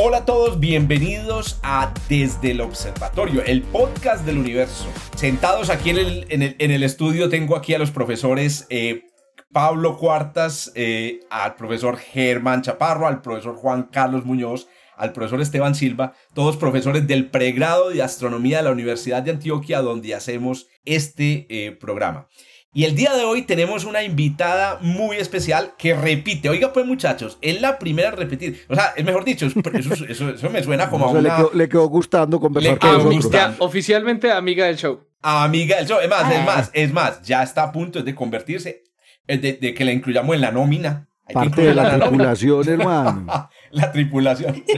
Hola 0.00 0.18
a 0.18 0.24
todos, 0.24 0.60
bienvenidos 0.60 1.58
a 1.64 1.92
Desde 2.08 2.52
el 2.52 2.60
Observatorio, 2.60 3.42
el 3.44 3.62
podcast 3.62 4.24
del 4.24 4.38
universo. 4.38 4.86
Sentados 5.16 5.70
aquí 5.70 5.90
en 5.90 6.70
el, 6.70 6.82
estudio 6.84 7.28
tengo 7.28 7.56
aquí 7.56 7.74
a 7.74 7.80
los 7.80 7.90
profesores 7.90 8.64
eh, 8.70 9.06
Pablo 9.52 9.96
Cuartas, 9.96 10.70
eh, 10.76 11.18
al 11.30 11.56
profesor 11.56 11.96
Germán 11.96 12.62
Chaparro, 12.62 13.08
al 13.08 13.22
profesor 13.22 13.56
Juan 13.56 13.88
Carlos 13.90 14.24
Muñoz, 14.24 14.68
al 14.96 15.12
profesor 15.12 15.40
Esteban 15.40 15.74
Silva, 15.74 16.12
todos 16.32 16.56
profesores 16.56 17.08
del 17.08 17.28
pregrado 17.28 17.90
de 17.90 18.00
astronomía 18.00 18.58
de 18.58 18.62
la 18.62 18.70
Universidad 18.70 19.24
de 19.24 19.32
Antioquia, 19.32 19.80
donde 19.80 20.14
hacemos 20.14 20.68
este 20.84 21.48
eh, 21.50 21.72
programa. 21.72 22.28
Y 22.74 22.84
el 22.84 22.94
día 22.94 23.14
de 23.14 23.24
hoy 23.24 23.42
tenemos 23.42 23.84
una 23.84 24.02
invitada 24.02 24.78
muy 24.82 25.16
especial 25.16 25.72
que 25.78 25.94
repite. 25.94 26.50
Oiga, 26.50 26.72
pues 26.72 26.84
muchachos, 26.84 27.38
es 27.40 27.62
la 27.62 27.78
primera 27.78 28.08
a 28.08 28.12
repetir. 28.12 28.62
O 28.68 28.74
sea, 28.74 28.92
es 28.94 29.04
mejor 29.04 29.24
dicho, 29.24 29.46
eso, 29.46 30.50
me 30.50 30.62
suena 30.62 30.90
como 30.90 31.06
a 31.08 31.10
una... 31.10 31.46
le, 31.54 31.68
quedó, 31.68 31.88
gustando 31.88 32.38
conversar 32.38 32.78
con 32.78 33.14
nosotros. 33.14 33.56
Oficialmente 33.58 34.30
amiga 34.30 34.66
del 34.66 34.76
show. 34.76 35.00
Amiga 35.22 35.78
del 35.78 35.86
show. 35.86 35.98
Es 36.00 36.10
más, 36.10 36.30
es 36.30 36.38
ah. 36.38 36.44
más, 36.44 36.70
es 36.74 36.92
más, 36.92 37.22
ya 37.22 37.42
está 37.42 37.64
a 37.64 37.72
punto 37.72 38.02
de 38.02 38.14
convertirse, 38.14 38.84
eh, 39.26 39.38
de, 39.38 39.74
que 39.74 39.84
la 39.84 39.92
incluyamos 39.92 40.34
en 40.34 40.42
la 40.42 40.52
nómina. 40.52 41.08
Parte 41.32 41.62
de 41.62 41.74
la, 41.74 41.98
tripulación, 41.98 42.68
hermano. 42.68 43.50
la 43.70 43.92
tripulación. 43.92 44.62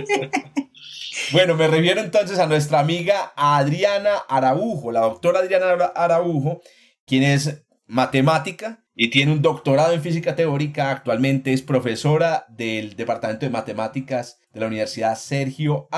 Bueno, 1.33 1.55
me 1.55 1.69
refiero 1.69 2.01
entonces 2.01 2.39
a 2.39 2.47
nuestra 2.47 2.81
amiga 2.81 3.33
Adriana 3.37 4.17
Araujo, 4.29 4.91
la 4.91 5.01
doctora 5.01 5.41
Adriana 5.41 5.67
Araujo, 5.95 6.61
quien 7.05 7.23
es 7.23 7.63
matemática 7.91 8.85
y 8.95 9.09
tiene 9.09 9.33
un 9.33 9.43
doctorado 9.43 9.93
en 9.93 10.01
física 10.01 10.37
teórica. 10.37 10.91
Actualmente 10.91 11.53
es 11.53 11.61
profesora 11.61 12.47
del 12.49 12.95
Departamento 12.95 13.47
de 13.47 13.51
Matemáticas 13.51 14.41
de 14.53 14.61
la 14.61 14.69
Universidad 14.69 15.19
Sergio 15.19 15.89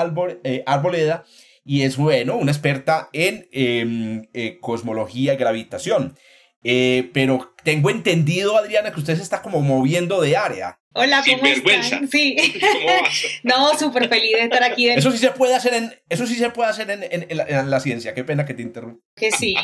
eh, 0.42 0.62
Arboleda 0.66 1.24
y 1.64 1.82
es, 1.82 1.96
bueno, 1.96 2.36
una 2.36 2.50
experta 2.50 3.10
en 3.12 3.46
em, 3.52 4.28
eh, 4.32 4.58
cosmología 4.60 5.34
y 5.34 5.36
gravitación. 5.36 6.16
Eh, 6.64 7.10
pero 7.12 7.54
tengo 7.64 7.90
entendido, 7.90 8.56
Adriana, 8.56 8.92
que 8.92 9.00
usted 9.00 9.16
se 9.16 9.22
está 9.22 9.42
como 9.42 9.60
moviendo 9.60 10.20
de 10.20 10.36
área. 10.36 10.78
Hola, 10.94 11.24
¿cómo 11.26 11.46
están? 11.46 12.06
Sí. 12.08 12.36
no, 13.42 13.78
súper 13.78 14.08
feliz 14.08 14.32
de 14.32 14.42
estar 14.42 14.62
aquí. 14.62 14.88
Eso 14.90 15.10
sí 15.10 15.18
se 15.18 15.30
puede 15.30 15.54
hacer 15.54 15.72
en, 15.74 15.94
eso 16.08 16.26
sí 16.26 16.34
se 16.34 16.50
puede 16.50 16.68
hacer 16.68 16.90
en, 16.90 17.70
la, 17.70 17.80
ciencia. 17.80 18.12
Qué 18.12 18.24
pena 18.24 18.44
que 18.44 18.52
te 18.52 18.62
interrumpa. 18.62 19.00
Que 19.16 19.30
sí. 19.30 19.54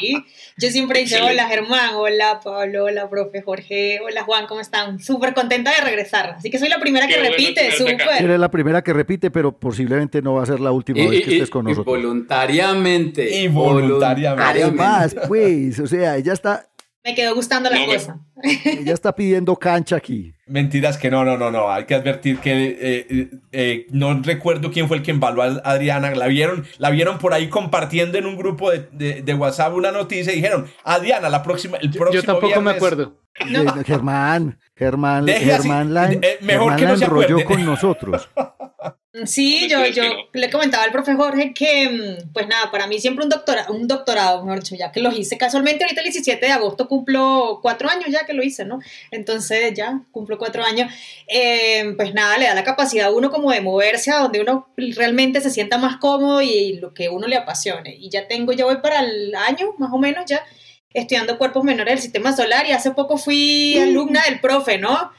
Yo 0.56 0.70
siempre 0.70 1.04
digo 1.04 1.26
hola 1.26 1.46
Germán, 1.46 1.94
hola 1.94 2.41
Pablo, 2.42 2.84
hola 2.84 3.10
profe 3.10 3.42
Jorge, 3.42 4.00
hola 4.00 4.22
Juan, 4.22 4.46
¿cómo 4.46 4.60
están? 4.60 4.98
Súper 5.00 5.34
contenta 5.34 5.70
de 5.74 5.82
regresar. 5.82 6.36
Así 6.38 6.50
que 6.50 6.58
soy 6.58 6.70
la 6.70 6.78
primera 6.78 7.06
que 7.06 7.19
repite, 7.19 7.72
súper. 7.72 8.00
Eres 8.20 8.41
la 8.41 8.50
primera 8.50 8.82
que 8.82 8.94
repite, 8.94 9.30
pero 9.30 9.58
posiblemente 9.58 10.22
no 10.22 10.34
va 10.34 10.44
a 10.44 10.46
ser 10.46 10.60
la 10.60 10.72
última 10.72 11.10
vez 11.10 11.24
que 11.24 11.32
estés 11.32 11.50
con 11.50 11.64
nosotros. 11.66 11.84
voluntariamente. 11.84 13.38
Y 13.38 13.48
voluntariamente. 13.48 14.62
Además, 14.62 15.14
pues, 15.28 15.78
o 15.78 15.86
sea, 15.86 16.16
ella 16.16 16.32
está 16.32 16.69
me 17.08 17.14
quedó 17.14 17.34
gustando 17.34 17.70
la 17.70 17.86
cosa. 17.86 18.20
Ella 18.64 18.92
está 18.92 19.14
pidiendo 19.14 19.56
cancha 19.56 19.96
aquí. 19.96 20.34
Mentiras 20.46 20.98
que 20.98 21.10
no, 21.10 21.24
no, 21.24 21.38
no, 21.38 21.50
no. 21.50 21.70
Hay 21.70 21.84
que 21.84 21.94
advertir 21.94 22.38
que 22.38 22.52
eh, 22.52 23.06
eh, 23.10 23.30
eh, 23.52 23.86
no 23.91 24.20
recuerdo 24.22 24.70
quién 24.70 24.88
fue 24.88 24.98
el 24.98 25.02
que 25.02 25.10
embaló 25.10 25.42
a 25.42 25.46
Adriana. 25.64 26.10
La 26.14 26.26
vieron, 26.26 26.66
la 26.76 26.91
vieron 26.91 27.19
por 27.19 27.32
ahí 27.32 27.48
compartiendo 27.48 28.19
en 28.19 28.26
un 28.26 28.36
grupo 28.36 28.70
de, 28.70 29.34
WhatsApp 29.34 29.74
una 29.74 29.91
noticia 29.91 30.32
y 30.32 30.36
dijeron, 30.36 30.66
Adriana, 30.84 31.28
la 31.28 31.42
próxima, 31.42 31.78
el 31.78 31.91
próximo 31.91 32.12
Yo 32.12 32.22
tampoco 32.22 32.60
me 32.60 32.72
acuerdo. 32.72 33.16
Germán, 33.86 34.58
Germán, 34.75 35.26
Germán, 35.28 35.94
la, 35.94 36.10
mejor 36.40 36.76
que 36.76 36.84
no 36.86 36.96
se 36.96 37.04
enrolló 37.04 37.44
con 37.44 37.64
nosotros. 37.64 38.28
Sí, 39.25 39.69
yo, 39.69 39.84
yo 39.87 40.03
le 40.33 40.50
comentaba 40.50 40.84
al 40.84 40.93
profe 40.93 41.15
Jorge 41.15 41.53
que, 41.53 41.89
mm, 41.89 42.33
pues 42.33 42.47
nada, 42.47 42.71
para 42.71 42.87
mí 42.87 43.00
siempre 43.00 43.25
un, 43.25 43.31
doctora, 43.31 43.66
un 43.71 43.89
doctorado, 43.89 44.44
mejor 44.44 44.61
dicho, 44.61 44.77
ya 44.77 44.93
que 44.93 45.00
lo 45.00 45.11
hice 45.11 45.37
casualmente 45.37 45.83
ahorita 45.83 46.03
el 46.03 46.05
17 46.05 46.47
de 46.47 46.53
agosto 46.53 46.87
cumplo 46.87 47.59
cuatro 47.61 47.88
años 47.88 48.06
ya 48.11 48.25
que 48.25 48.34
lo 48.34 48.44
hice, 48.44 48.65
¿no? 48.65 48.78
Entonces 49.11 49.75
ya 49.75 50.03
cumplo 50.12 50.38
cuatro 50.38 50.62
años. 50.62 50.93
Eh, 51.27 51.94
pues 51.97 52.15
nada, 52.15 52.38
le 52.38 52.47
da 52.47 52.55
la 52.55 52.62
capacidad 52.65 53.09
a 53.09 53.11
uno 53.11 53.31
como 53.31 53.50
de 53.50 53.61
moverse 53.61 54.12
a 54.12 54.19
donde 54.19 54.41
uno 54.41 54.69
realmente 54.77 55.41
se 55.41 55.50
sienta 55.50 55.78
más 55.78 55.97
cómodo 55.97 56.41
y 56.41 56.75
lo 56.75 56.94
que 56.94 57.09
uno 57.09 57.27
le 57.27 57.37
apasione. 57.37 57.97
Y 57.99 58.11
ya 58.11 58.28
tengo, 58.28 58.53
ya 58.53 58.67
voy 58.67 58.77
para 58.77 59.00
el 59.00 59.34
año, 59.34 59.75
más 59.78 59.91
o 59.93 59.99
menos 59.99 60.25
ya, 60.27 60.44
estudiando 60.93 61.38
cuerpos 61.38 61.65
menores 61.65 61.94
del 61.94 62.03
sistema 62.03 62.37
solar 62.37 62.67
y 62.67 62.72
hace 62.72 62.93
poco 62.93 63.17
fui 63.17 63.77
mm. 63.78 63.83
alumna 63.83 64.22
del 64.28 64.41
profe, 64.41 64.78
¿no? 64.78 65.11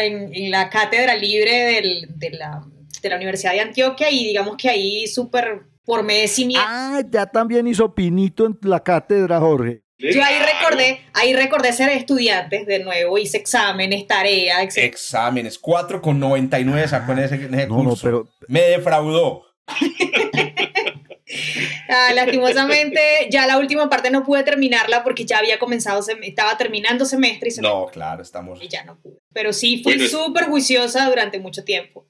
En, 0.00 0.34
en 0.34 0.50
la 0.50 0.70
cátedra 0.70 1.16
libre 1.16 1.52
del, 1.64 2.06
de 2.14 2.30
la 2.30 2.62
de 3.02 3.08
la 3.10 3.16
Universidad 3.16 3.52
de 3.52 3.60
Antioquia 3.60 4.10
y 4.10 4.28
digamos 4.28 4.56
que 4.56 4.70
ahí 4.70 5.06
súper 5.06 5.62
por 5.84 6.02
merecimiento. 6.02 6.64
Ah, 6.66 7.02
ya 7.10 7.26
también 7.26 7.66
hizo 7.66 7.94
pinito 7.94 8.46
en 8.46 8.56
la 8.62 8.80
cátedra, 8.80 9.40
Jorge. 9.40 9.82
Yo 9.98 10.22
ahí 10.24 10.34
recordé, 10.38 11.00
ahí 11.14 11.34
recordé 11.34 11.72
ser 11.72 11.90
estudiante 11.90 12.64
de 12.64 12.80
nuevo, 12.80 13.18
hice 13.18 13.36
exámenes, 13.36 14.06
tareas, 14.06 14.62
etc. 14.62 14.78
Exámenes, 14.84 15.60
4,99 15.60 16.88
sacó 16.88 17.12
en 17.12 17.18
ese, 17.20 17.34
en 17.36 17.54
ese 17.54 17.68
curso. 17.68 17.90
No, 17.90 17.96
pero... 18.02 18.28
Me 18.48 18.62
defraudó. 18.62 19.44
Ah, 21.88 22.12
lastimosamente, 22.14 23.00
ya 23.30 23.46
la 23.46 23.58
última 23.58 23.88
parte 23.88 24.10
no 24.10 24.24
pude 24.24 24.42
terminarla 24.42 25.02
porque 25.02 25.24
ya 25.24 25.38
había 25.38 25.58
comenzado, 25.58 26.04
estaba 26.22 26.56
terminando 26.56 27.04
semestre 27.04 27.48
y 27.48 27.52
se 27.52 27.62
No, 27.62 27.86
claro, 27.86 28.22
estamos. 28.22 28.62
Y 28.62 28.68
ya 28.68 28.84
no 28.84 28.98
pude. 29.00 29.18
Pero 29.32 29.52
sí, 29.52 29.82
fui 29.82 30.08
súper 30.08 30.46
juiciosa 30.46 31.08
durante 31.08 31.38
mucho 31.38 31.64
tiempo. 31.64 32.06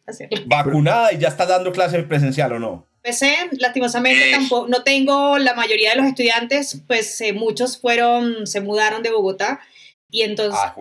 ¿Vacunada 0.47 1.13
y 1.13 1.19
ya 1.19 1.29
está 1.29 1.47
dando 1.47 1.73
clases 1.73 2.05
presencial 2.05 2.53
o 2.53 2.59
no? 2.59 2.89
Empecé, 3.05 3.35
lastimosamente 3.59 4.31
tampoco, 4.31 4.69
no 4.69 4.85
tengo 4.85 5.37
la 5.39 5.55
mayoría 5.55 5.91
de 5.91 5.97
los 5.97 6.07
estudiantes, 6.07 6.83
pues 6.87 7.21
eh, 7.21 7.33
muchos 7.33 7.81
fueron, 7.81 8.47
se 8.47 8.61
mudaron 8.61 9.03
de 9.03 9.11
Bogotá 9.11 9.61
y 10.09 10.23
entonces 10.23 10.61
ah, 10.63 10.77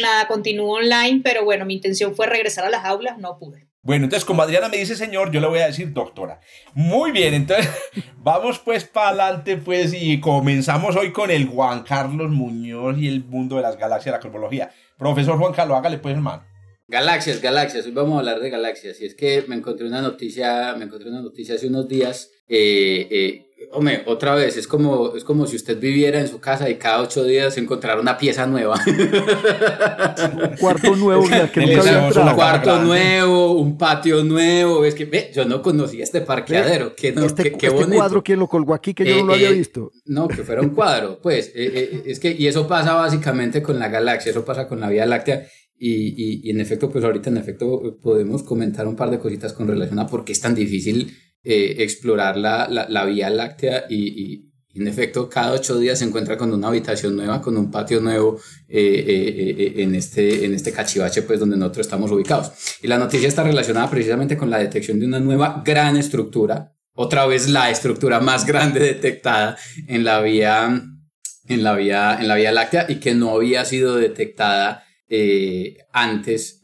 nada, 0.00 0.28
continúo 0.28 0.76
online, 0.76 1.20
pero 1.22 1.44
bueno, 1.44 1.66
mi 1.66 1.74
intención 1.74 2.16
fue 2.16 2.26
regresar 2.26 2.64
a 2.64 2.70
las 2.70 2.86
aulas, 2.86 3.18
no 3.18 3.38
pude. 3.38 3.67
Bueno, 3.88 4.04
entonces 4.04 4.26
como 4.26 4.42
Adriana 4.42 4.68
me 4.68 4.76
dice 4.76 4.96
señor, 4.96 5.32
yo 5.32 5.40
le 5.40 5.46
voy 5.46 5.60
a 5.60 5.66
decir 5.66 5.94
doctora. 5.94 6.42
Muy 6.74 7.10
bien, 7.10 7.32
entonces 7.32 7.70
vamos 8.18 8.58
pues 8.58 8.84
para 8.84 9.08
adelante 9.08 9.56
pues 9.56 9.94
y 9.98 10.20
comenzamos 10.20 10.94
hoy 10.94 11.10
con 11.10 11.30
el 11.30 11.46
Juan 11.46 11.84
Carlos 11.84 12.30
Muñoz 12.30 12.98
y 12.98 13.08
el 13.08 13.24
mundo 13.24 13.56
de 13.56 13.62
las 13.62 13.78
galaxias, 13.78 14.12
la 14.12 14.20
cosmología. 14.20 14.70
Profesor 14.98 15.38
Juan 15.38 15.54
Carlos, 15.54 15.78
hágale 15.78 15.96
pues 15.96 16.14
hermano. 16.14 16.44
Galaxias, 16.86 17.40
galaxias, 17.40 17.86
hoy 17.86 17.92
vamos 17.92 18.16
a 18.16 18.18
hablar 18.18 18.40
de 18.40 18.50
galaxias 18.50 19.00
y 19.00 19.06
es 19.06 19.14
que 19.14 19.46
me 19.48 19.56
encontré 19.56 19.86
una 19.86 20.02
noticia, 20.02 20.74
me 20.76 20.84
encontré 20.84 21.08
una 21.08 21.22
noticia 21.22 21.54
hace 21.54 21.68
unos 21.68 21.88
días 21.88 22.30
eh, 22.46 23.08
eh, 23.10 23.47
Hombre, 23.72 24.04
otra 24.06 24.36
vez, 24.36 24.56
es 24.56 24.68
como, 24.68 25.16
es 25.16 25.24
como 25.24 25.46
si 25.48 25.56
usted 25.56 25.80
viviera 25.80 26.20
en 26.20 26.28
su 26.28 26.38
casa 26.38 26.70
y 26.70 26.76
cada 26.76 27.02
ocho 27.02 27.24
días 27.24 27.58
encontrara 27.58 28.00
una 28.00 28.16
pieza 28.16 28.46
nueva. 28.46 28.80
un 28.86 30.56
cuarto 30.56 30.94
nuevo 30.94 31.24
que 31.52 31.60
Un 32.20 32.34
cuarto 32.34 32.80
nuevo, 32.82 33.52
un 33.54 33.76
patio 33.76 34.22
nuevo. 34.22 34.84
Es 34.84 34.94
que 34.94 35.06
ve, 35.06 35.32
yo 35.34 35.44
no 35.44 35.60
conocía 35.60 36.04
este 36.04 36.20
parqueadero. 36.20 36.94
Qué, 36.94 37.12
no, 37.12 37.24
este, 37.24 37.52
qué, 37.52 37.66
este 37.66 37.86
cuadro, 37.86 38.22
¿quién 38.22 38.38
lo 38.38 38.46
colgó 38.46 38.74
aquí? 38.74 38.94
Que 38.94 39.04
yo 39.04 39.16
no 39.16 39.26
lo 39.26 39.32
había 39.34 39.48
eh, 39.48 39.54
eh, 39.54 39.58
visto. 39.58 39.90
No, 40.06 40.28
que 40.28 40.44
fuera 40.44 40.62
un 40.62 40.70
cuadro. 40.70 41.18
Pues, 41.20 41.50
eh, 41.54 42.04
es 42.06 42.20
que, 42.20 42.30
y 42.30 42.46
eso 42.46 42.68
pasa 42.68 42.94
básicamente 42.94 43.60
con 43.60 43.80
la 43.80 43.88
galaxia, 43.88 44.30
eso 44.30 44.44
pasa 44.44 44.68
con 44.68 44.78
la 44.78 44.88
Vía 44.88 45.04
Láctea. 45.04 45.46
Y, 45.76 45.90
y, 45.90 46.40
y 46.44 46.50
en 46.50 46.60
efecto, 46.60 46.90
pues 46.90 47.04
ahorita 47.04 47.30
en 47.30 47.38
efecto 47.38 47.98
podemos 48.00 48.44
comentar 48.44 48.86
un 48.86 48.94
par 48.94 49.10
de 49.10 49.18
cositas 49.18 49.52
con 49.52 49.66
relación 49.66 49.98
a 49.98 50.06
por 50.06 50.24
qué 50.24 50.32
es 50.32 50.40
tan 50.40 50.54
difícil 50.54 51.12
eh, 51.44 51.76
explorar 51.78 52.36
la, 52.36 52.66
la, 52.68 53.04
Vía 53.04 53.30
Láctea 53.30 53.84
y, 53.88 54.44
en 54.74 54.86
efecto 54.86 55.28
cada 55.28 55.52
ocho 55.52 55.78
días 55.78 55.98
se 55.98 56.04
encuentra 56.04 56.36
con 56.36 56.52
una 56.52 56.68
habitación 56.68 57.16
nueva, 57.16 57.40
con 57.40 57.56
un 57.56 57.70
patio 57.70 58.00
nuevo 58.00 58.40
eh, 58.68 59.04
eh, 59.06 59.82
en, 59.82 59.94
este, 59.94 60.44
en 60.44 60.54
este 60.54 60.72
cachivache 60.72 61.22
pues 61.22 61.40
donde 61.40 61.56
nosotros 61.56 61.86
estamos 61.86 62.10
ubicados. 62.10 62.52
Y 62.82 62.88
la 62.88 62.98
noticia 62.98 63.28
está 63.28 63.44
relacionada 63.44 63.88
precisamente 63.88 64.36
con 64.36 64.50
la 64.50 64.58
detección 64.58 65.00
de 65.00 65.06
una 65.06 65.20
nueva 65.20 65.62
gran 65.64 65.96
estructura, 65.96 66.74
otra 66.92 67.26
vez 67.26 67.48
la 67.48 67.70
estructura 67.70 68.20
más 68.20 68.44
grande 68.44 68.80
detectada 68.80 69.56
en 69.86 70.04
la 70.04 70.20
Vía, 70.20 70.82
en 71.46 71.62
la 71.62 71.74
vía, 71.74 72.18
en 72.20 72.28
la 72.28 72.34
vía 72.34 72.52
Láctea 72.52 72.86
y 72.88 72.96
que 72.96 73.14
no 73.14 73.30
había 73.30 73.64
sido 73.64 73.96
detectada 73.96 74.84
antes 75.92 76.60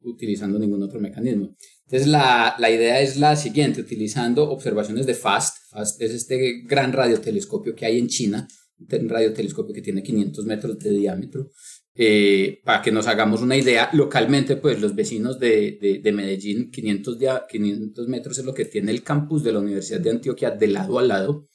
utilizando 0.00 0.58
ningún 0.58 0.82
otro 0.82 1.00
mecanismo. 1.00 1.54
Entonces 1.86 2.08
la, 2.08 2.56
la, 2.58 2.70
idea 2.70 3.00
es 3.00 3.16
la 3.16 3.36
siguiente, 3.36 3.80
utilizando 3.80 4.50
observaciones 4.50 5.06
de 5.06 5.14
FAST, 5.14 5.70
FAST 5.70 6.02
es 6.02 6.12
este 6.12 6.62
gran 6.64 6.92
radiotelescopio 6.92 7.76
que 7.76 7.86
hay 7.86 7.98
en 7.98 8.08
China, 8.08 8.48
un 8.78 9.08
radiotelescopio 9.08 9.72
que 9.72 9.82
tiene 9.82 10.02
500 10.02 10.44
metros 10.46 10.78
de 10.80 10.90
diámetro, 10.90 11.50
eh, 11.94 12.60
para 12.64 12.82
que 12.82 12.90
nos 12.90 13.06
hagamos 13.06 13.40
una 13.40 13.56
idea, 13.56 13.88
localmente 13.92 14.56
pues 14.56 14.80
los 14.80 14.96
vecinos 14.96 15.38
de, 15.38 15.78
de, 15.80 16.00
de 16.02 16.12
Medellín, 16.12 16.72
500, 16.72 17.18
500 17.48 18.08
metros 18.08 18.38
es 18.38 18.44
lo 18.44 18.52
que 18.52 18.64
tiene 18.64 18.90
el 18.90 19.04
campus 19.04 19.44
de 19.44 19.52
la 19.52 19.60
Universidad 19.60 20.00
de 20.00 20.10
Antioquia 20.10 20.50
de 20.50 20.66
lado 20.66 20.98
a 20.98 21.02
lado. 21.02 21.46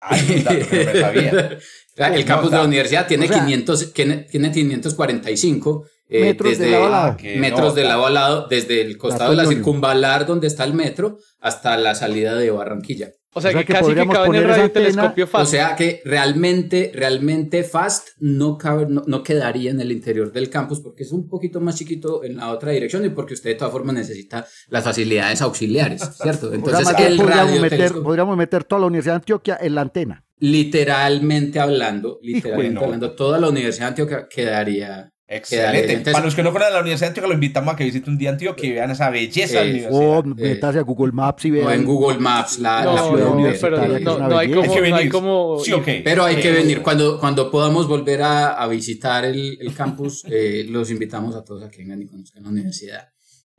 Ay, 0.00 0.42
sabía. 1.00 1.58
el 1.96 2.24
campus 2.24 2.52
de 2.52 2.56
la 2.56 2.64
universidad 2.64 3.08
tiene, 3.08 3.28
500, 3.28 3.92
tiene, 3.92 4.16
tiene 4.30 4.52
545 4.52 5.86
eh, 6.10 6.20
metros 6.22 6.58
de 6.58 6.70
lado 6.70 6.86
a 6.86 6.90
lado. 6.90 7.16
Metros 7.36 7.74
de 7.74 7.84
lado 7.84 8.06
a 8.06 8.10
lado, 8.10 8.46
desde 8.48 8.80
el 8.80 8.98
costado 8.98 9.30
de 9.30 9.36
la 9.36 9.46
circunvalar 9.46 10.26
donde 10.26 10.48
está 10.48 10.64
el 10.64 10.74
metro 10.74 11.18
hasta 11.38 11.76
la 11.76 11.94
salida 11.94 12.34
de 12.34 12.50
Barranquilla. 12.50 13.12
O 13.32 13.40
sea, 13.40 13.54
que, 13.54 13.64
casi 13.64 13.94
que 13.94 14.06
cabe 14.08 14.26
en 14.26 14.34
el 14.34 14.44
radiotelescopio 14.44 15.28
FAST. 15.28 15.46
O 15.46 15.46
sea 15.46 15.76
que 15.76 16.02
realmente, 16.04 16.90
realmente 16.92 17.62
FAST 17.62 18.08
no, 18.18 18.58
cabe, 18.58 18.86
no, 18.88 19.22
quedaría 19.22 19.70
en 19.70 19.80
el 19.80 19.92
interior 19.92 20.32
del 20.32 20.50
campus 20.50 20.80
porque 20.80 21.04
es 21.04 21.12
un 21.12 21.28
poquito 21.28 21.60
más 21.60 21.76
chiquito 21.76 22.24
en 22.24 22.38
la 22.38 22.50
otra 22.50 22.72
dirección 22.72 23.04
y 23.04 23.10
porque 23.10 23.34
usted 23.34 23.50
de 23.50 23.54
todas 23.54 23.70
formas 23.70 23.94
necesita 23.94 24.44
las 24.68 24.82
facilidades 24.82 25.40
auxiliares, 25.42 26.02
¿cierto? 26.20 26.52
Entonces, 26.52 26.92
el 26.98 27.18
podríamos, 27.18 27.60
meter, 27.60 27.92
podríamos 28.02 28.36
meter 28.36 28.64
toda 28.64 28.80
la 28.80 28.86
Universidad 28.88 29.14
de 29.14 29.18
Antioquia 29.18 29.58
en 29.60 29.76
la 29.76 29.82
antena. 29.82 30.24
Literalmente 30.40 31.60
hablando, 31.60 32.18
literalmente 32.22 32.84
hablando, 32.84 33.12
toda 33.12 33.38
la 33.38 33.48
Universidad 33.48 33.84
de 33.84 33.88
Antioquia 33.90 34.28
quedaría 34.28 35.12
Excelente. 35.32 36.10
Para 36.10 36.24
los 36.24 36.34
que 36.34 36.42
no 36.42 36.50
fueran 36.50 36.70
a 36.70 36.74
la 36.74 36.80
Universidad 36.80 37.06
de 37.06 37.10
Antioquia, 37.10 37.28
lo 37.28 37.34
invitamos 37.34 37.72
a 37.72 37.76
que 37.76 37.84
visiten 37.84 38.14
un 38.14 38.18
día 38.18 38.30
Antioquia 38.30 38.68
y 38.68 38.72
vean 38.72 38.90
esa 38.90 39.10
belleza 39.10 39.60
de 39.60 39.82
la 39.82 39.88
O 39.90 40.24
meterse 40.24 40.80
a 40.80 40.82
Google 40.82 41.12
Maps 41.12 41.44
y 41.44 41.50
vean. 41.52 41.66
O 41.68 41.70
en 41.70 41.84
Google 41.84 42.18
Maps, 42.18 42.58
la, 42.58 42.82
ciudad 42.82 43.28
universitaria. 43.28 44.00
No, 44.00 44.18
no, 44.18 44.36
hay 44.36 44.50
como, 44.50 44.96
hay 44.96 45.08
como... 45.08 45.58
Sí, 45.60 45.72
okay. 45.72 46.02
Pero 46.02 46.24
hay 46.24 46.36
que 46.36 46.50
venir. 46.50 46.82
Cuando, 46.82 47.20
cuando 47.20 47.48
podamos 47.48 47.86
volver 47.86 48.22
a, 48.22 48.54
a 48.54 48.66
visitar 48.66 49.24
el, 49.24 49.56
el 49.60 49.72
campus, 49.72 50.24
eh, 50.28 50.66
los 50.68 50.90
invitamos 50.90 51.36
a 51.36 51.44
todos 51.44 51.62
a 51.62 51.70
que 51.70 51.78
vengan 51.78 52.02
y 52.02 52.06
conozcan 52.06 52.42
la 52.42 52.48
universidad. 52.48 53.08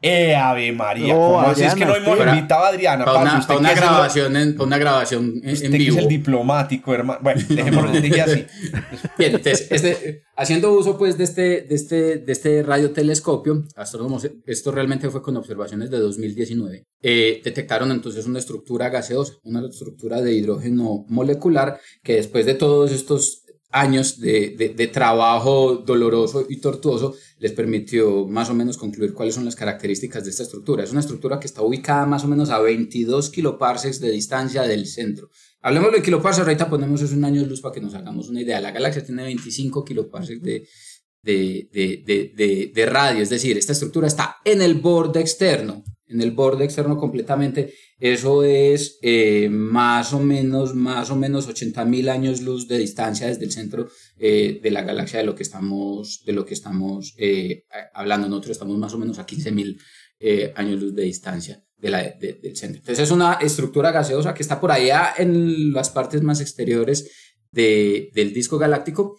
Eh, 0.03 0.35
Ave 0.35 0.71
María, 0.71 1.13
no, 1.13 1.19
¿cómo 1.19 1.41
así 1.41 1.63
es 1.63 1.75
que 1.75 1.85
no 1.85 1.95
hemos 1.95 2.17
invitado 2.17 2.65
a 2.65 2.69
Adriana? 2.69 3.05
Para 3.05 3.21
una, 3.21 3.45
para 3.45 3.59
una 3.59 3.73
grabación, 3.73 4.35
en, 4.35 4.53
para 4.55 4.65
una 4.65 4.77
grabación 4.79 5.41
en, 5.43 5.53
usted 5.53 5.65
en 5.67 5.71
vivo. 5.73 5.95
Que 5.95 5.99
es 5.99 6.03
el 6.05 6.09
diplomático, 6.09 6.93
hermano. 6.93 7.19
Bueno, 7.21 7.41
dejémoslo 7.49 7.91
dije 7.91 8.21
así. 8.21 8.45
Bien, 9.19 9.35
entonces, 9.35 9.67
este, 9.69 10.23
haciendo 10.35 10.73
uso 10.73 10.97
pues 10.97 11.19
de 11.19 11.23
este, 11.23 11.61
de 11.61 11.75
este, 11.75 12.17
de 12.17 12.31
este 12.31 12.63
radiotelescopio, 12.63 13.63
astrónomos, 13.75 14.27
esto 14.47 14.71
realmente 14.71 15.07
fue 15.11 15.21
con 15.21 15.37
observaciones 15.37 15.91
de 15.91 15.99
2019, 15.99 16.87
eh, 17.03 17.41
detectaron 17.43 17.91
entonces 17.91 18.25
una 18.25 18.39
estructura 18.39 18.89
gaseosa, 18.89 19.33
una 19.43 19.67
estructura 19.67 20.21
de 20.21 20.33
hidrógeno 20.33 21.05
molecular 21.09 21.79
que 22.01 22.15
después 22.15 22.47
de 22.47 22.55
todos 22.55 22.91
estos 22.91 23.40
años 23.71 24.19
de, 24.19 24.55
de, 24.75 24.87
trabajo 24.87 25.77
doloroso 25.85 26.45
y 26.49 26.57
tortuoso 26.57 27.15
les 27.39 27.53
permitió 27.53 28.27
más 28.27 28.49
o 28.49 28.53
menos 28.53 28.77
concluir 28.77 29.13
cuáles 29.13 29.35
son 29.35 29.45
las 29.45 29.55
características 29.55 30.23
de 30.23 30.29
esta 30.29 30.43
estructura. 30.43 30.83
Es 30.83 30.91
una 30.91 30.99
estructura 30.99 31.39
que 31.39 31.47
está 31.47 31.61
ubicada 31.61 32.05
más 32.05 32.23
o 32.23 32.27
menos 32.27 32.49
a 32.49 32.59
22 32.59 33.29
kiloparsecs 33.29 33.99
de 33.99 34.11
distancia 34.11 34.63
del 34.63 34.85
centro. 34.85 35.29
Hablemos 35.61 35.91
de 35.91 36.01
kiloparsecs, 36.01 36.47
ahorita 36.47 36.69
ponemos 36.69 37.01
eso 37.01 37.13
en 37.13 37.23
años 37.23 37.47
luz 37.47 37.61
para 37.61 37.73
que 37.73 37.81
nos 37.81 37.93
hagamos 37.93 38.29
una 38.29 38.41
idea. 38.41 38.59
La 38.59 38.71
galaxia 38.71 39.05
tiene 39.05 39.23
25 39.23 39.85
kiloparsecs 39.85 40.41
de, 40.41 40.67
de, 41.23 42.71
de 42.73 42.85
radio, 42.85 43.21
es 43.21 43.29
decir, 43.29 43.57
esta 43.57 43.73
estructura 43.73 44.07
está 44.07 44.37
en 44.43 44.61
el 44.61 44.75
borde 44.75 45.21
externo 45.21 45.83
en 46.11 46.21
el 46.21 46.31
borde 46.31 46.65
externo 46.65 46.97
completamente, 46.97 47.73
eso 47.99 48.43
es 48.43 48.99
eh, 49.01 49.49
más 49.49 50.13
o 50.13 50.19
menos, 50.19 50.75
más 50.75 51.09
o 51.09 51.15
menos 51.15 51.47
80 51.47 51.85
mil 51.85 52.09
años 52.09 52.41
luz 52.41 52.67
de 52.67 52.77
distancia 52.77 53.27
desde 53.27 53.45
el 53.45 53.51
centro 53.51 53.89
eh, 54.17 54.59
de 54.61 54.71
la 54.71 54.81
galaxia 54.81 55.19
de 55.19 55.25
lo 55.25 55.35
que 55.35 55.43
estamos, 55.43 56.23
de 56.25 56.33
lo 56.33 56.45
que 56.45 56.53
estamos 56.53 57.13
eh, 57.17 57.65
hablando. 57.93 58.27
Nosotros 58.27 58.51
estamos 58.51 58.77
más 58.77 58.93
o 58.93 58.97
menos 58.97 59.19
a 59.19 59.25
15 59.25 59.51
mil 59.51 59.79
años 60.55 60.79
luz 60.79 60.93
de 60.93 61.01
distancia 61.01 61.63
de 61.77 61.89
la, 61.89 62.03
del 62.03 62.55
centro. 62.55 62.79
Entonces 62.79 62.99
es 62.99 63.11
una 63.11 63.33
estructura 63.41 63.91
gaseosa 63.91 64.35
que 64.35 64.43
está 64.43 64.61
por 64.61 64.71
allá 64.71 65.15
en 65.17 65.73
las 65.73 65.89
partes 65.89 66.21
más 66.21 66.41
exteriores 66.41 67.09
de, 67.51 68.11
del 68.13 68.31
disco 68.31 68.59
galáctico 68.59 69.17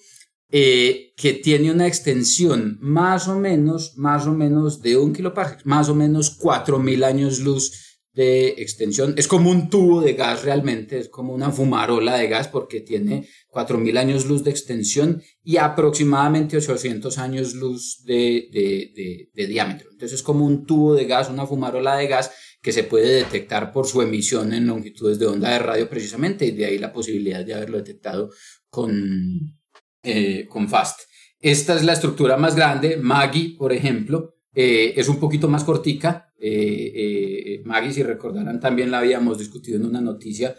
eh, 0.54 1.14
que 1.16 1.32
tiene 1.32 1.72
una 1.72 1.87
extensión 1.87 2.76
más 2.82 3.26
o 3.26 3.38
menos, 3.38 3.96
más 3.96 4.26
o 4.26 4.32
menos 4.32 4.82
de 4.82 4.99
un 4.99 5.14
kiloparsec, 5.14 5.64
más 5.64 5.88
o 5.88 5.94
menos 5.94 6.38
4.000 6.38 7.04
años 7.04 7.40
luz 7.40 7.72
de 8.12 8.49
extensión. 8.58 9.14
Es 9.16 9.26
como 9.26 9.50
un 9.50 9.70
tubo 9.70 10.02
de 10.02 10.12
gas 10.12 10.44
realmente, 10.44 10.99
es 10.99 11.08
como 11.08 11.32
una 11.32 11.50
fumarola 11.50 12.16
de 12.19 12.28
gas 12.28 12.49
porque 12.49 12.82
tiene 12.82 13.26
4.000 13.49 13.96
años 13.96 14.26
luz 14.26 14.44
de 14.44 14.50
extensión 14.50 15.22
y 15.43 15.56
aproximadamente 15.56 16.58
800 16.58 17.16
años 17.16 17.55
luz 17.55 18.05
de, 18.05 18.50
de, 18.52 18.93
de, 18.94 19.31
de, 19.32 19.46
diámetro. 19.46 19.88
Entonces 19.90 20.19
es 20.19 20.22
como 20.22 20.44
un 20.44 20.66
tubo 20.66 20.94
de 20.94 21.06
gas, 21.06 21.31
una 21.31 21.46
fumarola 21.46 21.96
de 21.96 22.08
gas 22.08 22.31
que 22.60 22.72
se 22.72 22.84
puede 22.84 23.14
detectar 23.14 23.72
por 23.72 23.87
su 23.87 24.02
emisión 24.02 24.52
en 24.52 24.66
longitudes 24.66 25.19
de 25.19 25.26
onda 25.28 25.50
de 25.50 25.60
radio 25.60 25.88
precisamente 25.88 26.44
y 26.44 26.50
de 26.50 26.66
ahí 26.66 26.76
la 26.76 26.93
posibilidad 26.93 27.43
de 27.43 27.55
haberlo 27.55 27.78
detectado 27.78 28.28
con, 28.69 29.62
eh, 30.02 30.46
con 30.49 30.69
FAST. 30.69 31.00
Esta 31.40 31.75
es 31.75 31.84
la 31.84 31.93
estructura 31.93 32.37
más 32.37 32.54
grande. 32.54 32.96
Maggie, 32.96 33.56
por 33.56 33.72
ejemplo, 33.72 34.37
eh, 34.54 34.94
es 34.96 35.08
un 35.08 35.19
poquito 35.19 35.49
más 35.49 35.64
cortica. 35.64 36.31
Eh, 36.44 37.62
Maggie, 37.65 37.93
si 37.93 38.03
recordarán, 38.03 38.59
también 38.59 38.91
la 38.91 38.99
habíamos 38.99 39.39
discutido 39.39 39.79
en 39.79 39.87
una 39.87 40.00
noticia 40.00 40.56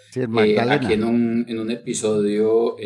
aquí 0.70 0.94
en 0.94 1.04
un, 1.04 1.46
en 1.48 1.60
un 1.60 1.72
episodio 1.72 2.78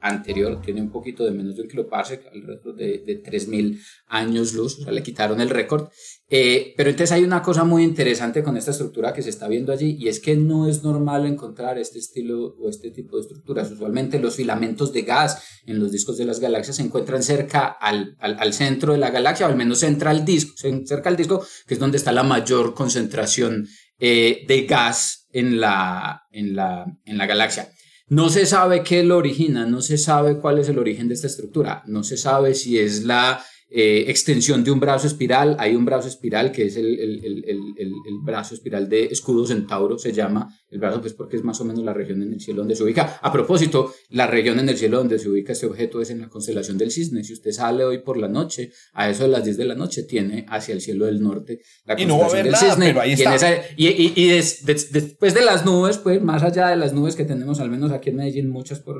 anterior. 0.00 0.60
Tiene 0.62 0.80
un 0.80 0.90
poquito 0.90 1.24
de 1.24 1.32
menos 1.32 1.56
de 1.56 1.62
un 1.62 1.68
kiloparsec, 1.68 2.26
alrededor 2.32 2.74
de, 2.74 2.98
de 3.06 3.16
3000 3.16 3.80
años 4.08 4.54
luz. 4.54 4.78
O 4.80 4.84
sea, 4.84 4.92
le 4.92 5.02
quitaron 5.02 5.40
el 5.40 5.50
récord. 5.50 5.88
Eh, 6.28 6.74
pero 6.76 6.90
entonces 6.90 7.12
hay 7.12 7.22
una 7.22 7.40
cosa 7.40 7.62
muy 7.62 7.84
interesante 7.84 8.42
con 8.42 8.56
esta 8.56 8.72
estructura 8.72 9.12
que 9.12 9.22
se 9.22 9.30
está 9.30 9.46
viendo 9.46 9.72
allí 9.72 9.96
y 9.96 10.08
es 10.08 10.18
que 10.18 10.34
no 10.34 10.68
es 10.68 10.82
normal 10.82 11.24
encontrar 11.24 11.78
este 11.78 12.00
estilo 12.00 12.56
o 12.58 12.68
este 12.68 12.90
tipo 12.90 13.16
de 13.16 13.22
estructuras. 13.22 13.70
Usualmente 13.70 14.18
los 14.18 14.34
filamentos 14.34 14.92
de 14.92 15.02
gas 15.02 15.42
en 15.66 15.78
los 15.78 15.92
discos 15.92 16.18
de 16.18 16.24
las 16.24 16.40
galaxias 16.40 16.76
se 16.76 16.82
encuentran 16.82 17.22
cerca 17.22 17.66
al, 17.66 18.16
al, 18.18 18.36
al 18.40 18.52
centro 18.52 18.92
de 18.92 18.98
la 18.98 19.10
galaxia 19.10 19.46
o 19.46 19.50
al 19.50 19.56
menos 19.56 19.78
cerca 19.78 20.10
al 20.10 20.24
disco, 20.24 20.54
cerca 20.84 21.10
al 21.10 21.16
disco 21.16 21.46
que 21.66 21.74
es 21.74 21.80
donde 21.80 21.96
está 21.96 22.05
la 22.12 22.22
mayor 22.22 22.74
concentración 22.74 23.66
eh, 23.98 24.44
de 24.46 24.66
gas 24.66 25.26
en 25.32 25.60
la, 25.60 26.22
en, 26.30 26.54
la, 26.54 26.86
en 27.04 27.18
la 27.18 27.26
galaxia. 27.26 27.70
No 28.08 28.28
se 28.28 28.46
sabe 28.46 28.82
qué 28.82 29.02
lo 29.02 29.16
origina, 29.16 29.66
no 29.66 29.82
se 29.82 29.98
sabe 29.98 30.38
cuál 30.38 30.58
es 30.58 30.68
el 30.68 30.78
origen 30.78 31.08
de 31.08 31.14
esta 31.14 31.26
estructura, 31.26 31.82
no 31.86 32.04
se 32.04 32.16
sabe 32.16 32.54
si 32.54 32.78
es 32.78 33.04
la 33.04 33.44
eh, 33.68 34.04
extensión 34.06 34.62
de 34.62 34.70
un 34.70 34.78
brazo 34.78 35.08
espiral. 35.08 35.56
Hay 35.58 35.74
un 35.74 35.84
brazo 35.84 36.06
espiral 36.06 36.52
que 36.52 36.66
es 36.66 36.76
el, 36.76 36.98
el, 37.00 37.24
el, 37.24 37.74
el, 37.76 38.18
brazo 38.22 38.54
espiral 38.54 38.88
de 38.88 39.06
escudo 39.06 39.44
centauro, 39.44 39.98
se 39.98 40.12
llama 40.12 40.48
el 40.70 40.78
brazo, 40.78 41.00
pues 41.00 41.14
porque 41.14 41.36
es 41.36 41.42
más 41.42 41.60
o 41.60 41.64
menos 41.64 41.82
la 41.82 41.92
región 41.92 42.22
en 42.22 42.32
el 42.32 42.40
cielo 42.40 42.60
donde 42.60 42.76
se 42.76 42.84
ubica. 42.84 43.18
A 43.20 43.32
propósito, 43.32 43.92
la 44.10 44.28
región 44.28 44.60
en 44.60 44.68
el 44.68 44.76
cielo 44.76 44.98
donde 44.98 45.18
se 45.18 45.28
ubica 45.28 45.52
este 45.52 45.66
objeto 45.66 46.00
es 46.00 46.10
en 46.10 46.20
la 46.20 46.28
constelación 46.28 46.78
del 46.78 46.92
cisne. 46.92 47.24
Si 47.24 47.32
usted 47.32 47.50
sale 47.50 47.84
hoy 47.84 47.98
por 47.98 48.18
la 48.18 48.28
noche, 48.28 48.70
a 48.92 49.10
eso 49.10 49.24
de 49.24 49.30
las 49.30 49.44
10 49.44 49.56
de 49.56 49.64
la 49.64 49.74
noche, 49.74 50.04
tiene 50.04 50.46
hacia 50.48 50.72
el 50.72 50.80
cielo 50.80 51.06
del 51.06 51.20
norte 51.20 51.60
la 51.84 51.96
constelación 51.96 52.44
del 52.44 52.56
cisne. 52.56 52.86
Pero 52.86 53.00
ahí 53.00 53.12
está. 53.12 53.36
Y, 53.76 53.88
y, 53.88 54.12
y, 54.14 54.28
después 54.28 55.34
de 55.34 55.44
las 55.44 55.64
nubes, 55.64 55.98
pues 55.98 56.22
más 56.22 56.44
allá 56.44 56.68
de 56.68 56.76
las 56.76 56.92
nubes 56.92 57.16
que 57.16 57.24
tenemos, 57.24 57.58
al 57.58 57.70
menos 57.70 57.90
aquí 57.90 58.10
en 58.10 58.16
Medellín, 58.16 58.48
muchas 58.48 58.78
por, 58.78 58.98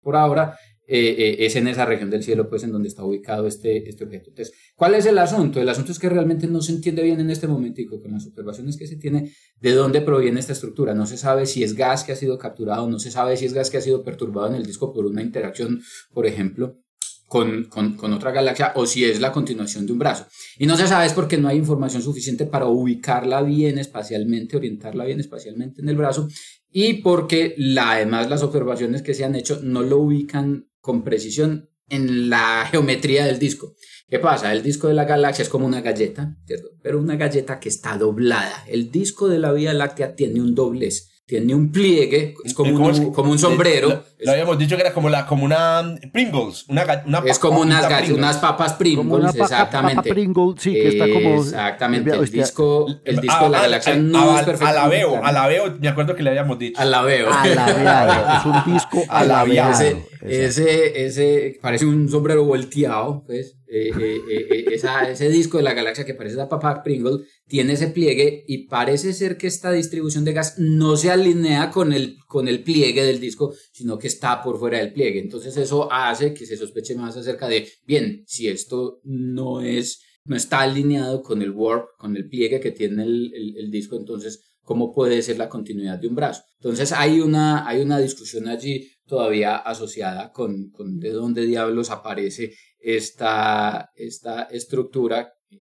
por 0.00 0.16
ahora, 0.16 0.56
eh, 0.94 1.14
eh, 1.16 1.46
es 1.46 1.56
en 1.56 1.68
esa 1.68 1.86
región 1.86 2.10
del 2.10 2.22
cielo, 2.22 2.50
pues, 2.50 2.64
en 2.64 2.70
donde 2.70 2.88
está 2.88 3.02
ubicado 3.02 3.46
este, 3.46 3.88
este 3.88 4.04
objeto. 4.04 4.28
Entonces, 4.28 4.54
¿cuál 4.76 4.94
es 4.94 5.06
el 5.06 5.16
asunto? 5.16 5.58
El 5.58 5.70
asunto 5.70 5.90
es 5.90 5.98
que 5.98 6.10
realmente 6.10 6.46
no 6.46 6.60
se 6.60 6.72
entiende 6.72 7.02
bien 7.02 7.18
en 7.18 7.30
este 7.30 7.48
momentico, 7.48 7.98
con 8.02 8.12
las 8.12 8.26
observaciones 8.26 8.76
que 8.76 8.86
se 8.86 8.96
tiene, 8.96 9.32
de 9.58 9.72
dónde 9.72 10.02
proviene 10.02 10.38
esta 10.38 10.52
estructura. 10.52 10.92
No 10.92 11.06
se 11.06 11.16
sabe 11.16 11.46
si 11.46 11.64
es 11.64 11.74
gas 11.74 12.04
que 12.04 12.12
ha 12.12 12.16
sido 12.16 12.36
capturado, 12.36 12.90
no 12.90 12.98
se 12.98 13.10
sabe 13.10 13.38
si 13.38 13.46
es 13.46 13.54
gas 13.54 13.70
que 13.70 13.78
ha 13.78 13.80
sido 13.80 14.04
perturbado 14.04 14.48
en 14.48 14.56
el 14.56 14.66
disco 14.66 14.92
por 14.92 15.06
una 15.06 15.22
interacción, 15.22 15.80
por 16.12 16.26
ejemplo, 16.26 16.78
con, 17.26 17.64
con, 17.64 17.96
con, 17.96 18.12
otra 18.12 18.30
galaxia 18.30 18.72
o 18.74 18.84
si 18.84 19.06
es 19.06 19.18
la 19.18 19.32
continuación 19.32 19.86
de 19.86 19.94
un 19.94 19.98
brazo. 19.98 20.26
Y 20.58 20.66
no 20.66 20.76
se 20.76 20.86
sabe 20.86 21.06
es 21.06 21.14
porque 21.14 21.38
no 21.38 21.48
hay 21.48 21.56
información 21.56 22.02
suficiente 22.02 22.44
para 22.44 22.66
ubicarla 22.66 23.40
bien 23.40 23.78
espacialmente, 23.78 24.58
orientarla 24.58 25.06
bien 25.06 25.20
espacialmente 25.20 25.80
en 25.80 25.88
el 25.88 25.96
brazo 25.96 26.28
y 26.70 27.00
porque 27.00 27.54
además 27.80 28.28
las 28.28 28.42
observaciones 28.42 29.00
que 29.00 29.14
se 29.14 29.24
han 29.24 29.34
hecho 29.34 29.60
no 29.62 29.82
lo 29.82 30.00
ubican 30.00 30.68
con 30.82 31.02
precisión 31.02 31.70
en 31.88 32.28
la 32.28 32.66
geometría 32.70 33.24
del 33.24 33.38
disco. 33.38 33.74
¿Qué 34.08 34.18
pasa? 34.18 34.52
El 34.52 34.62
disco 34.62 34.88
de 34.88 34.94
la 34.94 35.06
galaxia 35.06 35.42
es 35.42 35.48
como 35.48 35.66
una 35.66 35.80
galleta, 35.80 36.36
¿cierto? 36.44 36.68
Pero 36.82 36.98
una 36.98 37.16
galleta 37.16 37.58
que 37.58 37.70
está 37.70 37.96
doblada. 37.96 38.62
El 38.68 38.90
disco 38.90 39.28
de 39.28 39.38
la 39.38 39.52
Vía 39.52 39.72
Láctea 39.72 40.14
tiene 40.14 40.42
un 40.42 40.54
doblez 40.54 41.11
tiene 41.40 41.54
un 41.54 41.72
pliegue, 41.72 42.34
es 42.44 42.52
como, 42.52 42.86
un, 42.86 43.12
como 43.12 43.30
un 43.30 43.38
sombrero. 43.38 44.04
Lo, 44.18 44.32
habíamos 44.32 44.58
dicho 44.58 44.76
que 44.76 44.82
era 44.82 44.92
como, 44.92 45.08
la, 45.08 45.26
como 45.26 45.44
una 45.44 45.98
Pringles, 46.12 46.66
una, 46.68 46.82
Es 47.24 47.38
como 47.38 47.60
unas, 47.60 48.10
unas 48.10 48.36
papas 48.36 48.74
Pringles, 48.74 49.34
exactamente. 49.34 49.96
Papa 49.96 50.08
Pringles, 50.10 50.60
sí, 50.60 50.74
que 50.74 50.88
está 50.88 51.08
como... 51.08 51.42
Exactamente, 51.42 52.10
el 52.10 52.30
disco, 52.30 52.86
el 53.04 53.16
disco 53.16 53.44
de 53.44 53.50
la 53.50 53.62
galaxia 53.62 53.96
no 53.96 54.38
es 54.38 54.44
perfecto. 54.44 54.66
Alabeo, 54.66 55.24
alabeo, 55.24 55.78
me 55.80 55.88
acuerdo 55.88 56.14
que 56.14 56.22
le 56.22 56.30
habíamos 56.30 56.58
dicho. 56.58 56.78
Alabeo. 56.80 57.32
Alabeado, 57.32 58.36
es 58.36 58.44
un 58.44 58.74
disco 58.74 59.02
alabeado. 59.08 59.72
Ese, 59.72 60.06
ese, 60.20 61.06
ese, 61.06 61.58
parece 61.62 61.86
un 61.86 62.08
sombrero 62.08 62.44
volteado, 62.44 63.24
pues. 63.26 63.56
Eh, 63.74 63.90
eh, 63.98 64.20
eh, 64.28 64.64
esa, 64.70 65.10
ese 65.10 65.30
disco 65.30 65.56
de 65.56 65.62
la 65.62 65.72
galaxia 65.72 66.04
que 66.04 66.12
parece 66.12 66.36
la 66.36 66.46
papa 66.50 66.82
Pringle 66.82 67.24
tiene 67.46 67.72
ese 67.72 67.88
pliegue 67.88 68.44
y 68.46 68.66
parece 68.66 69.14
ser 69.14 69.38
que 69.38 69.46
esta 69.46 69.72
distribución 69.72 70.26
de 70.26 70.34
gas 70.34 70.58
no 70.58 70.98
se 70.98 71.10
alinea 71.10 71.70
con 71.70 71.94
el, 71.94 72.18
con 72.26 72.48
el 72.48 72.62
pliegue 72.62 73.02
del 73.02 73.18
disco, 73.18 73.54
sino 73.72 73.98
que 73.98 74.08
está 74.08 74.42
por 74.42 74.58
fuera 74.58 74.76
del 74.76 74.92
pliegue. 74.92 75.20
Entonces 75.20 75.56
eso 75.56 75.90
hace 75.90 76.34
que 76.34 76.44
se 76.44 76.58
sospeche 76.58 76.94
más 76.96 77.16
acerca 77.16 77.48
de, 77.48 77.66
bien, 77.86 78.24
si 78.26 78.46
esto 78.46 79.00
no 79.04 79.62
es, 79.62 80.02
no 80.26 80.36
está 80.36 80.60
alineado 80.60 81.22
con 81.22 81.40
el 81.40 81.52
warp, 81.52 81.96
con 81.96 82.14
el 82.14 82.28
pliegue 82.28 82.60
que 82.60 82.72
tiene 82.72 83.04
el, 83.04 83.56
el, 83.56 83.70
disco, 83.70 83.96
entonces 83.96 84.52
cómo 84.60 84.92
puede 84.92 85.22
ser 85.22 85.38
la 85.38 85.48
continuidad 85.48 85.98
de 85.98 86.08
un 86.08 86.14
brazo. 86.14 86.42
Entonces 86.60 86.92
hay 86.92 87.20
una, 87.20 87.66
hay 87.66 87.80
una 87.80 87.98
discusión 87.98 88.48
allí 88.48 88.90
todavía 89.06 89.56
asociada 89.56 90.30
con, 90.30 90.70
con 90.70 91.00
de 91.00 91.10
dónde 91.10 91.46
diablos 91.46 91.90
aparece 91.90 92.52
esta, 92.82 93.90
esta 93.94 94.44
estructura 94.44 95.32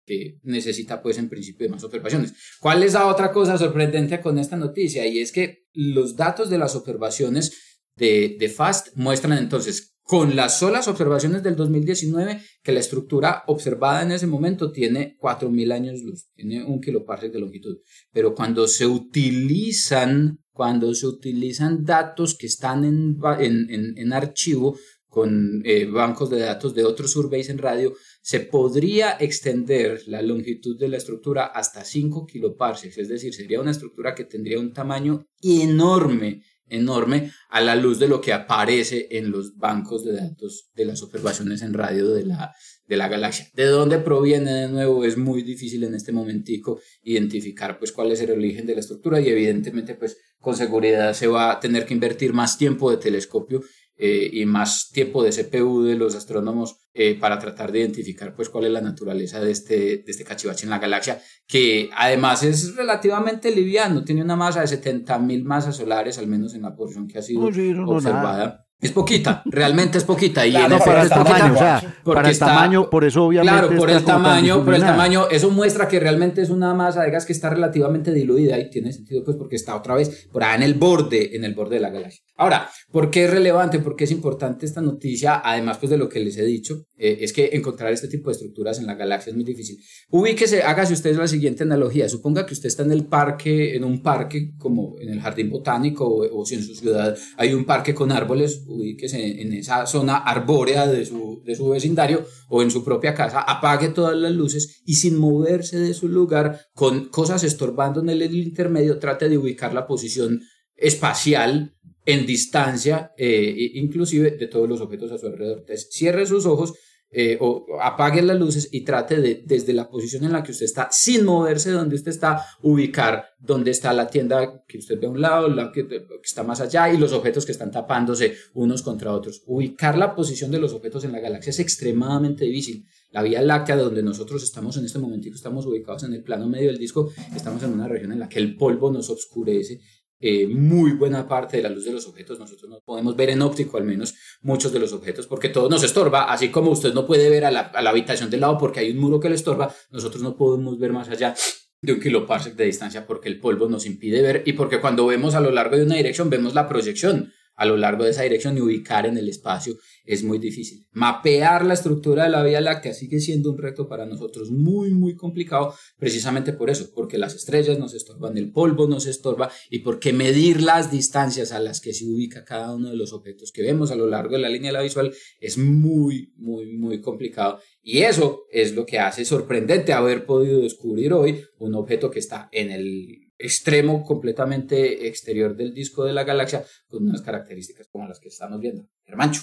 que 0.05 0.37
necesita 0.43 1.01
pues 1.01 1.17
en 1.17 1.29
principio 1.29 1.65
de 1.65 1.73
más 1.73 1.83
observaciones. 1.83 2.33
¿Cuál 2.59 2.83
es 2.83 2.93
la 2.93 3.07
otra 3.07 3.31
cosa 3.31 3.57
sorprendente 3.57 4.21
con 4.21 4.37
esta 4.37 4.55
noticia? 4.55 5.05
Y 5.07 5.19
es 5.19 5.31
que 5.31 5.65
los 5.73 6.15
datos 6.15 6.49
de 6.49 6.57
las 6.57 6.75
observaciones 6.75 7.79
de, 7.95 8.35
de 8.39 8.49
FAST 8.49 8.89
muestran 8.95 9.37
entonces 9.37 9.95
con 10.05 10.35
las 10.35 10.59
solas 10.59 10.87
observaciones 10.87 11.41
del 11.41 11.55
2019 11.55 12.39
que 12.61 12.71
la 12.71 12.79
estructura 12.79 13.43
observada 13.47 14.03
en 14.03 14.11
ese 14.11 14.27
momento 14.27 14.71
tiene 14.71 15.17
4.000 15.19 15.73
años 15.73 16.01
luz, 16.03 16.27
tiene 16.35 16.63
un 16.63 16.79
kiloparsec 16.79 17.33
de 17.33 17.39
longitud. 17.39 17.77
Pero 18.11 18.35
cuando 18.35 18.67
se 18.67 18.85
utilizan, 18.85 20.37
cuando 20.51 20.93
se 20.93 21.07
utilizan 21.07 21.83
datos 21.83 22.37
que 22.37 22.45
están 22.45 22.85
en, 22.85 23.17
en, 23.39 23.97
en 23.97 24.13
archivo, 24.13 24.77
con 25.15 25.61
eh, 25.63 25.85
bancos 25.85 26.29
de 26.29 26.41
datos 26.41 26.75
de 26.75 26.83
otros 26.83 27.13
surveys 27.13 27.47
en 27.47 27.57
radio, 27.57 27.93
se 28.21 28.41
podría 28.41 29.15
extender 29.17 30.01
la 30.07 30.21
longitud 30.21 30.77
de 30.77 30.89
la 30.89 30.97
estructura 30.97 31.45
hasta 31.45 31.85
5 31.85 32.25
kiloparsecs, 32.25 32.97
es 32.97 33.07
decir, 33.07 33.33
sería 33.33 33.61
una 33.61 33.71
estructura 33.71 34.13
que 34.13 34.25
tendría 34.25 34.59
un 34.59 34.73
tamaño 34.73 35.25
enorme, 35.41 36.41
enorme 36.67 37.31
a 37.49 37.61
la 37.61 37.77
luz 37.77 37.97
de 37.97 38.09
lo 38.09 38.19
que 38.19 38.33
aparece 38.33 39.07
en 39.09 39.31
los 39.31 39.55
bancos 39.55 40.03
de 40.03 40.17
datos 40.17 40.69
de 40.75 40.83
las 40.83 41.01
observaciones 41.01 41.61
en 41.61 41.73
radio 41.73 42.11
de 42.11 42.25
la, 42.25 42.53
de 42.85 42.97
la 42.97 43.07
galaxia. 43.07 43.47
¿De 43.53 43.67
dónde 43.67 43.99
proviene 43.99 44.51
de 44.51 44.67
nuevo? 44.67 45.05
Es 45.05 45.15
muy 45.15 45.43
difícil 45.43 45.85
en 45.85 45.95
este 45.95 46.11
momentico 46.11 46.81
identificar 47.03 47.79
pues 47.79 47.93
cuál 47.93 48.11
es 48.11 48.19
el 48.19 48.31
origen 48.31 48.65
de 48.65 48.73
la 48.73 48.81
estructura 48.81 49.21
y 49.21 49.29
evidentemente 49.29 49.95
pues 49.95 50.17
con 50.41 50.57
seguridad 50.57 51.13
se 51.13 51.27
va 51.27 51.53
a 51.53 51.59
tener 51.61 51.85
que 51.85 51.93
invertir 51.93 52.33
más 52.33 52.57
tiempo 52.57 52.91
de 52.91 52.97
telescopio 52.97 53.61
eh, 53.97 54.29
y 54.31 54.45
más 54.45 54.89
tiempo 54.91 55.23
de 55.23 55.31
CPU 55.31 55.83
de 55.83 55.95
los 55.95 56.15
astrónomos 56.15 56.77
eh, 56.93 57.17
para 57.19 57.39
tratar 57.39 57.71
de 57.71 57.79
identificar 57.79 58.35
pues 58.35 58.49
cuál 58.49 58.65
es 58.65 58.71
la 58.71 58.81
naturaleza 58.81 59.39
de 59.39 59.51
este, 59.51 59.75
de 59.75 60.03
este 60.05 60.23
cachivache 60.23 60.65
en 60.65 60.69
la 60.69 60.79
galaxia, 60.79 61.21
que 61.47 61.89
además 61.95 62.43
es 62.43 62.75
relativamente 62.75 63.55
liviano, 63.55 64.03
tiene 64.03 64.21
una 64.21 64.35
masa 64.35 64.61
de 64.61 64.67
70.000 64.67 65.43
masas 65.43 65.77
solares, 65.77 66.17
al 66.17 66.27
menos 66.27 66.53
en 66.55 66.63
la 66.63 66.75
porción 66.75 67.07
que 67.07 67.19
ha 67.19 67.21
sido 67.21 67.41
observada. 67.41 68.64
Es 68.81 68.91
poquita, 68.91 69.41
realmente 69.45 69.97
es 69.97 70.03
poquita. 70.03 70.45
Y 70.45 70.51
claro, 70.51 70.77
para 70.79 71.01
el 71.01 71.09
tamaño, 71.09 71.53
o 71.53 71.57
sea, 71.57 71.95
para 72.03 72.29
el 72.29 72.37
tamaño, 72.37 72.89
por 72.89 73.05
eso 73.05 73.23
obviamente. 73.23 73.57
Claro, 73.57 73.77
por 73.77 73.89
el 73.89 74.03
tamaño, 74.03 74.65
por 74.65 74.75
el 74.75 74.81
tamaño, 74.81 75.29
eso 75.31 75.49
muestra 75.49 75.87
que 75.87 75.99
realmente 75.99 76.41
es 76.41 76.49
una 76.49 76.73
masa 76.73 77.03
de 77.03 77.09
gas 77.09 77.25
que 77.25 77.31
está 77.31 77.49
relativamente 77.49 78.11
diluida 78.11 78.59
y 78.59 78.69
tiene 78.69 78.91
sentido, 78.91 79.23
pues, 79.23 79.37
porque 79.37 79.55
está 79.55 79.75
otra 79.75 79.95
vez 79.95 80.27
por 80.31 80.43
ahí 80.43 80.57
en 80.57 80.63
el 80.63 80.73
borde, 80.73 81.35
en 81.35 81.45
el 81.45 81.55
borde 81.55 81.75
de 81.75 81.81
la 81.81 81.89
galaxia. 81.89 82.21
Ahora, 82.35 82.69
¿por 82.91 83.09
qué 83.09 83.23
es 83.23 83.31
relevante? 83.31 83.79
¿Por 83.79 83.95
qué 83.95 84.03
es 84.03 84.11
importante 84.11 84.65
esta 84.65 84.81
noticia? 84.81 85.41
Además, 85.43 85.77
pues, 85.77 85.89
de 85.89 85.97
lo 85.97 86.09
que 86.09 86.19
les 86.19 86.37
he 86.37 86.43
dicho, 86.43 86.83
eh, 86.97 87.19
es 87.21 87.31
que 87.31 87.51
encontrar 87.53 87.93
este 87.93 88.09
tipo 88.09 88.29
de 88.29 88.33
estructuras 88.33 88.77
en 88.79 88.87
la 88.87 88.95
galaxia 88.95 89.31
es 89.31 89.35
muy 89.37 89.45
difícil. 89.45 89.77
Ubíquese, 90.09 90.63
hágase 90.63 90.93
ustedes 90.93 91.15
la 91.15 91.29
siguiente 91.29 91.63
analogía. 91.63 92.09
Suponga 92.09 92.45
que 92.45 92.53
usted 92.53 92.67
está 92.67 92.83
en 92.83 92.91
el 92.91 93.05
parque, 93.05 93.75
en 93.75 93.85
un 93.85 94.03
parque 94.03 94.51
como 94.57 94.95
en 94.99 95.09
el 95.09 95.21
jardín 95.21 95.49
botánico 95.49 96.05
o, 96.05 96.41
o 96.41 96.45
si 96.45 96.55
en 96.55 96.63
su 96.63 96.75
ciudad 96.75 97.17
hay 97.37 97.53
un 97.53 97.63
parque 97.63 97.95
con 97.95 98.11
árboles 98.11 98.64
ubíquese 98.65 99.41
en 99.41 99.53
esa 99.53 99.85
zona 99.85 100.17
arbórea 100.17 100.87
de 100.87 101.05
su, 101.05 101.41
de 101.45 101.55
su 101.55 101.69
vecindario 101.69 102.25
o 102.49 102.61
en 102.61 102.71
su 102.71 102.83
propia 102.83 103.13
casa, 103.13 103.41
apague 103.41 103.89
todas 103.89 104.15
las 104.15 104.31
luces 104.31 104.81
y 104.85 104.95
sin 104.95 105.17
moverse 105.17 105.79
de 105.79 105.93
su 105.93 106.07
lugar, 106.07 106.61
con 106.73 107.09
cosas 107.09 107.43
estorbando 107.43 108.01
en 108.01 108.09
el 108.09 108.35
intermedio, 108.35 108.99
trate 108.99 109.29
de 109.29 109.37
ubicar 109.37 109.73
la 109.73 109.87
posición 109.87 110.41
espacial 110.75 111.75
en 112.05 112.25
distancia, 112.25 113.13
eh, 113.17 113.71
inclusive 113.73 114.31
de 114.31 114.47
todos 114.47 114.69
los 114.69 114.81
objetos 114.81 115.11
a 115.11 115.17
su 115.17 115.27
alrededor. 115.27 115.59
Entonces, 115.59 115.89
cierre 115.91 116.25
sus 116.25 116.45
ojos 116.45 116.73
eh, 117.17 117.37
o 117.39 117.65
apague 117.81 118.21
las 118.21 118.37
luces 118.37 118.67
y 118.73 118.81
trate 118.81 119.21
de, 119.21 119.43
desde 119.45 119.71
la 119.71 119.89
posición 119.89 120.25
en 120.25 120.33
la 120.33 120.43
que 120.43 120.51
usted 120.51 120.65
está, 120.65 120.89
sin 120.91 121.23
moverse 121.23 121.69
de 121.69 121.77
donde 121.77 121.95
usted 121.95 122.11
está, 122.11 122.45
ubicar 122.61 123.29
dónde 123.39 123.71
está 123.71 123.93
la 123.93 124.07
tienda 124.07 124.65
que 124.67 124.79
usted 124.79 124.99
ve 124.99 125.07
a 125.07 125.11
un 125.11 125.21
lado, 125.21 125.47
la 125.47 125.71
que, 125.71 125.87
que, 125.87 126.05
está 126.21 126.43
más 126.43 126.59
allá 126.59 126.91
y 126.91 126.97
los 126.97 127.13
objetos 127.13 127.45
que 127.45 127.53
están 127.53 127.71
tapándose 127.71 128.35
unos 128.53 128.81
contra 128.81 129.13
otros. 129.13 129.43
Ubicar 129.45 129.97
la 129.97 130.13
posición 130.13 130.51
de 130.51 130.59
los 130.59 130.73
objetos 130.73 131.05
en 131.05 131.13
la 131.13 131.21
galaxia 131.21 131.51
es 131.51 131.59
extremadamente 131.59 132.43
difícil. 132.43 132.85
La 133.11 133.23
Vía 133.23 133.41
Láctea, 133.41 133.77
donde 133.77 134.03
nosotros 134.03 134.43
estamos 134.43 134.75
en 134.75 134.83
este 134.83 134.99
momento, 134.99 135.29
estamos 135.29 135.65
ubicados 135.65 136.03
en 136.03 136.13
el 136.13 136.21
plano 136.21 136.49
medio 136.49 136.67
del 136.67 136.77
disco, 136.77 137.13
estamos 137.33 137.63
en 137.63 137.71
una 137.71 137.87
región 137.87 138.11
en 138.11 138.19
la 138.19 138.27
que 138.27 138.39
el 138.39 138.57
polvo 138.57 138.91
nos 138.91 139.09
oscurece 139.09 139.79
eh, 140.19 140.47
muy 140.47 140.91
buena 140.91 141.27
parte 141.27 141.57
de 141.57 141.63
la 141.63 141.69
luz 141.69 141.85
de 141.85 141.91
los 141.91 142.07
objetos. 142.07 142.39
Nosotros 142.39 142.69
no 142.69 142.81
podemos 142.81 143.15
ver 143.15 143.29
en 143.29 143.41
óptico 143.41 143.77
al 143.77 143.83
menos 143.83 144.15
muchos 144.41 144.71
de 144.71 144.79
los 144.79 144.93
objetos 144.93 145.27
porque 145.27 145.49
todo 145.49 145.69
nos 145.69 145.83
estorba, 145.83 146.31
así 146.31 146.49
como 146.49 146.71
usted 146.71 146.93
no 146.93 147.05
puede 147.05 147.29
ver 147.29 147.45
a 147.45 147.51
la, 147.51 147.61
a 147.61 147.81
la 147.81 147.89
habitación 147.89 148.29
del 148.29 148.41
lado 148.41 148.57
porque 148.57 148.79
hay 148.79 148.91
un 148.91 148.97
muro 148.97 149.19
que 149.19 149.29
le 149.29 149.35
estorba, 149.35 149.73
nosotros 149.91 150.21
no 150.21 150.35
podemos 150.35 150.79
ver 150.79 150.93
más 150.93 151.09
allá 151.09 151.35
de 151.81 151.93
un 151.93 151.99
kiloparsec 151.99 152.55
de 152.55 152.65
distancia 152.65 153.05
porque 153.05 153.29
el 153.29 153.39
polvo 153.39 153.69
nos 153.69 153.85
impide 153.85 154.21
ver 154.21 154.43
y 154.45 154.53
porque 154.53 154.81
cuando 154.81 155.05
vemos 155.05 155.35
a 155.35 155.39
lo 155.39 155.51
largo 155.51 155.77
de 155.77 155.83
una 155.83 155.95
dirección 155.95 156.29
vemos 156.29 156.53
la 156.53 156.67
proyección 156.67 157.31
a 157.55 157.65
lo 157.65 157.77
largo 157.77 158.03
de 158.03 158.11
esa 158.11 158.23
dirección 158.23 158.57
y 158.57 158.61
ubicar 158.61 159.05
en 159.05 159.17
el 159.17 159.29
espacio 159.29 159.75
es 160.05 160.23
muy 160.23 160.37
difícil. 160.37 160.85
Mapear 160.91 161.65
la 161.65 161.73
estructura 161.73 162.23
de 162.23 162.29
la 162.29 162.43
Vía 162.43 162.61
Láctea 162.61 162.93
sigue 162.93 163.19
siendo 163.19 163.51
un 163.51 163.57
reto 163.57 163.87
para 163.87 164.05
nosotros 164.05 164.51
muy, 164.51 164.91
muy 164.91 165.15
complicado, 165.15 165.73
precisamente 165.97 166.53
por 166.53 166.69
eso, 166.69 166.91
porque 166.93 167.17
las 167.17 167.33
estrellas 167.33 167.79
nos 167.79 167.93
estorban, 167.93 168.37
el 168.37 168.51
polvo 168.51 168.87
nos 168.87 169.07
estorba 169.07 169.49
y 169.69 169.79
porque 169.79 170.13
medir 170.13 170.61
las 170.61 170.91
distancias 170.91 171.51
a 171.51 171.59
las 171.59 171.81
que 171.81 171.93
se 171.93 172.05
ubica 172.05 172.45
cada 172.45 172.73
uno 172.73 172.89
de 172.89 172.97
los 172.97 173.13
objetos 173.13 173.51
que 173.51 173.63
vemos 173.63 173.91
a 173.91 173.95
lo 173.95 174.07
largo 174.07 174.35
de 174.35 174.41
la 174.41 174.49
línea 174.49 174.69
de 174.69 174.77
la 174.77 174.83
visual 174.83 175.13
es 175.39 175.57
muy, 175.57 176.33
muy, 176.37 176.67
muy 176.77 177.01
complicado. 177.01 177.59
Y 177.81 177.99
eso 177.99 178.45
es 178.51 178.75
lo 178.75 178.85
que 178.85 178.99
hace 178.99 179.25
sorprendente 179.25 179.93
haber 179.93 180.25
podido 180.25 180.61
descubrir 180.61 181.13
hoy 181.13 181.43
un 181.57 181.75
objeto 181.75 182.11
que 182.11 182.19
está 182.19 182.49
en 182.51 182.71
el 182.71 183.24
extremo 183.37 184.03
completamente 184.03 185.07
exterior 185.07 185.55
del 185.55 185.73
disco 185.73 186.03
de 186.05 186.13
la 186.13 186.23
galaxia 186.23 186.63
con 186.87 187.03
unas 187.07 187.21
características 187.21 187.87
como 187.87 188.07
las 188.07 188.19
que 188.19 188.29
estamos 188.29 188.59
viendo. 188.59 188.87
Hermancho. 189.05 189.41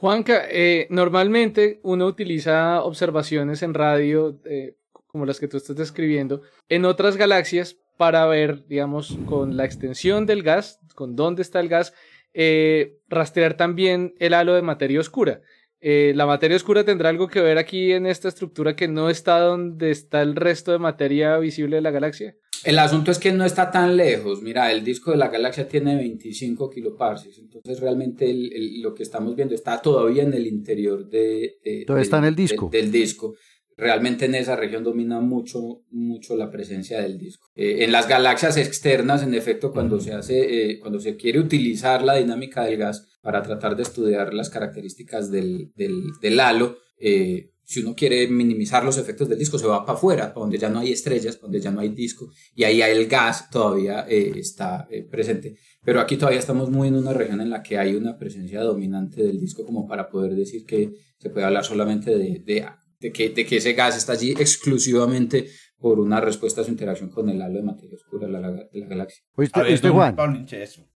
Juanca, 0.00 0.44
eh, 0.50 0.86
normalmente 0.88 1.78
uno 1.82 2.06
utiliza 2.06 2.82
observaciones 2.82 3.62
en 3.62 3.74
radio 3.74 4.40
eh, 4.46 4.76
como 5.06 5.26
las 5.26 5.38
que 5.38 5.46
tú 5.46 5.58
estás 5.58 5.76
describiendo 5.76 6.40
en 6.70 6.86
otras 6.86 7.18
galaxias 7.18 7.76
para 7.98 8.24
ver, 8.24 8.66
digamos, 8.66 9.18
con 9.26 9.58
la 9.58 9.66
extensión 9.66 10.24
del 10.24 10.42
gas, 10.42 10.80
con 10.94 11.16
dónde 11.16 11.42
está 11.42 11.60
el 11.60 11.68
gas, 11.68 11.92
eh, 12.32 12.98
rastrear 13.08 13.58
también 13.58 14.14
el 14.18 14.32
halo 14.32 14.54
de 14.54 14.62
materia 14.62 15.00
oscura. 15.00 15.42
la 15.82 16.26
materia 16.26 16.56
oscura 16.56 16.84
tendrá 16.84 17.08
algo 17.10 17.28
que 17.28 17.40
ver 17.40 17.58
aquí 17.58 17.92
en 17.92 18.06
esta 18.06 18.28
estructura 18.28 18.76
que 18.76 18.88
no 18.88 19.10
está 19.10 19.38
donde 19.40 19.90
está 19.90 20.22
el 20.22 20.34
resto 20.34 20.72
de 20.72 20.78
materia 20.78 21.36
visible 21.38 21.76
de 21.76 21.82
la 21.82 21.90
galaxia. 21.90 22.36
El 22.64 22.78
asunto 22.78 23.10
es 23.10 23.18
que 23.18 23.32
no 23.32 23.44
está 23.44 23.70
tan 23.70 23.96
lejos. 23.96 24.42
Mira, 24.42 24.70
el 24.72 24.84
disco 24.84 25.10
de 25.10 25.16
la 25.16 25.28
galaxia 25.28 25.68
tiene 25.68 25.96
25 25.96 26.70
kiloparsecs, 26.70 27.38
entonces 27.38 27.80
realmente 27.80 28.32
lo 28.80 28.94
que 28.94 29.02
estamos 29.02 29.34
viendo 29.34 29.54
está 29.54 29.80
todavía 29.80 30.22
en 30.22 30.34
el 30.34 30.46
interior 30.46 31.08
de, 31.08 31.58
del, 31.64 31.98
está 31.98 32.18
en 32.18 32.24
el 32.24 32.36
disco. 32.36 32.68
del 32.70 32.90
disco. 32.92 33.34
Realmente 33.76 34.26
en 34.26 34.34
esa 34.34 34.56
región 34.56 34.84
domina 34.84 35.20
mucho, 35.20 35.84
mucho 35.90 36.36
la 36.36 36.50
presencia 36.50 37.00
del 37.00 37.16
disco. 37.16 37.48
Eh, 37.54 37.84
en 37.84 37.92
las 37.92 38.06
galaxias 38.06 38.58
externas, 38.58 39.22
en 39.22 39.32
efecto, 39.32 39.72
cuando 39.72 39.98
se 40.00 40.12
hace, 40.12 40.72
eh, 40.72 40.78
cuando 40.80 41.00
se 41.00 41.16
quiere 41.16 41.38
utilizar 41.38 42.02
la 42.02 42.16
dinámica 42.16 42.62
del 42.64 42.76
gas 42.76 43.08
para 43.22 43.42
tratar 43.42 43.76
de 43.76 43.82
estudiar 43.82 44.34
las 44.34 44.50
características 44.50 45.30
del, 45.30 45.72
del, 45.76 46.02
del 46.20 46.40
halo, 46.40 46.76
eh, 46.98 47.52
si 47.70 47.82
uno 47.82 47.94
quiere 47.94 48.26
minimizar 48.26 48.84
los 48.84 48.98
efectos 48.98 49.28
del 49.28 49.38
disco, 49.38 49.56
se 49.56 49.68
va 49.68 49.86
para 49.86 49.96
afuera, 49.96 50.32
donde 50.34 50.58
ya 50.58 50.68
no 50.68 50.80
hay 50.80 50.90
estrellas, 50.90 51.40
donde 51.40 51.60
ya 51.60 51.70
no 51.70 51.78
hay 51.78 51.90
disco, 51.90 52.28
y 52.52 52.64
ahí 52.64 52.82
el 52.82 53.06
gas 53.06 53.48
todavía 53.48 54.06
eh, 54.08 54.32
está 54.34 54.88
eh, 54.90 55.04
presente. 55.08 55.56
Pero 55.84 56.00
aquí 56.00 56.16
todavía 56.16 56.40
estamos 56.40 56.68
muy 56.68 56.88
en 56.88 56.96
una 56.96 57.12
región 57.12 57.40
en 57.40 57.48
la 57.48 57.62
que 57.62 57.78
hay 57.78 57.94
una 57.94 58.18
presencia 58.18 58.60
dominante 58.62 59.22
del 59.22 59.38
disco 59.38 59.64
como 59.64 59.86
para 59.86 60.08
poder 60.08 60.34
decir 60.34 60.66
que 60.66 60.94
se 61.16 61.30
puede 61.30 61.46
hablar 61.46 61.64
solamente 61.64 62.10
de, 62.10 62.42
de, 62.44 62.66
de 62.98 63.12
que, 63.12 63.28
de 63.28 63.46
que 63.46 63.58
ese 63.58 63.74
gas 63.74 63.96
está 63.96 64.14
allí 64.14 64.32
exclusivamente 64.32 65.46
por 65.80 65.98
una 65.98 66.20
respuesta 66.20 66.60
a 66.60 66.64
su 66.64 66.70
interacción 66.70 67.08
con 67.08 67.28
el 67.30 67.40
halo 67.40 67.54
de 67.54 67.62
materia 67.62 67.96
oscura 67.96 68.26
de 68.26 68.32
la, 68.32 68.50
de 68.50 68.68
la 68.74 68.86
galaxia. 68.86 69.24
¿Oíste, 69.34 69.60
oíste, 69.60 69.88
Juan? 69.88 70.46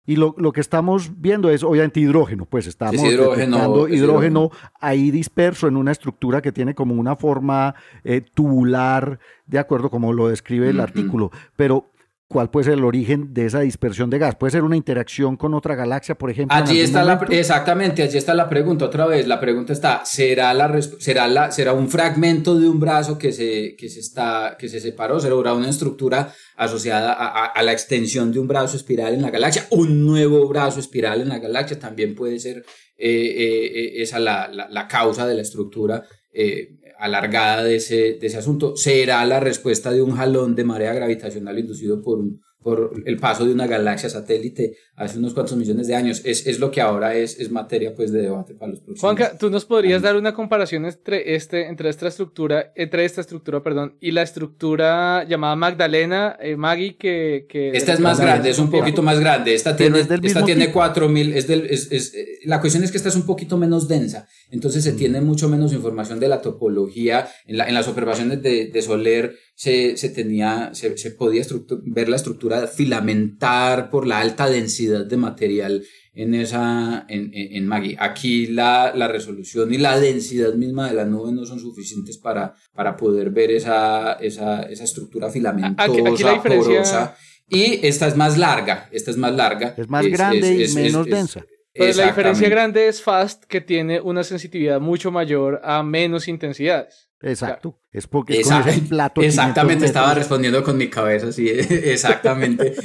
Y 0.04 0.16
lo, 0.16 0.34
lo, 0.36 0.52
que 0.52 0.60
estamos 0.60 1.10
viendo 1.20 1.48
es 1.48 1.62
obviamente 1.62 2.00
hidrógeno, 2.00 2.44
pues 2.44 2.66
estamos 2.66 2.96
es 2.96 3.02
hidrógeno, 3.02 3.86
es 3.86 3.94
hidrógeno, 3.94 4.50
ahí 4.78 5.10
disperso 5.10 5.66
en 5.68 5.76
una 5.76 5.92
estructura 5.92 6.42
que 6.42 6.52
tiene 6.52 6.74
como 6.74 6.94
una 6.94 7.16
forma 7.16 7.74
eh, 8.04 8.20
tubular, 8.34 9.18
de 9.46 9.58
acuerdo 9.58 9.88
como 9.88 10.12
lo 10.12 10.28
describe 10.28 10.68
el 10.68 10.80
artículo, 10.80 11.30
pero 11.56 11.90
cuál 12.34 12.50
puede 12.50 12.64
ser 12.64 12.72
el 12.72 12.84
origen 12.84 13.32
de 13.32 13.46
esa 13.46 13.60
dispersión 13.60 14.10
de 14.10 14.18
gas. 14.18 14.34
Puede 14.34 14.50
ser 14.50 14.64
una 14.64 14.76
interacción 14.76 15.36
con 15.36 15.54
otra 15.54 15.76
galaxia, 15.76 16.16
por 16.16 16.32
ejemplo. 16.32 16.56
Allí 16.56 16.80
está 16.80 17.04
la, 17.04 17.24
exactamente, 17.30 18.02
allí 18.02 18.18
está 18.18 18.34
la 18.34 18.48
pregunta 18.48 18.86
otra 18.86 19.06
vez. 19.06 19.28
La 19.28 19.38
pregunta 19.38 19.72
está, 19.72 20.04
¿será, 20.04 20.52
la, 20.52 20.82
será, 20.82 21.28
la, 21.28 21.52
será 21.52 21.74
un 21.74 21.88
fragmento 21.88 22.58
de 22.58 22.68
un 22.68 22.80
brazo 22.80 23.18
que 23.18 23.30
se, 23.30 23.76
que 23.76 23.88
se, 23.88 24.00
está, 24.00 24.56
que 24.58 24.68
se 24.68 24.80
separó? 24.80 25.20
¿Será 25.20 25.36
una 25.36 25.68
estructura 25.68 26.34
asociada 26.56 27.12
a, 27.12 27.28
a, 27.28 27.46
a, 27.46 27.62
la 27.62 27.70
extensión 27.70 28.32
de 28.32 28.40
un 28.40 28.48
brazo 28.48 28.76
espiral 28.76 29.14
en 29.14 29.22
la 29.22 29.30
galaxia? 29.30 29.68
¿Un 29.70 30.04
nuevo 30.04 30.48
brazo 30.48 30.80
espiral 30.80 31.20
en 31.20 31.28
la 31.28 31.38
galaxia? 31.38 31.78
También 31.78 32.16
puede 32.16 32.40
ser 32.40 32.64
eh, 32.98 33.32
eh, 33.36 34.02
esa 34.02 34.18
la, 34.18 34.48
la, 34.48 34.68
la, 34.68 34.88
causa 34.88 35.24
de 35.24 35.36
la 35.36 35.42
estructura. 35.42 36.02
Eh, 36.32 36.80
alargada 37.04 37.62
de 37.64 37.76
ese, 37.76 38.14
de 38.14 38.26
ese 38.26 38.38
asunto 38.38 38.76
será 38.76 39.22
la 39.26 39.38
respuesta 39.38 39.92
de 39.92 40.00
un 40.00 40.16
jalón 40.16 40.54
de 40.54 40.64
marea 40.64 40.94
gravitacional 40.94 41.58
inducido 41.58 42.00
por, 42.00 42.18
un, 42.18 42.40
por 42.64 42.92
el 43.04 43.18
paso 43.18 43.44
de 43.44 43.52
una 43.52 43.66
galaxia 43.66 44.08
satélite 44.08 44.78
hace 44.96 45.18
unos 45.18 45.34
cuantos 45.34 45.56
millones 45.56 45.86
de 45.86 45.94
años. 45.94 46.22
Es, 46.24 46.46
es 46.46 46.58
lo 46.58 46.70
que 46.70 46.80
ahora 46.80 47.14
es, 47.14 47.38
es 47.38 47.50
materia 47.50 47.94
pues, 47.94 48.10
de 48.10 48.22
debate 48.22 48.54
para 48.54 48.70
los 48.70 48.80
próximos 48.80 49.00
Juanca, 49.00 49.36
¿tú 49.38 49.50
nos 49.50 49.66
podrías 49.66 49.96
años? 49.96 50.02
dar 50.02 50.16
una 50.16 50.34
comparación 50.34 50.86
entre, 50.86 51.34
este, 51.34 51.68
entre, 51.68 51.90
esta 51.90 52.08
estructura, 52.08 52.72
entre 52.74 53.04
esta 53.04 53.20
estructura 53.20 53.62
perdón, 53.62 53.96
y 54.00 54.12
la 54.12 54.22
estructura 54.22 55.24
llamada 55.24 55.54
Magdalena, 55.56 56.38
eh, 56.40 56.56
Maggie, 56.56 56.96
que, 56.96 57.46
que... 57.48 57.70
Esta 57.76 57.92
es 57.92 58.00
más 58.00 58.18
grande, 58.18 58.48
es 58.48 58.58
un 58.58 58.70
poquito 58.70 59.02
más 59.02 59.20
grande. 59.20 59.54
Esta 59.54 59.76
tiene, 59.76 60.00
es 60.00 60.08
esta 60.10 60.44
tiene 60.44 60.72
4000, 60.72 61.34
es 61.34 61.46
del, 61.46 61.66
es, 61.66 61.92
es, 61.92 62.14
la 62.44 62.60
cuestión 62.62 62.82
es 62.82 62.90
que 62.90 62.96
esta 62.96 63.10
es 63.10 63.16
un 63.16 63.26
poquito 63.26 63.58
menos 63.58 63.88
densa, 63.88 64.26
entonces 64.50 64.82
se 64.82 64.94
mm. 64.94 64.96
tiene 64.96 65.20
mucho 65.20 65.50
menos 65.50 65.74
información 65.74 66.18
de 66.18 66.28
la 66.28 66.40
topología. 66.40 67.28
En, 67.46 67.58
la, 67.58 67.68
en 67.68 67.74
las 67.74 67.88
observaciones 67.88 68.42
de, 68.42 68.68
de 68.68 68.82
Soler 68.82 69.36
se, 69.54 69.96
se 69.96 70.08
tenía, 70.08 70.70
se, 70.72 70.96
se 70.98 71.12
podía 71.12 71.42
ver 71.84 72.08
la 72.08 72.16
estructura 72.16 72.66
filamentar 72.66 73.88
por 73.88 74.06
la 74.06 74.18
alta 74.18 74.48
densidad 74.48 75.06
de 75.06 75.16
material 75.16 75.84
en 76.12 76.34
esa 76.34 77.06
en, 77.08 77.30
en, 77.32 77.56
en 77.56 77.66
Maggie. 77.66 77.96
Aquí 77.98 78.46
la, 78.46 78.92
la, 78.94 79.08
resolución 79.08 79.72
y 79.72 79.78
la 79.78 79.98
densidad 79.98 80.54
misma 80.54 80.88
de 80.88 80.94
la 80.94 81.04
nube 81.04 81.32
no 81.32 81.44
son 81.44 81.60
suficientes 81.60 82.18
para, 82.18 82.54
para 82.72 82.96
poder 82.96 83.30
ver 83.30 83.50
esa, 83.50 84.14
esa, 84.14 84.62
esa 84.64 84.84
estructura 84.84 85.30
filamentosa, 85.30 85.90
aquí, 85.90 86.00
aquí 86.06 86.22
la 86.22 86.32
diferencia... 86.34 86.72
porosa. 86.72 87.16
Y 87.48 87.86
esta 87.86 88.08
es 88.08 88.16
más 88.16 88.38
larga, 88.38 88.88
esta 88.90 89.10
es 89.10 89.16
más 89.16 89.34
larga. 89.34 89.74
Es 89.76 89.88
más 89.88 90.06
es, 90.06 90.12
grande 90.12 90.62
es, 90.62 90.72
y 90.72 90.74
menos 90.76 91.06
densa. 91.06 91.44
Pero 91.74 91.92
la 91.94 92.06
diferencia 92.06 92.48
grande 92.48 92.86
es 92.88 93.02
FAST, 93.02 93.44
que 93.44 93.60
tiene 93.60 94.00
una 94.00 94.22
sensitividad 94.22 94.80
mucho 94.80 95.10
mayor 95.10 95.60
a 95.64 95.82
menos 95.82 96.28
intensidades. 96.28 97.10
Exacto. 97.24 97.78
Es 97.90 98.06
porque 98.06 98.40
es 98.40 98.48
con 98.48 98.68
ese 98.68 98.82
plato. 98.82 99.22
Exactamente, 99.22 99.86
estaba 99.86 100.14
respondiendo 100.14 100.62
con 100.62 100.76
mi 100.76 100.88
cabeza, 100.88 101.32
sí, 101.32 101.48
exactamente. 101.48 102.74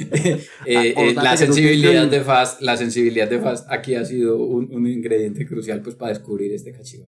eh, 0.64 0.94
eh, 0.96 1.14
la 1.14 1.36
sensibilidad 1.36 2.06
de 2.06 2.20
Fast, 2.22 2.62
la 2.62 2.76
sensibilidad 2.76 3.28
de 3.28 3.38
Fast 3.38 3.70
aquí 3.70 3.94
ha 3.94 4.04
sido 4.04 4.36
un, 4.38 4.74
un 4.74 4.86
ingrediente 4.86 5.46
crucial 5.46 5.82
pues 5.82 5.94
para 5.94 6.12
descubrir 6.12 6.52
este 6.54 6.72
cachivo. 6.72 7.04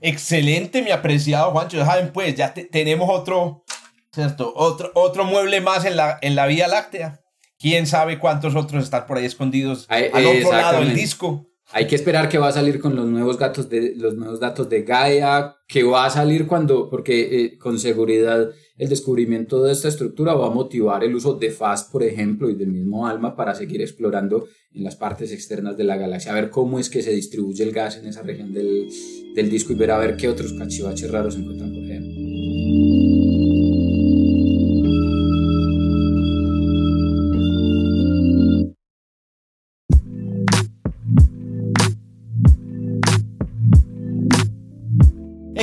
Excelente, 0.00 0.82
mi 0.82 0.90
apreciado 0.90 1.50
Juancho. 1.52 1.84
Saben, 1.84 2.10
pues, 2.12 2.34
ya 2.34 2.54
te, 2.54 2.64
tenemos 2.64 3.08
otro, 3.10 3.64
¿cierto? 4.12 4.52
Otro, 4.54 4.90
otro 4.94 5.24
mueble 5.24 5.60
más 5.60 5.84
en 5.84 5.96
la, 5.96 6.18
en 6.22 6.34
la 6.36 6.46
Vía 6.46 6.68
Láctea. 6.68 7.20
Quién 7.58 7.86
sabe 7.86 8.18
cuántos 8.18 8.54
otros 8.54 8.84
están 8.84 9.06
por 9.06 9.16
ahí 9.16 9.24
escondidos 9.24 9.86
Ay, 9.88 10.10
al 10.12 10.26
otro 10.26 10.52
lado 10.52 10.80
del 10.80 10.94
disco. 10.94 11.46
Hay 11.72 11.88
que 11.88 11.96
esperar 11.96 12.28
que 12.28 12.38
va 12.38 12.48
a 12.48 12.52
salir 12.52 12.78
con 12.78 12.94
los 12.94 13.06
nuevos 13.06 13.38
datos 13.38 13.68
de 13.68 13.94
los 13.96 14.14
nuevos 14.14 14.38
datos 14.38 14.68
de 14.68 14.82
Gaia, 14.82 15.56
que 15.66 15.82
va 15.82 16.06
a 16.06 16.10
salir 16.10 16.46
cuando, 16.46 16.88
porque 16.88 17.44
eh, 17.44 17.58
con 17.58 17.80
seguridad 17.80 18.50
el 18.78 18.88
descubrimiento 18.88 19.62
de 19.62 19.72
esta 19.72 19.88
estructura 19.88 20.34
va 20.34 20.46
a 20.46 20.50
motivar 20.50 21.02
el 21.02 21.16
uso 21.16 21.34
de 21.34 21.50
FAST, 21.50 21.90
por 21.90 22.04
ejemplo, 22.04 22.48
y 22.48 22.54
del 22.54 22.68
mismo 22.68 23.06
ALMA 23.06 23.34
para 23.34 23.54
seguir 23.54 23.80
explorando 23.80 24.46
en 24.72 24.84
las 24.84 24.94
partes 24.94 25.32
externas 25.32 25.76
de 25.76 25.84
la 25.84 25.96
galaxia, 25.96 26.32
a 26.32 26.36
ver 26.36 26.50
cómo 26.50 26.78
es 26.78 26.88
que 26.88 27.02
se 27.02 27.12
distribuye 27.12 27.64
el 27.64 27.72
gas 27.72 27.96
en 27.96 28.06
esa 28.06 28.22
región 28.22 28.52
del, 28.52 28.88
del 29.34 29.50
disco 29.50 29.72
y 29.72 29.76
ver 29.76 29.90
a 29.90 29.98
ver 29.98 30.16
qué 30.16 30.28
otros 30.28 30.52
cachivaches 30.52 31.10
raros 31.10 31.34
se 31.34 31.40
encuentran 31.40 31.72
por 31.72 31.82
ejemplo. 31.82 33.35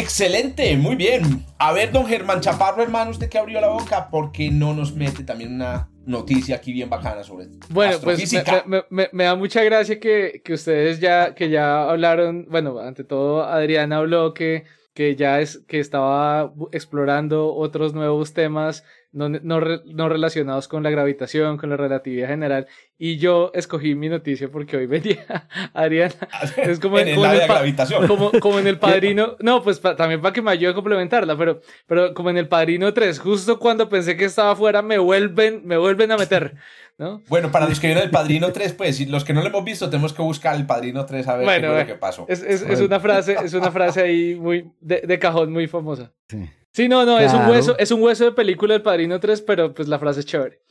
Excelente, 0.03 0.75
muy 0.75 0.95
bien. 0.95 1.45
A 1.57 1.71
ver, 1.71 1.93
don 1.93 2.05
Germán 2.05 2.41
Chaparro, 2.41 2.83
hermano, 2.83 3.11
usted 3.11 3.29
que 3.29 3.37
abrió 3.37 3.61
la 3.61 3.69
boca, 3.69 4.09
¿por 4.09 4.33
qué 4.33 4.51
no 4.51 4.73
nos 4.73 4.93
mete 4.93 5.23
también 5.23 5.55
una 5.55 5.89
noticia 6.05 6.57
aquí 6.57 6.73
bien 6.73 6.89
bacana 6.89 7.23
sobre 7.23 7.47
Bueno, 7.69 7.97
pues 8.03 8.33
me, 8.65 8.83
me, 8.89 9.09
me, 9.13 9.23
da 9.23 9.35
mucha 9.35 9.63
gracia 9.63 10.01
que, 10.01 10.41
que 10.43 10.53
ustedes 10.53 10.99
ya, 10.99 11.33
que 11.33 11.49
ya 11.49 11.89
hablaron, 11.89 12.47
bueno, 12.49 12.79
ante 12.79 13.05
todo 13.05 13.43
Adriana 13.43 13.97
habló 13.97 14.33
que 14.33 14.65
que 14.93 15.15
ya 15.15 15.39
es 15.39 15.63
que 15.67 15.79
estaba 15.79 16.53
explorando 16.71 17.53
otros 17.55 17.93
nuevos 17.93 18.33
temas 18.33 18.83
no, 19.13 19.30
no, 19.30 19.60
no, 19.86 20.10
relacionados 20.10 20.67
con 20.67 20.82
la 20.82 20.89
gravitación, 20.89 21.58
con 21.58 21.69
la 21.69 21.78
relatividad 21.78 22.28
general. 22.28 22.67
Y 22.97 23.17
yo 23.17 23.52
escogí 23.54 23.93
mi 23.93 24.10
noticia 24.10 24.49
porque 24.49 24.76
hoy 24.76 24.88
venía 24.88 25.47
Adriana. 25.73 26.15
Es 26.58 26.80
como 26.80 26.97
en, 26.99 27.15
como, 27.15 27.26
el, 27.28 27.41
en 27.41 27.47
gravitación. 27.47 28.08
Como, 28.08 28.32
como, 28.39 28.60
en 28.60 28.67
el 28.67 28.80
padrino. 28.80 29.36
No, 29.39 29.63
pues 29.63 29.80
pa, 29.80 29.95
también 29.95 30.19
para 30.19 30.34
que 30.34 30.41
me 30.41 30.52
ayude 30.52 30.71
a 30.71 30.73
complementarla, 30.73 31.38
pero, 31.38 31.62
pero 31.86 32.13
como 32.13 32.32
en 32.32 32.38
el 32.38 32.47
padrino 32.47 32.91
3, 32.91 33.19
justo 33.19 33.60
cuando 33.60 33.88
pensé 33.88 34.17
que 34.17 34.26
estaba 34.26 34.56
fuera, 34.56 34.82
me 34.82 34.97
vuelven, 34.97 35.62
me 35.63 35.78
vuelven 35.78 36.12
a 36.12 36.17
meter. 36.17 36.56
¿No? 36.97 37.21
Bueno, 37.28 37.52
para 37.52 37.67
los 37.67 37.80
que 37.80 37.88
vieron 37.88 38.04
el 38.04 38.12
Padrino 38.12 38.52
3, 38.52 38.73
pues, 38.73 38.99
y 38.99 39.08
los 39.08 39.23
que 39.23 39.34
no 39.34 39.41
lo 39.41 39.47
hemos 39.47 39.63
visto, 39.63 39.89
tenemos 39.89 40.13
que 40.13 40.21
buscar 40.21 40.56
el 40.56 40.67
Padrino 40.67 41.04
3 41.04 41.28
a 41.28 41.36
ver 41.38 41.45
bueno, 41.45 41.71
qué, 41.71 41.80
lo 41.80 41.86
que 41.88 41.95
pasó. 41.95 42.26
Es, 42.30 42.43
es, 42.43 42.62
es, 42.62 42.82
una 42.82 42.99
frase, 42.99 43.36
es 43.43 43.56
una 43.56 43.71
frase 43.71 44.04
ahí 44.04 44.36
muy 44.36 44.69
de, 44.80 45.02
de 45.02 45.17
cajón 45.17 45.52
muy 45.52 45.67
famosa. 45.67 46.13
Sí. 46.28 46.47
Sí, 46.73 46.89
no, 46.89 47.05
no, 47.05 47.17
claro. 47.17 47.25
es 47.25 47.33
un 47.33 47.49
hueso, 47.49 47.77
es 47.77 47.91
un 47.91 48.01
hueso 48.01 48.25
de 48.25 48.31
película 48.31 48.73
del 48.73 48.81
Padrino 48.81 49.19
3, 49.19 49.41
pero 49.41 49.73
pues 49.73 49.88
la 49.88 49.99
frase 49.99 50.21
es 50.21 50.25
chévere. 50.25 50.62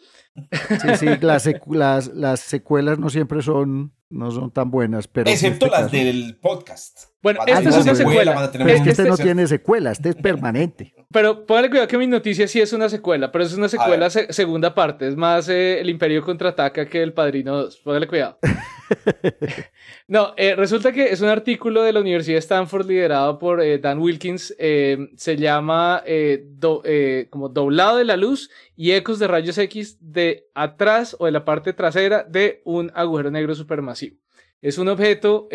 Sí, 0.81 0.97
sí, 0.99 1.07
las, 1.21 1.45
secu 1.45 1.75
las, 1.75 2.09
las 2.09 2.41
secuelas 2.41 2.99
no 2.99 3.09
siempre 3.09 3.41
son, 3.43 3.95
no 4.11 4.31
son 4.31 4.51
tan 4.51 4.71
buenas, 4.71 5.07
pero... 5.07 5.31
Excepto 5.31 5.67
este 5.67 5.77
las 5.77 5.91
caso... 5.91 5.97
del 5.97 6.39
podcast. 6.41 7.12
Bueno, 7.23 7.41
esta 7.47 7.69
es 7.69 7.77
una 7.77 7.95
secuela. 7.95 8.51
Pero 8.53 8.69
es 8.69 8.83
que 8.83 8.91
este 8.91 9.05
no 9.05 9.17
tiene 9.17 9.47
secuela, 9.47 9.93
este 9.93 10.11
es 10.11 10.17
permanente. 10.17 10.93
Pero 11.13 11.47
póngale 11.47 11.69
cuidado 11.69 11.89
que 11.89 11.99
mi 11.99 12.07
noticia 12.07 12.49
sí 12.49 12.61
es 12.61 12.73
una 12.73 12.89
secuela, 12.89 13.31
pero 13.31 13.45
es 13.45 13.53
una 13.53 13.69
secuela 13.69 14.09
se 14.09 14.33
segunda 14.33 14.75
parte. 14.75 15.07
Es 15.07 15.15
más 15.15 15.47
eh, 15.51 15.79
El 15.79 15.91
Imperio 15.91 16.25
contraataca 16.25 16.87
que 16.87 17.03
El 17.03 17.13
Padrino 17.13 17.55
2. 17.55 17.77
Póngale 17.85 18.07
cuidado. 18.07 18.39
no, 20.09 20.35
eh, 20.37 20.55
resulta 20.57 20.93
que 20.93 21.11
es 21.11 21.21
un 21.21 21.29
artículo 21.29 21.83
de 21.83 21.93
la 21.93 22.01
Universidad 22.01 22.37
de 22.37 22.41
Stanford 22.41 22.87
liderado 22.87 23.39
por 23.39 23.61
eh, 23.61 23.79
Dan 23.79 23.99
Wilkins. 23.99 24.55
Eh, 24.59 25.11
se 25.17 25.37
llama 25.37 26.03
do, 26.45 26.83
como 27.31 27.49
Doblado 27.49 27.99
de 27.99 28.05
la 28.05 28.17
Luz 28.17 28.51
y 28.77 28.93
Ecos 28.93 29.19
de 29.19 29.29
Rayos 29.29 29.59
X 29.59 29.99
de 30.01 30.47
atrás 30.55 31.17
o 31.19 31.27
de 31.27 31.33
la 31.33 31.45
parte 31.45 31.73
trasera 31.73 32.25
de 32.25 32.63
un 32.65 32.91
agujero 32.95 33.31
negro 33.31 33.55
supermasivo. 33.55 34.17
Es 34.61 34.79
un 34.79 34.89
objeto 34.89 35.49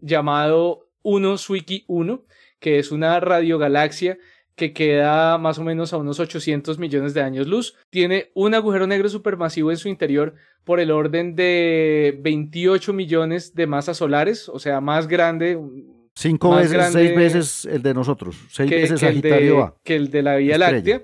llamado 0.00 0.83
1 1.04 1.38
Swiki 1.38 1.84
1, 1.86 2.24
que 2.58 2.80
es 2.80 2.90
una 2.90 3.20
radiogalaxia 3.20 4.18
que 4.56 4.72
queda 4.72 5.38
más 5.38 5.58
o 5.58 5.64
menos 5.64 5.92
a 5.92 5.96
unos 5.96 6.20
800 6.20 6.78
millones 6.78 7.14
de 7.14 7.22
años 7.22 7.46
luz. 7.46 7.76
Tiene 7.90 8.30
un 8.34 8.54
agujero 8.54 8.86
negro 8.86 9.08
supermasivo 9.08 9.70
en 9.70 9.76
su 9.76 9.88
interior 9.88 10.34
por 10.64 10.80
el 10.80 10.90
orden 10.90 11.34
de 11.34 12.18
28 12.20 12.92
millones 12.92 13.54
de 13.54 13.66
masas 13.66 13.98
solares, 13.98 14.48
o 14.48 14.58
sea, 14.58 14.80
más 14.80 15.08
grande. 15.08 15.58
Cinco 16.14 16.50
más 16.50 16.62
veces, 16.62 16.72
grande 16.72 16.92
seis 16.92 17.16
veces 17.16 17.64
el 17.64 17.82
de 17.82 17.94
nosotros, 17.94 18.36
seis 18.48 18.70
que, 18.70 18.76
veces 18.76 19.00
que 19.00 19.08
el, 19.08 19.20
de, 19.20 19.72
que 19.82 19.96
el 19.96 20.10
de 20.10 20.22
la 20.22 20.36
Vía 20.36 20.54
Estrella. 20.54 20.74
Láctea. 20.76 21.02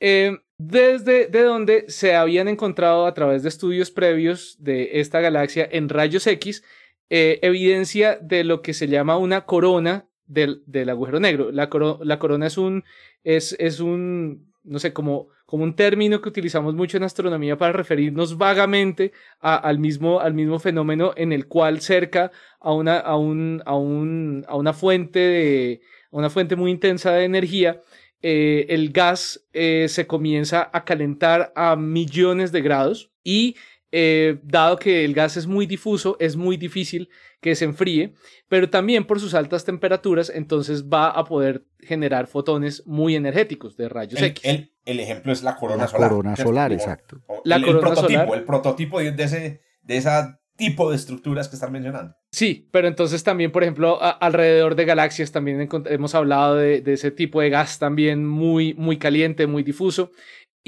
Eh, 0.00 0.38
desde 0.58 1.26
de 1.26 1.42
donde 1.42 1.84
se 1.88 2.14
habían 2.14 2.48
encontrado 2.48 3.06
a 3.06 3.12
través 3.12 3.42
de 3.42 3.50
estudios 3.50 3.90
previos 3.90 4.56
de 4.58 5.00
esta 5.00 5.20
galaxia 5.20 5.68
en 5.70 5.90
rayos 5.90 6.26
X, 6.26 6.64
eh, 7.10 7.38
evidencia 7.42 8.18
de 8.20 8.44
lo 8.44 8.62
que 8.62 8.74
se 8.74 8.88
llama 8.88 9.16
una 9.16 9.46
corona 9.46 10.08
del, 10.26 10.62
del 10.66 10.88
agujero 10.90 11.20
negro. 11.20 11.50
La, 11.52 11.68
la 12.02 12.18
corona 12.18 12.46
es 12.46 12.58
un, 12.58 12.84
es, 13.24 13.56
es 13.58 13.80
un, 13.80 14.52
no 14.64 14.78
sé, 14.78 14.92
como, 14.92 15.28
como 15.46 15.64
un 15.64 15.76
término 15.76 16.20
que 16.20 16.28
utilizamos 16.28 16.74
mucho 16.74 16.96
en 16.96 17.04
astronomía 17.04 17.56
para 17.56 17.72
referirnos 17.72 18.36
vagamente 18.36 19.12
al, 19.40 19.78
mismo, 19.78 20.20
al 20.20 20.34
mismo 20.34 20.58
fenómeno 20.58 21.12
en 21.16 21.32
el 21.32 21.46
cual 21.46 21.80
cerca 21.80 22.32
a 22.60 22.72
una, 22.72 22.98
a 22.98 23.16
un, 23.16 23.62
a 23.64 23.76
un, 23.76 24.44
a 24.48 24.56
una 24.56 24.72
fuente 24.72 25.20
de, 25.20 25.80
una 26.10 26.30
fuente 26.30 26.56
muy 26.56 26.70
intensa 26.70 27.12
de 27.12 27.24
energía, 27.24 27.82
eh, 28.22 28.66
el 28.70 28.90
gas 28.90 29.46
eh, 29.52 29.86
se 29.88 30.06
comienza 30.06 30.68
a 30.72 30.84
calentar 30.84 31.52
a 31.54 31.76
millones 31.76 32.50
de 32.50 32.62
grados 32.62 33.12
y 33.22 33.56
eh, 33.98 34.40
dado 34.42 34.78
que 34.78 35.06
el 35.06 35.14
gas 35.14 35.38
es 35.38 35.46
muy 35.46 35.64
difuso, 35.64 36.18
es 36.20 36.36
muy 36.36 36.58
difícil 36.58 37.08
que 37.40 37.54
se 37.54 37.64
enfríe, 37.64 38.12
pero 38.46 38.68
también 38.68 39.06
por 39.06 39.20
sus 39.20 39.32
altas 39.32 39.64
temperaturas, 39.64 40.30
entonces 40.34 40.84
va 40.84 41.08
a 41.08 41.24
poder 41.24 41.64
generar 41.80 42.26
fotones 42.26 42.86
muy 42.86 43.16
energéticos 43.16 43.74
de 43.78 43.88
rayos 43.88 44.20
el, 44.20 44.26
X. 44.26 44.68
El, 44.84 45.00
ejemplo 45.00 45.32
es 45.32 45.42
la 45.42 45.56
corona 45.56 45.84
la 45.84 45.88
solar. 45.88 46.10
Corona 46.10 46.36
solar, 46.36 46.72
exacto. 46.74 47.22
La 47.44 47.56
el, 47.56 47.64
corona 47.64 47.80
prototipo, 47.86 48.20
solar. 48.20 48.38
el 48.38 48.44
prototipo 48.44 49.00
de, 49.00 49.24
ese, 49.24 49.62
de 49.80 49.96
esa 49.96 50.42
tipo 50.56 50.90
de 50.90 50.96
estructuras 50.96 51.48
que 51.48 51.56
están 51.56 51.72
mencionando. 51.72 52.14
Sí, 52.30 52.68
pero 52.72 52.88
entonces 52.88 53.24
también, 53.24 53.50
por 53.50 53.62
ejemplo, 53.62 53.98
alrededor 54.02 54.74
de 54.74 54.84
galaxias 54.84 55.32
también 55.32 55.70
hemos 55.86 56.14
hablado 56.14 56.56
de, 56.56 56.82
de, 56.82 56.92
ese 56.92 57.10
tipo 57.10 57.40
de 57.40 57.48
gas 57.48 57.78
también 57.78 58.26
muy, 58.26 58.74
muy 58.74 58.98
caliente, 58.98 59.46
muy 59.46 59.62
difuso. 59.62 60.10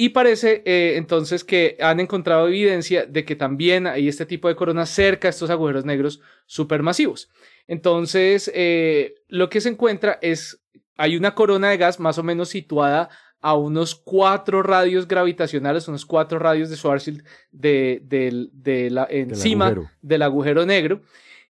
Y 0.00 0.10
parece 0.10 0.62
eh, 0.64 0.92
entonces 0.94 1.42
que 1.42 1.76
han 1.80 1.98
encontrado 1.98 2.46
evidencia 2.46 3.04
de 3.04 3.24
que 3.24 3.34
también 3.34 3.88
hay 3.88 4.06
este 4.06 4.26
tipo 4.26 4.46
de 4.46 4.54
coronas 4.54 4.90
cerca 4.90 5.26
a 5.26 5.30
estos 5.30 5.50
agujeros 5.50 5.84
negros 5.84 6.20
supermasivos. 6.46 7.28
Entonces, 7.66 8.48
eh, 8.54 9.16
lo 9.26 9.50
que 9.50 9.60
se 9.60 9.70
encuentra 9.70 10.20
es, 10.22 10.62
hay 10.96 11.16
una 11.16 11.34
corona 11.34 11.70
de 11.70 11.78
gas 11.78 11.98
más 11.98 12.16
o 12.16 12.22
menos 12.22 12.48
situada 12.50 13.08
a 13.40 13.56
unos 13.56 13.96
cuatro 13.96 14.62
radios 14.62 15.08
gravitacionales, 15.08 15.88
unos 15.88 16.06
cuatro 16.06 16.38
radios 16.38 16.70
de 16.70 16.76
Schwarzschild 16.76 17.24
de, 17.50 18.00
de 18.04 18.90
la, 18.90 19.04
encima 19.10 19.64
del 19.64 19.72
agujero. 19.78 19.96
del 20.00 20.22
agujero 20.22 20.64
negro. 20.64 21.02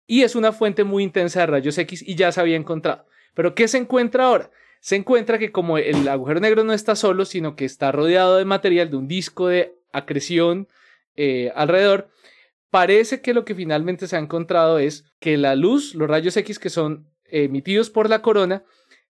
Y 0.06 0.22
es 0.22 0.34
una 0.34 0.52
fuente 0.52 0.84
muy 0.84 1.02
intensa 1.04 1.40
de 1.40 1.48
rayos 1.48 1.76
X 1.76 2.02
y 2.02 2.14
ya 2.14 2.32
se 2.32 2.40
había 2.40 2.56
encontrado. 2.56 3.04
Pero 3.34 3.54
¿qué 3.54 3.68
se 3.68 3.76
encuentra 3.76 4.24
ahora? 4.24 4.50
Se 4.88 4.96
encuentra 4.96 5.38
que 5.38 5.53
como 5.53 5.77
el 5.77 6.09
agujero 6.09 6.40
negro 6.40 6.64
no 6.64 6.72
está 6.72 6.96
solo, 6.96 7.27
sino 7.27 7.57
que 7.57 7.66
está 7.66 7.92
rodeado 7.92 8.38
de 8.38 8.46
material 8.46 8.88
de 8.88 8.96
un 8.96 9.07
disco 9.07 9.48
de 9.48 9.74
acreción 9.92 10.66
eh, 11.14 11.53
alrededor, 11.55 12.09
parece 12.70 13.20
que 13.20 13.35
lo 13.35 13.44
que 13.44 13.55
finalmente 13.55 14.07
se 14.07 14.16
ha 14.16 14.18
encontrado 14.18 14.79
es 14.79 15.05
que 15.20 15.37
la 15.37 15.57
luz, 15.57 15.94
los 15.94 16.09
rayos 16.09 16.38
X 16.38 16.59
que 16.59 16.70
son 16.70 17.07
emitidos 17.27 17.90
por 17.90 18.09
la 18.09 18.22
corona, 18.22 18.64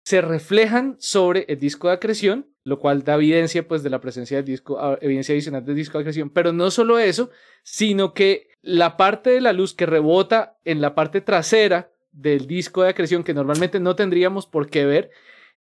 se 0.05 0.21
reflejan 0.21 0.95
sobre 1.01 1.45
el 1.49 1.59
disco 1.59 1.89
de 1.89 1.95
acreción, 1.95 2.47
lo 2.63 2.79
cual 2.79 3.03
da 3.03 3.17
evidencia 3.17 3.67
pues 3.67 3.83
de 3.83 3.91
la 3.91 4.01
presencia 4.01 4.37
del 4.37 4.47
disco, 4.47 4.97
evidencia 5.01 5.33
adicional 5.33 5.65
del 5.65 5.75
disco 5.75 5.99
de 5.99 6.03
acreción, 6.03 6.31
pero 6.31 6.53
no 6.53 6.71
solo 6.71 7.01
eso, 7.01 7.31
sino 7.65 8.15
que 8.15 8.47
la 8.63 8.97
parte 8.97 9.31
de 9.31 9.41
la 9.41 9.53
luz 9.53 9.75
que 9.75 9.87
rebota 9.87 10.57
en 10.65 10.81
la 10.81 10.95
parte 10.95 11.21
trasera 11.21 11.91
del 12.13 12.47
disco 12.47 12.85
de 12.85 12.91
acreción 12.91 13.25
que 13.25 13.35
normalmente 13.35 13.81
no 13.81 13.97
tendríamos 13.97 14.47
por 14.47 14.71
qué 14.71 14.87
ver, 14.87 15.11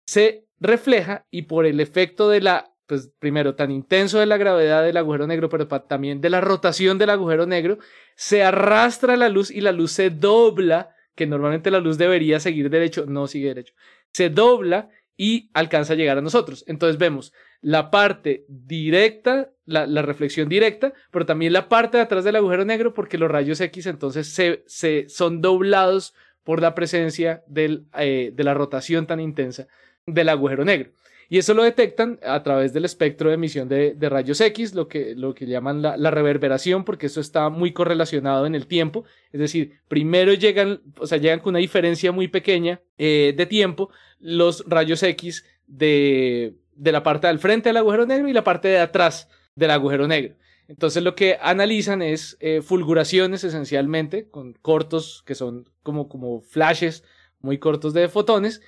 se 0.05 0.47
refleja 0.61 1.27
y 1.31 1.43
por 1.43 1.67
el 1.67 1.81
efecto 1.81 2.29
de 2.29 2.41
la, 2.41 2.73
pues 2.87 3.11
primero, 3.19 3.55
tan 3.55 3.71
intenso 3.71 4.19
de 4.19 4.27
la 4.27 4.37
gravedad 4.37 4.83
del 4.83 4.97
agujero 4.97 5.27
negro, 5.27 5.49
pero 5.49 5.67
también 5.67 6.21
de 6.21 6.31
la 6.31 6.41
rotación 6.41 6.99
del 6.99 7.11
agujero 7.11 7.47
negro, 7.47 7.79
se 8.17 8.43
arrastra 8.43 9.17
la 9.17 9.29
luz 9.29 9.51
y 9.51 9.61
la 9.61 9.73
luz 9.73 9.93
se 9.93 10.11
dobla, 10.11 10.95
que 11.15 11.27
normalmente 11.27 11.71
la 11.71 11.81
luz 11.81 11.99
debería 11.99 12.41
seguir 12.41 12.71
derecho, 12.71 13.05
no 13.07 13.27
sigue 13.27 13.49
derecho, 13.49 13.75
se 14.13 14.31
dobla 14.31 14.89
y 15.17 15.51
alcanza 15.53 15.93
a 15.93 15.97
llegar 15.97 16.19
a 16.19 16.23
nosotros. 16.23 16.65
Entonces 16.67 16.99
vemos 16.99 17.33
la 17.61 17.91
parte 17.91 18.45
directa, 18.49 19.53
la, 19.65 20.03
reflexión 20.03 20.49
directa, 20.49 20.93
pero 21.11 21.27
también 21.27 21.53
la 21.53 21.69
parte 21.69 21.99
de 21.99 22.03
atrás 22.03 22.25
del 22.25 22.37
agujero 22.37 22.65
negro, 22.65 22.95
porque 22.95 23.19
los 23.19 23.31
rayos 23.31 23.61
X 23.61 23.87
entonces 23.87 24.29
se, 24.29 24.65
se 24.67 25.09
son 25.09 25.41
doblados 25.41 26.15
por 26.45 26.61
la 26.61 26.75
presencia 26.75 27.45
del, 27.47 27.87
eh, 27.97 28.33
de 28.35 28.45
la 28.45 28.55
rotación 28.55 29.07
tan 29.07 29.21
intensa 29.21 29.69
del 30.07 30.29
agujero 30.29 30.65
negro. 30.65 30.91
Y 31.29 31.39
eso 31.39 31.55
lo 31.55 31.63
detectan 31.63 32.19
a 32.27 32.43
través 32.43 32.75
del 32.75 32.85
espectro 32.85 33.31
de 33.31 33.37
emisión 33.37 33.67
de, 33.67 33.97
rayos 34.01 34.39
X, 34.41 34.75
lo 34.75 34.87
que, 34.87 35.15
lo 35.17 35.35
que 35.35 35.47
llaman 35.47 35.81
la, 35.81 36.11
reverberación, 36.11 36.85
porque 36.85 37.07
eso 37.07 37.23
está 37.23 37.49
muy 37.49 37.73
correlacionado 37.73 38.45
en 38.45 38.55
el 38.55 38.67
tiempo. 38.67 39.05
Es 39.33 39.41
decir, 39.41 39.81
primero 39.89 40.35
llegan, 40.35 40.83
o 40.99 41.07
sea, 41.07 41.17
llegan 41.17 41.41
con 41.41 41.53
una 41.53 41.61
diferencia 41.61 42.13
muy 42.13 42.29
pequeña 42.29 42.83
eh, 42.99 43.33
de 43.35 43.47
tiempo 43.47 43.89
los 44.19 44.63
rayos 44.69 45.03
X 45.03 45.47
de, 45.67 46.55
de 46.75 46.93
la 46.93 47.03
parte 47.03 47.29
del 47.29 47.39
frente 47.39 47.71
del 47.71 47.79
agujero 47.79 48.05
negro 48.05 48.29
y 48.29 48.35
la 48.35 48.45
parte 48.45 48.69
de 48.69 48.81
atrás 48.81 49.31
del 49.55 49.71
agujero 49.71 50.07
negro. 50.07 50.35
Entonces 50.69 51.03
lo 51.03 51.15
que 51.15 51.39
analizan 51.41 52.03
es 52.03 52.37
eh, 52.41 52.63
fulguraciones 52.63 53.45
esencialmente, 53.45 54.29
con 54.29 54.55
cortos 54.55 55.23
que 55.27 55.35
son 55.35 55.69
como, 55.83 56.09
como 56.09 56.41
flashes 56.41 57.05
muy 57.41 57.59
cortos 57.59 57.93
de 57.95 58.09
fotones. 58.09 58.63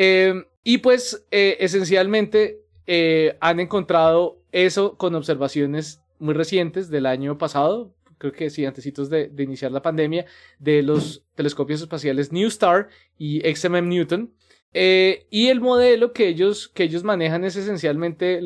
Eh, 0.00 0.44
y 0.62 0.78
pues 0.78 1.26
eh, 1.32 1.56
esencialmente 1.58 2.60
eh, 2.86 3.36
han 3.40 3.58
encontrado 3.58 4.40
eso 4.52 4.96
con 4.96 5.16
observaciones 5.16 6.00
muy 6.20 6.34
recientes 6.34 6.88
del 6.88 7.06
año 7.06 7.36
pasado, 7.36 7.92
creo 8.16 8.32
que 8.32 8.48
sí, 8.48 8.64
antecitos 8.64 9.10
de, 9.10 9.26
de 9.26 9.42
iniciar 9.42 9.72
la 9.72 9.82
pandemia, 9.82 10.26
de 10.60 10.84
los 10.84 11.24
telescopios 11.34 11.80
espaciales 11.80 12.30
New 12.30 12.46
Star 12.46 12.88
y 13.18 13.40
XMM 13.40 13.88
Newton. 13.88 14.32
Eh, 14.72 15.26
y 15.30 15.48
el 15.48 15.60
modelo 15.60 16.12
que 16.12 16.28
ellos, 16.28 16.68
que 16.68 16.84
ellos 16.84 17.02
manejan 17.02 17.42
es 17.42 17.56
esencialmente, 17.56 18.40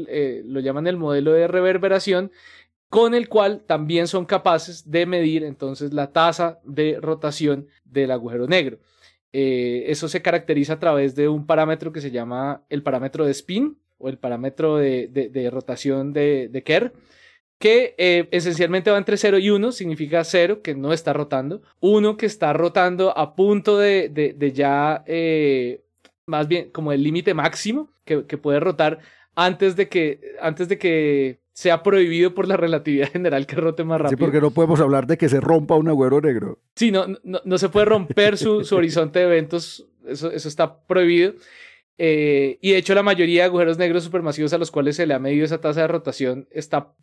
lo 0.47 0.61
llaman 0.61 0.87
el 0.87 0.97
modelo 0.97 1.33
de 1.33 1.49
reverberación, 1.49 2.33
con 2.89 3.15
el 3.15 3.29
cual 3.29 3.63
también 3.67 4.07
son 4.07 4.25
capaces 4.25 4.91
de 4.91 5.05
medir 5.05 5.45
entonces 5.45 5.93
la 5.93 6.13
tasa 6.13 6.61
de 6.65 6.99
rotación 6.99 7.67
del 7.85 8.11
agujero 8.11 8.47
negro. 8.47 8.79
Eh, 9.33 9.85
eso 9.87 10.09
se 10.09 10.21
caracteriza 10.21 10.75
a 10.75 10.79
través 10.79 11.15
de 11.15 11.29
un 11.29 11.47
parámetro 11.47 11.93
que 11.93 12.01
se 12.01 12.11
llama 12.11 12.63
el 12.69 12.83
parámetro 12.83 13.25
de 13.25 13.33
spin 13.33 13.79
o 13.99 14.09
el 14.09 14.19
parámetro 14.19 14.77
de, 14.77 15.49
rotación 15.51 16.13
de, 16.13 16.63
Kerr, 16.65 16.93
que 17.59 17.95
eh, 17.97 18.29
esencialmente 18.33 18.91
va 18.91 18.99
entre 18.99 19.17
0 19.17 19.39
y 19.39 19.51
1, 19.51 19.73
significa 19.73 20.25
0 20.25 20.61
que 20.63 20.75
no 20.75 20.93
está 20.93 21.13
rotando, 21.13 21.63
1 21.81 22.17
que 22.17 22.27
está 22.27 22.53
rotando 22.53 23.17
a 23.17 23.35
punto 23.37 23.79
de, 23.79 24.53
ya, 24.55 25.05
eh, 25.07 25.83
más 26.27 26.49
bien 26.49 26.71
como 26.71 26.93
el 26.93 27.03
límite 27.03 27.33
máximo 27.33 27.93
que, 28.05 28.27
que, 28.27 28.39
puede 28.39 28.61
rotar 28.61 28.99
antes 29.35 29.77
de 29.77 29.89
que, 29.89 30.21
antes 30.41 30.69
de 30.69 30.79
que 30.79 31.42
sea 31.53 31.83
prohibido 31.83 32.35
por 32.35 32.49
la 32.49 32.57
relatividad 32.57 33.09
general 33.13 33.47
que 33.47 33.57
rote 33.57 33.85
más 33.85 34.01
rápido. 34.01 34.19
Sí, 34.19 34.25
porque 34.25 34.41
no 34.41 34.51
podemos 34.51 34.81
hablar 34.81 35.07
de 35.07 35.17
que 35.17 35.29
se 35.29 35.41
rompa 35.41 35.77
un 35.77 35.89
agujero 35.89 36.21
negro. 36.21 36.59
Sí, 36.77 36.91
no, 36.91 37.07
no, 37.23 37.59
se 37.59 37.69
puede 37.69 37.87
romper 37.87 38.37
su, 38.39 38.65
horizonte 38.73 39.19
de 39.19 39.27
eventos, 39.27 39.87
eso, 40.07 40.31
eso 40.31 40.49
está 40.49 40.81
prohibido. 40.87 41.35
Eh, 41.99 42.59
y 42.63 42.73
de 42.73 42.79
hecho 42.79 42.95
la 42.95 43.03
mayoría 43.03 43.43
de 43.43 43.47
agujeros 43.47 43.77
negros 43.77 44.03
supermasivos 44.03 44.53
a 44.55 44.59
los 44.59 44.71
cuales 44.71 44.97
se 44.97 45.07
le 45.07 45.13
ha 45.13 45.19
medido 45.19 45.45
esa 45.45 45.61
tasa 45.61 45.83
de 45.83 45.89
rotación 45.89 46.49
está 46.51 46.95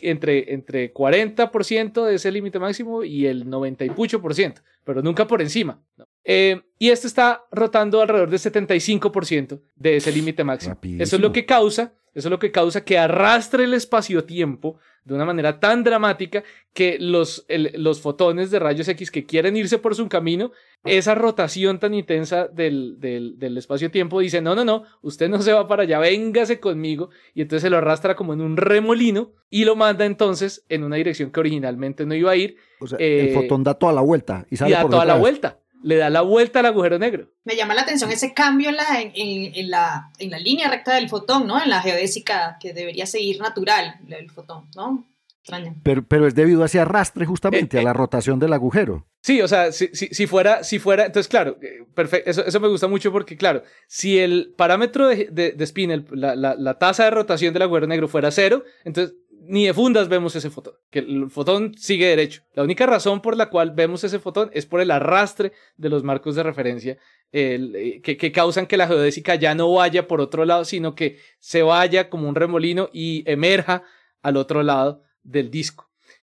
entre, 0.00 0.54
entre 0.54 0.92
40% 0.92 2.04
de 2.04 2.14
ese 2.14 2.32
límite 2.32 2.58
máximo 2.58 3.04
y 3.04 3.26
el 3.26 3.48
90 3.48 3.84
y 3.84 3.90
pucho 3.90 4.22
por 4.22 4.34
ciento, 4.34 4.62
pero 4.84 5.02
nunca 5.02 5.26
por 5.26 5.42
encima. 5.42 5.80
Eh, 6.24 6.62
y 6.78 6.88
este 6.88 7.06
está 7.06 7.44
rotando 7.52 8.00
alrededor 8.00 8.30
del 8.30 8.40
75% 8.40 9.60
de 9.76 9.96
ese 9.96 10.12
límite 10.12 10.42
máximo. 10.44 10.78
Eso 10.98 11.16
es 11.16 11.22
lo 11.22 11.30
que 11.30 11.44
causa 11.44 11.92
eso 12.14 12.28
es 12.28 12.30
lo 12.30 12.38
que 12.38 12.50
causa 12.50 12.84
que 12.84 12.98
arrastre 12.98 13.64
el 13.64 13.74
espacio-tiempo 13.74 14.78
de 15.08 15.14
una 15.14 15.24
manera 15.24 15.58
tan 15.58 15.82
dramática 15.84 16.44
que 16.74 16.98
los, 17.00 17.46
los 17.48 18.00
fotones 18.00 18.50
de 18.50 18.58
rayos 18.58 18.86
X 18.88 19.10
que 19.10 19.24
quieren 19.24 19.56
irse 19.56 19.78
por 19.78 19.94
su 19.94 20.06
camino, 20.08 20.52
esa 20.84 21.14
rotación 21.14 21.78
tan 21.78 21.94
intensa 21.94 22.46
del, 22.46 23.00
del, 23.00 23.56
espacio-tiempo 23.56 24.20
dice, 24.20 24.42
no, 24.42 24.54
no, 24.54 24.64
no, 24.64 24.84
usted 25.00 25.30
no 25.30 25.40
se 25.40 25.52
va 25.52 25.66
para 25.66 25.84
allá, 25.84 25.98
véngase 25.98 26.60
conmigo. 26.60 27.08
Y 27.34 27.40
entonces 27.40 27.62
se 27.62 27.70
lo 27.70 27.78
arrastra 27.78 28.16
como 28.16 28.34
en 28.34 28.42
un 28.42 28.58
remolino 28.58 29.32
y 29.48 29.64
lo 29.64 29.76
manda 29.76 30.04
entonces 30.04 30.64
en 30.68 30.84
una 30.84 30.96
dirección 30.96 31.30
que 31.30 31.40
originalmente 31.40 32.04
no 32.04 32.14
iba 32.14 32.30
a 32.30 32.36
ir. 32.36 32.56
O 32.78 32.86
sea, 32.86 32.98
el 32.98 33.28
eh, 33.28 33.32
fotón 33.34 33.64
da 33.64 33.74
toda 33.74 33.94
la 33.94 34.02
vuelta 34.02 34.46
y 34.50 34.56
sale 34.56 34.70
y 34.70 34.74
da 34.74 34.88
toda 34.88 35.06
la 35.06 35.16
vuelta 35.16 35.58
le 35.82 35.96
da 35.96 36.10
la 36.10 36.22
vuelta 36.22 36.60
al 36.60 36.66
agujero 36.66 36.98
negro. 36.98 37.28
Me 37.44 37.56
llama 37.56 37.74
la 37.74 37.82
atención 37.82 38.10
ese 38.10 38.34
cambio 38.34 38.70
en 38.70 38.76
la, 38.76 38.86
en, 39.00 39.70
la, 39.70 40.10
en 40.18 40.30
la 40.30 40.38
línea 40.38 40.68
recta 40.68 40.94
del 40.94 41.08
fotón, 41.08 41.46
¿no? 41.46 41.62
En 41.62 41.70
la 41.70 41.82
geodésica 41.82 42.56
que 42.60 42.72
debería 42.72 43.06
seguir 43.06 43.40
natural 43.40 43.96
el 44.08 44.30
fotón, 44.30 44.68
¿no? 44.74 45.06
Extraño. 45.40 45.76
Pero, 45.82 46.06
pero 46.06 46.26
es 46.26 46.34
debido 46.34 46.62
a 46.62 46.66
ese 46.66 46.80
arrastre 46.80 47.24
justamente, 47.24 47.76
eh, 47.76 47.80
a 47.80 47.84
la 47.84 47.92
rotación 47.92 48.38
del 48.38 48.52
agujero. 48.52 49.06
Sí, 49.22 49.40
o 49.40 49.48
sea, 49.48 49.72
si, 49.72 49.88
si, 49.94 50.08
si, 50.08 50.26
fuera, 50.26 50.62
si 50.62 50.78
fuera, 50.78 51.06
entonces 51.06 51.28
claro, 51.28 51.56
eh, 51.62 51.84
perfecto, 51.94 52.30
eso, 52.30 52.44
eso, 52.44 52.60
me 52.60 52.68
gusta 52.68 52.86
mucho 52.86 53.10
porque 53.10 53.36
claro, 53.36 53.62
si 53.86 54.18
el 54.18 54.54
parámetro 54.56 55.08
de, 55.08 55.28
de, 55.30 55.64
spin, 55.64 56.06
la, 56.10 56.36
la, 56.36 56.54
la, 56.54 56.78
tasa 56.78 57.04
de 57.04 57.10
rotación 57.10 57.52
del 57.54 57.62
agujero 57.62 57.86
negro 57.86 58.08
fuera 58.08 58.30
cero, 58.30 58.64
entonces 58.84 59.16
ni 59.48 59.66
de 59.66 59.74
fundas 59.74 60.08
vemos 60.08 60.36
ese 60.36 60.50
fotón, 60.50 60.74
que 60.90 60.98
el 61.00 61.30
fotón 61.30 61.74
sigue 61.76 62.06
derecho. 62.06 62.42
La 62.54 62.62
única 62.62 62.86
razón 62.86 63.22
por 63.22 63.36
la 63.36 63.48
cual 63.48 63.72
vemos 63.72 64.04
ese 64.04 64.18
fotón 64.18 64.50
es 64.52 64.66
por 64.66 64.80
el 64.80 64.90
arrastre 64.90 65.52
de 65.76 65.88
los 65.88 66.04
marcos 66.04 66.34
de 66.34 66.42
referencia 66.42 66.98
eh, 67.32 68.00
que, 68.02 68.32
causan 68.32 68.66
que 68.66 68.76
la 68.76 68.86
geodésica 68.86 69.34
ya 69.34 69.54
no 69.54 69.72
vaya 69.72 70.06
por 70.06 70.20
otro 70.20 70.44
lado, 70.44 70.64
sino 70.64 70.94
que 70.94 71.18
se 71.38 71.62
vaya 71.62 72.10
como 72.10 72.28
un 72.28 72.34
remolino 72.34 72.90
y 72.92 73.24
emerja 73.30 73.84
al 74.22 74.36
otro 74.36 74.62
lado 74.62 75.02
del 75.22 75.50
disco. 75.50 75.90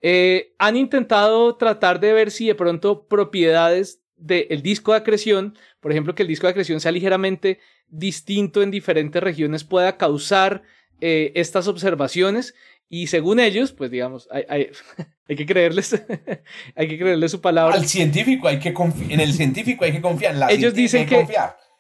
Eh, 0.01 0.55
han 0.59 0.77
intentado 0.77 1.57
tratar 1.57 2.01
de 2.01 2.13
ver 2.13 2.31
si 2.31 2.47
de 2.47 2.55
pronto 2.55 3.07
propiedades 3.09 4.03
del 4.17 4.63
disco 4.63 4.93
de 4.93 4.99
acreción, 4.99 5.57
por 5.81 5.93
ejemplo, 5.93 6.15
que 6.15 6.23
el 6.23 6.29
disco 6.29 6.47
de 6.47 6.51
acreción 6.51 6.81
sea 6.81 6.93
ligeramente 6.93 7.59
distinto 7.89 8.63
en 8.63 8.71
diferentes 8.71 9.23
regiones, 9.23 9.65
pueda 9.65 9.97
causar 9.97 10.63
eh, 11.01 11.33
estas 11.37 11.69
observaciones 11.69 12.55
y 12.89 13.09
según 13.09 13.39
ellos, 13.39 13.73
pues 13.73 13.91
digamos, 13.91 14.29
hay, 14.31 14.45
hay, 14.49 15.37
que 15.37 15.47
creerles, 15.47 15.95
hay 16.75 16.89
que 16.89 16.99
creerles 16.99 17.31
su 17.31 17.41
palabra. 17.41 17.75
Al 17.75 17.87
científico 17.87 18.49
hay 18.49 18.59
que 18.59 18.75
en 19.09 19.21
el 19.21 19.33
científico 19.33 19.85
hay 19.85 19.93
que 19.93 20.01
confiar. 20.01 20.35
En 20.35 20.41
la 20.41 20.51
ellos 20.51 20.75
dicen 20.75 21.07
que, 21.07 21.27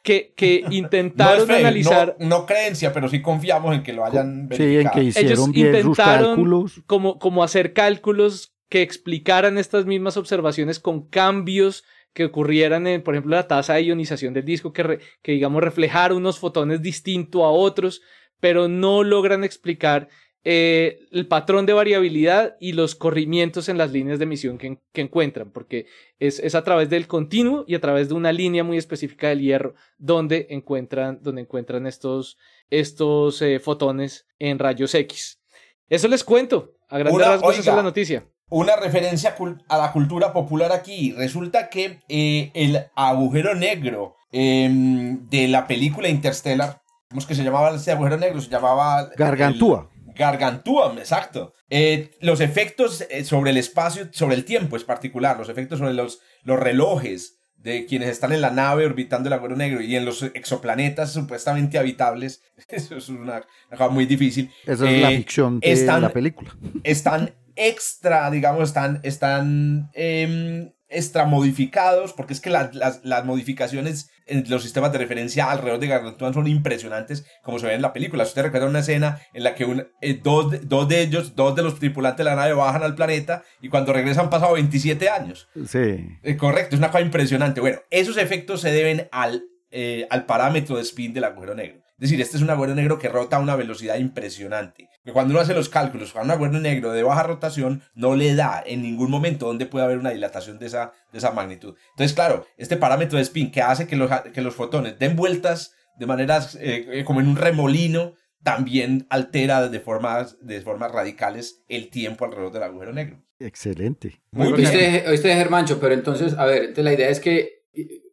que, 0.03 0.35
que, 0.37 0.65
intentaron 0.71 1.51
analizar. 1.51 2.17
No, 2.19 2.45
creencia, 2.45 2.93
pero 2.93 3.09
sí 3.09 3.23
confiamos 3.23 3.75
en 3.75 3.83
que 3.83 3.93
lo 3.93 4.05
hayan 4.05 4.49
Sí, 4.55 4.79
en 4.79 4.91
que 4.91 5.05
hicieron 5.05 5.33
ellos 5.33 5.51
bien 5.53 5.67
intentaron 5.75 6.37
cálculos. 6.37 6.83
Como, 6.87 7.19
como 7.19 7.43
hacer 7.43 7.73
cálculos 7.73 8.55
que 8.69 8.83
explicaran 8.83 9.57
estas 9.57 9.87
mismas 9.87 10.19
observaciones 10.19 10.79
con 10.79 11.09
cambios 11.09 11.85
que 12.13 12.27
ocurrieran 12.27 12.87
en, 12.87 13.03
por 13.03 13.15
ejemplo, 13.15 13.37
la 13.37 13.49
tasa 13.49 13.75
de 13.75 13.83
ionización 13.83 14.35
del 14.35 14.45
disco, 14.45 14.73
que, 14.73 14.99
que 15.23 15.33
digamos 15.33 15.63
reflejar 15.63 16.13
unos 16.13 16.39
fotones 16.39 16.83
distintos 16.83 17.43
a 17.43 17.49
otros 17.49 18.03
pero 18.41 18.69
no 18.69 19.03
logran 19.03 19.45
explicar 19.45 20.09
eh, 20.45 21.01
el 21.11 21.27
patrón 21.27 21.67
de 21.67 21.73
variabilidad 21.73 22.57
y 22.61 22.73
los 22.73 22.95
corrimientos 22.95 23.69
en 23.69 23.77
las 23.77 23.93
líneas 23.93 24.19
de 24.19 24.25
emisión 24.25 24.59
que, 24.59 24.79
encuentran, 24.95 25.51
porque 25.51 25.87
es, 26.19 26.55
a 26.55 26.65
través 26.65 26.89
del 26.89 27.07
continuo 27.07 27.65
y 27.67 27.75
a 27.75 27.81
través 27.81 28.09
de 28.09 28.15
una 28.15 28.33
línea 28.33 28.65
muy 28.65 28.79
específica 28.79 29.29
del 29.29 29.41
hierro 29.41 29.75
donde 29.99 30.47
encuentran, 30.51 31.19
donde 31.23 31.43
encuentran 31.43 31.87
estos, 31.87 32.39
estos 32.71 33.43
eh, 33.43 33.59
fotones 33.59 34.27
en 34.39 34.59
rayos 34.59 34.95
X. 34.95 35.41
Eso 35.89 36.09
les 36.09 36.25
cuento, 36.25 36.77
a 36.89 36.99
grandes 36.99 37.27
rasgos 37.27 37.59
esa 37.59 37.71
es 37.71 37.77
la 37.77 37.83
noticia. 37.83 38.27
Una 38.51 38.77
referencia 38.77 39.37
a 39.69 39.77
la 39.77 39.93
cultura 39.93 40.33
popular 40.33 40.73
aquí. 40.73 41.13
Resulta 41.13 41.69
que 41.69 41.99
eh, 42.09 42.51
el 42.55 42.87
agujero 42.95 43.55
negro 43.55 44.17
em, 44.33 45.29
de 45.29 45.49
la 45.49 45.67
película 45.67 46.09
Interstellar 46.09 46.81
¿Cómo 47.09 47.21
es 47.21 47.27
que 47.27 47.35
se 47.35 47.43
llamaba 47.43 47.75
ese 47.75 47.91
agujero 47.91 48.19
negro? 48.19 48.41
Se 48.41 48.51
llamaba... 48.51 49.09
Gargantúa. 49.17 49.89
Gargantúa, 50.19 50.95
exacto. 50.99 51.55
Eh, 51.71 52.11
los 52.21 52.41
efectos 52.41 53.07
eh, 53.09 53.25
sobre 53.25 53.53
el 53.53 53.57
espacio, 53.57 54.09
sobre 54.13 54.35
el 54.35 54.45
tiempo 54.45 54.77
es 54.77 54.85
particular, 54.85 55.39
los 55.39 55.49
efectos 55.49 55.79
sobre 55.79 55.95
los, 55.95 56.21
los 56.43 56.59
relojes 56.59 57.39
de 57.57 57.87
quienes 57.87 58.09
están 58.09 58.33
en 58.33 58.41
la 58.41 58.51
nave 58.51 58.87
orbitando 58.87 59.29
el 59.29 59.33
agujero 59.33 59.57
negro 59.57 59.81
y 59.81 59.97
en 59.97 60.05
los 60.05 60.23
exoplanetas 60.23 61.13
supuestamente 61.13 61.79
habitables, 61.79 62.43
eso 62.69 62.97
es 62.97 63.09
una, 63.09 63.43
cosa 63.71 63.89
muy 63.89 64.07
difícil. 64.07 64.51
Esa 64.65 64.91
es 64.91 65.03
la 65.03 65.13
eh, 65.13 65.17
ficción 65.19 65.61
de 65.61 66.01
la 66.01 66.13
película. 66.13 66.57
Están 66.83 67.35
extra, 67.55 68.31
digamos, 68.31 68.69
están, 68.69 69.01
están 69.03 69.91
em, 69.95 70.71
extramodificados, 70.89 72.13
porque 72.13 72.33
es 72.33 72.41
que 72.41 72.51
las, 72.51 72.75
las, 72.75 73.25
modificaciones 73.25 74.11
en 74.27 74.45
los 74.49 74.63
sistemas 74.63 74.93
de 74.93 74.99
referencia 74.99 75.51
alrededor 75.51 75.81
de 75.81 75.89
Gargantuan 75.89 76.35
son 76.35 76.47
impresionantes, 76.47 77.27
como 77.43 77.59
se 77.59 77.67
ve 77.67 77.75
en 77.75 77.83
la 77.83 77.93
película. 77.93 78.25
usted 78.25 78.43
recuerda 78.43 78.67
una 78.67 78.81
escena 78.81 79.21
en 79.35 79.45
la 79.45 79.55
que 79.55 79.87
eh, 80.01 80.21
dos, 80.23 80.69
dos, 80.69 80.89
de 80.89 81.03
ellos, 81.03 81.37
dos 81.37 81.55
de 81.55 81.63
los 81.63 81.79
tripulantes 81.79 82.19
de 82.19 82.31
la 82.31 82.37
nave 82.37 82.55
bajan 82.55 82.83
al 82.83 82.95
planeta 82.95 83.43
y 83.61 83.69
cuando 83.69 83.93
regresan 83.93 84.25
han 84.25 84.31
pasado 84.31 84.55
27 84.55 85.09
años. 85.09 85.49
Sí. 85.67 86.09
Eh, 86.23 86.37
correcto, 86.37 86.75
es 86.75 86.79
una 86.79 86.91
cosa 86.91 87.03
impresionante. 87.03 87.61
Bueno, 87.61 87.79
esos 87.91 88.17
efectos 88.17 88.61
se 88.61 88.73
deben 88.73 89.09
al, 89.13 89.45
eh, 89.71 90.07
al 90.11 90.27
parámetro 90.27 90.77
de 90.77 90.83
spin 90.83 91.13
del 91.13 91.25
agujero 91.25 91.55
negro. 91.55 91.83
Es 91.99 92.11
decir, 92.11 92.21
este 92.21 92.37
es 92.37 92.43
un 92.45 92.51
agujero 92.51 92.77
negro 92.77 92.99
que 92.99 93.09
rota 93.09 93.37
a 93.37 93.41
una 93.41 93.57
velocidad 93.57 93.99
impresionante. 93.99 94.89
Que 95.09 95.15
cuando 95.15 95.33
uno 95.33 95.41
hace 95.41 95.55
los 95.55 95.71
cálculos 95.71 96.13
con 96.13 96.25
un 96.25 96.31
agujero 96.33 96.61
negro 96.61 96.93
de 96.93 97.03
baja 97.03 97.23
rotación, 97.23 97.81
no 97.95 98.15
le 98.15 98.35
da 98.35 98.63
en 98.67 98.83
ningún 98.83 99.11
momento 99.11 99.47
donde 99.47 99.65
puede 99.65 99.87
haber 99.87 99.97
una 99.97 100.11
dilatación 100.11 100.59
de 100.59 100.67
esa, 100.67 100.93
de 101.13 101.17
esa 101.17 101.31
magnitud. 101.31 101.77
Entonces, 101.93 102.13
claro, 102.15 102.45
este 102.59 102.77
parámetro 102.77 103.17
de 103.17 103.23
spin 103.23 103.51
que 103.51 103.63
hace 103.63 103.87
que 103.87 103.97
los, 103.97 104.11
que 104.35 104.43
los 104.43 104.55
fotones 104.55 104.99
den 104.99 105.17
vueltas 105.17 105.73
de 105.97 106.05
maneras 106.05 106.57
eh, 106.57 106.87
eh, 106.93 107.05
como 107.05 107.21
en 107.21 107.29
un 107.29 107.37
remolino, 107.37 108.17
también 108.43 109.07
altera 109.09 109.71
de 109.71 109.81
formas, 109.81 110.37
de 110.43 110.61
formas 110.61 110.93
radicales 110.93 111.65
el 111.69 111.89
tiempo 111.89 112.27
alrededor 112.27 112.53
del 112.53 112.65
agujero 112.65 112.93
negro. 112.93 113.25
Excelente. 113.39 114.21
Muy 114.31 114.53
bien. 114.53 115.05
Oíste, 115.09 115.35
Germancho, 115.35 115.81
pero 115.81 115.95
entonces, 115.95 116.35
a 116.35 116.45
ver, 116.45 116.77
la 116.77 116.93
idea 116.93 117.09
es 117.09 117.21
que 117.21 117.63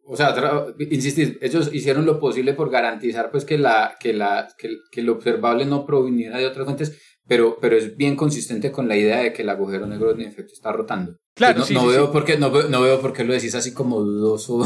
o 0.08 0.16
sea, 0.16 0.36
insistir, 0.92 1.40
ellos 1.42 1.70
hicieron 1.74 2.06
lo 2.06 2.20
posible 2.20 2.54
por 2.54 2.70
garantizar 2.70 3.32
pues 3.32 3.44
que, 3.44 3.58
la, 3.58 3.96
que, 4.00 4.14
la, 4.14 4.48
que, 4.58 5.02
lo 5.02 5.14
observable 5.14 5.66
no 5.66 5.86
proviniera 5.86 6.38
de 6.38 6.46
otras 6.46 6.66
fuentes, 6.66 7.02
pero, 7.28 7.58
pero 7.60 7.76
es 7.76 7.98
bien 7.98 8.16
consistente 8.16 8.72
con 8.72 8.88
la 8.88 8.96
idea 8.96 9.22
de 9.22 9.34
que 9.34 9.42
el 9.42 9.50
agujero 9.50 9.88
negro 9.88 10.12
en 10.12 10.22
efecto 10.22 10.54
está 10.54 10.72
rotando. 10.72 11.18
Claro, 11.34 11.60
no, 11.60 11.66
sí, 11.66 11.74
no 11.74 11.88
veo 11.88 12.12
Por 12.14 12.24
qué, 12.24 12.38
no, 12.38 12.50
no, 12.50 12.82
veo 12.82 13.02
por 13.02 13.12
qué 13.12 13.26
lo 13.26 13.34
decís 13.34 13.56
así 13.56 13.74
como 13.74 14.00
dudoso. 14.00 14.60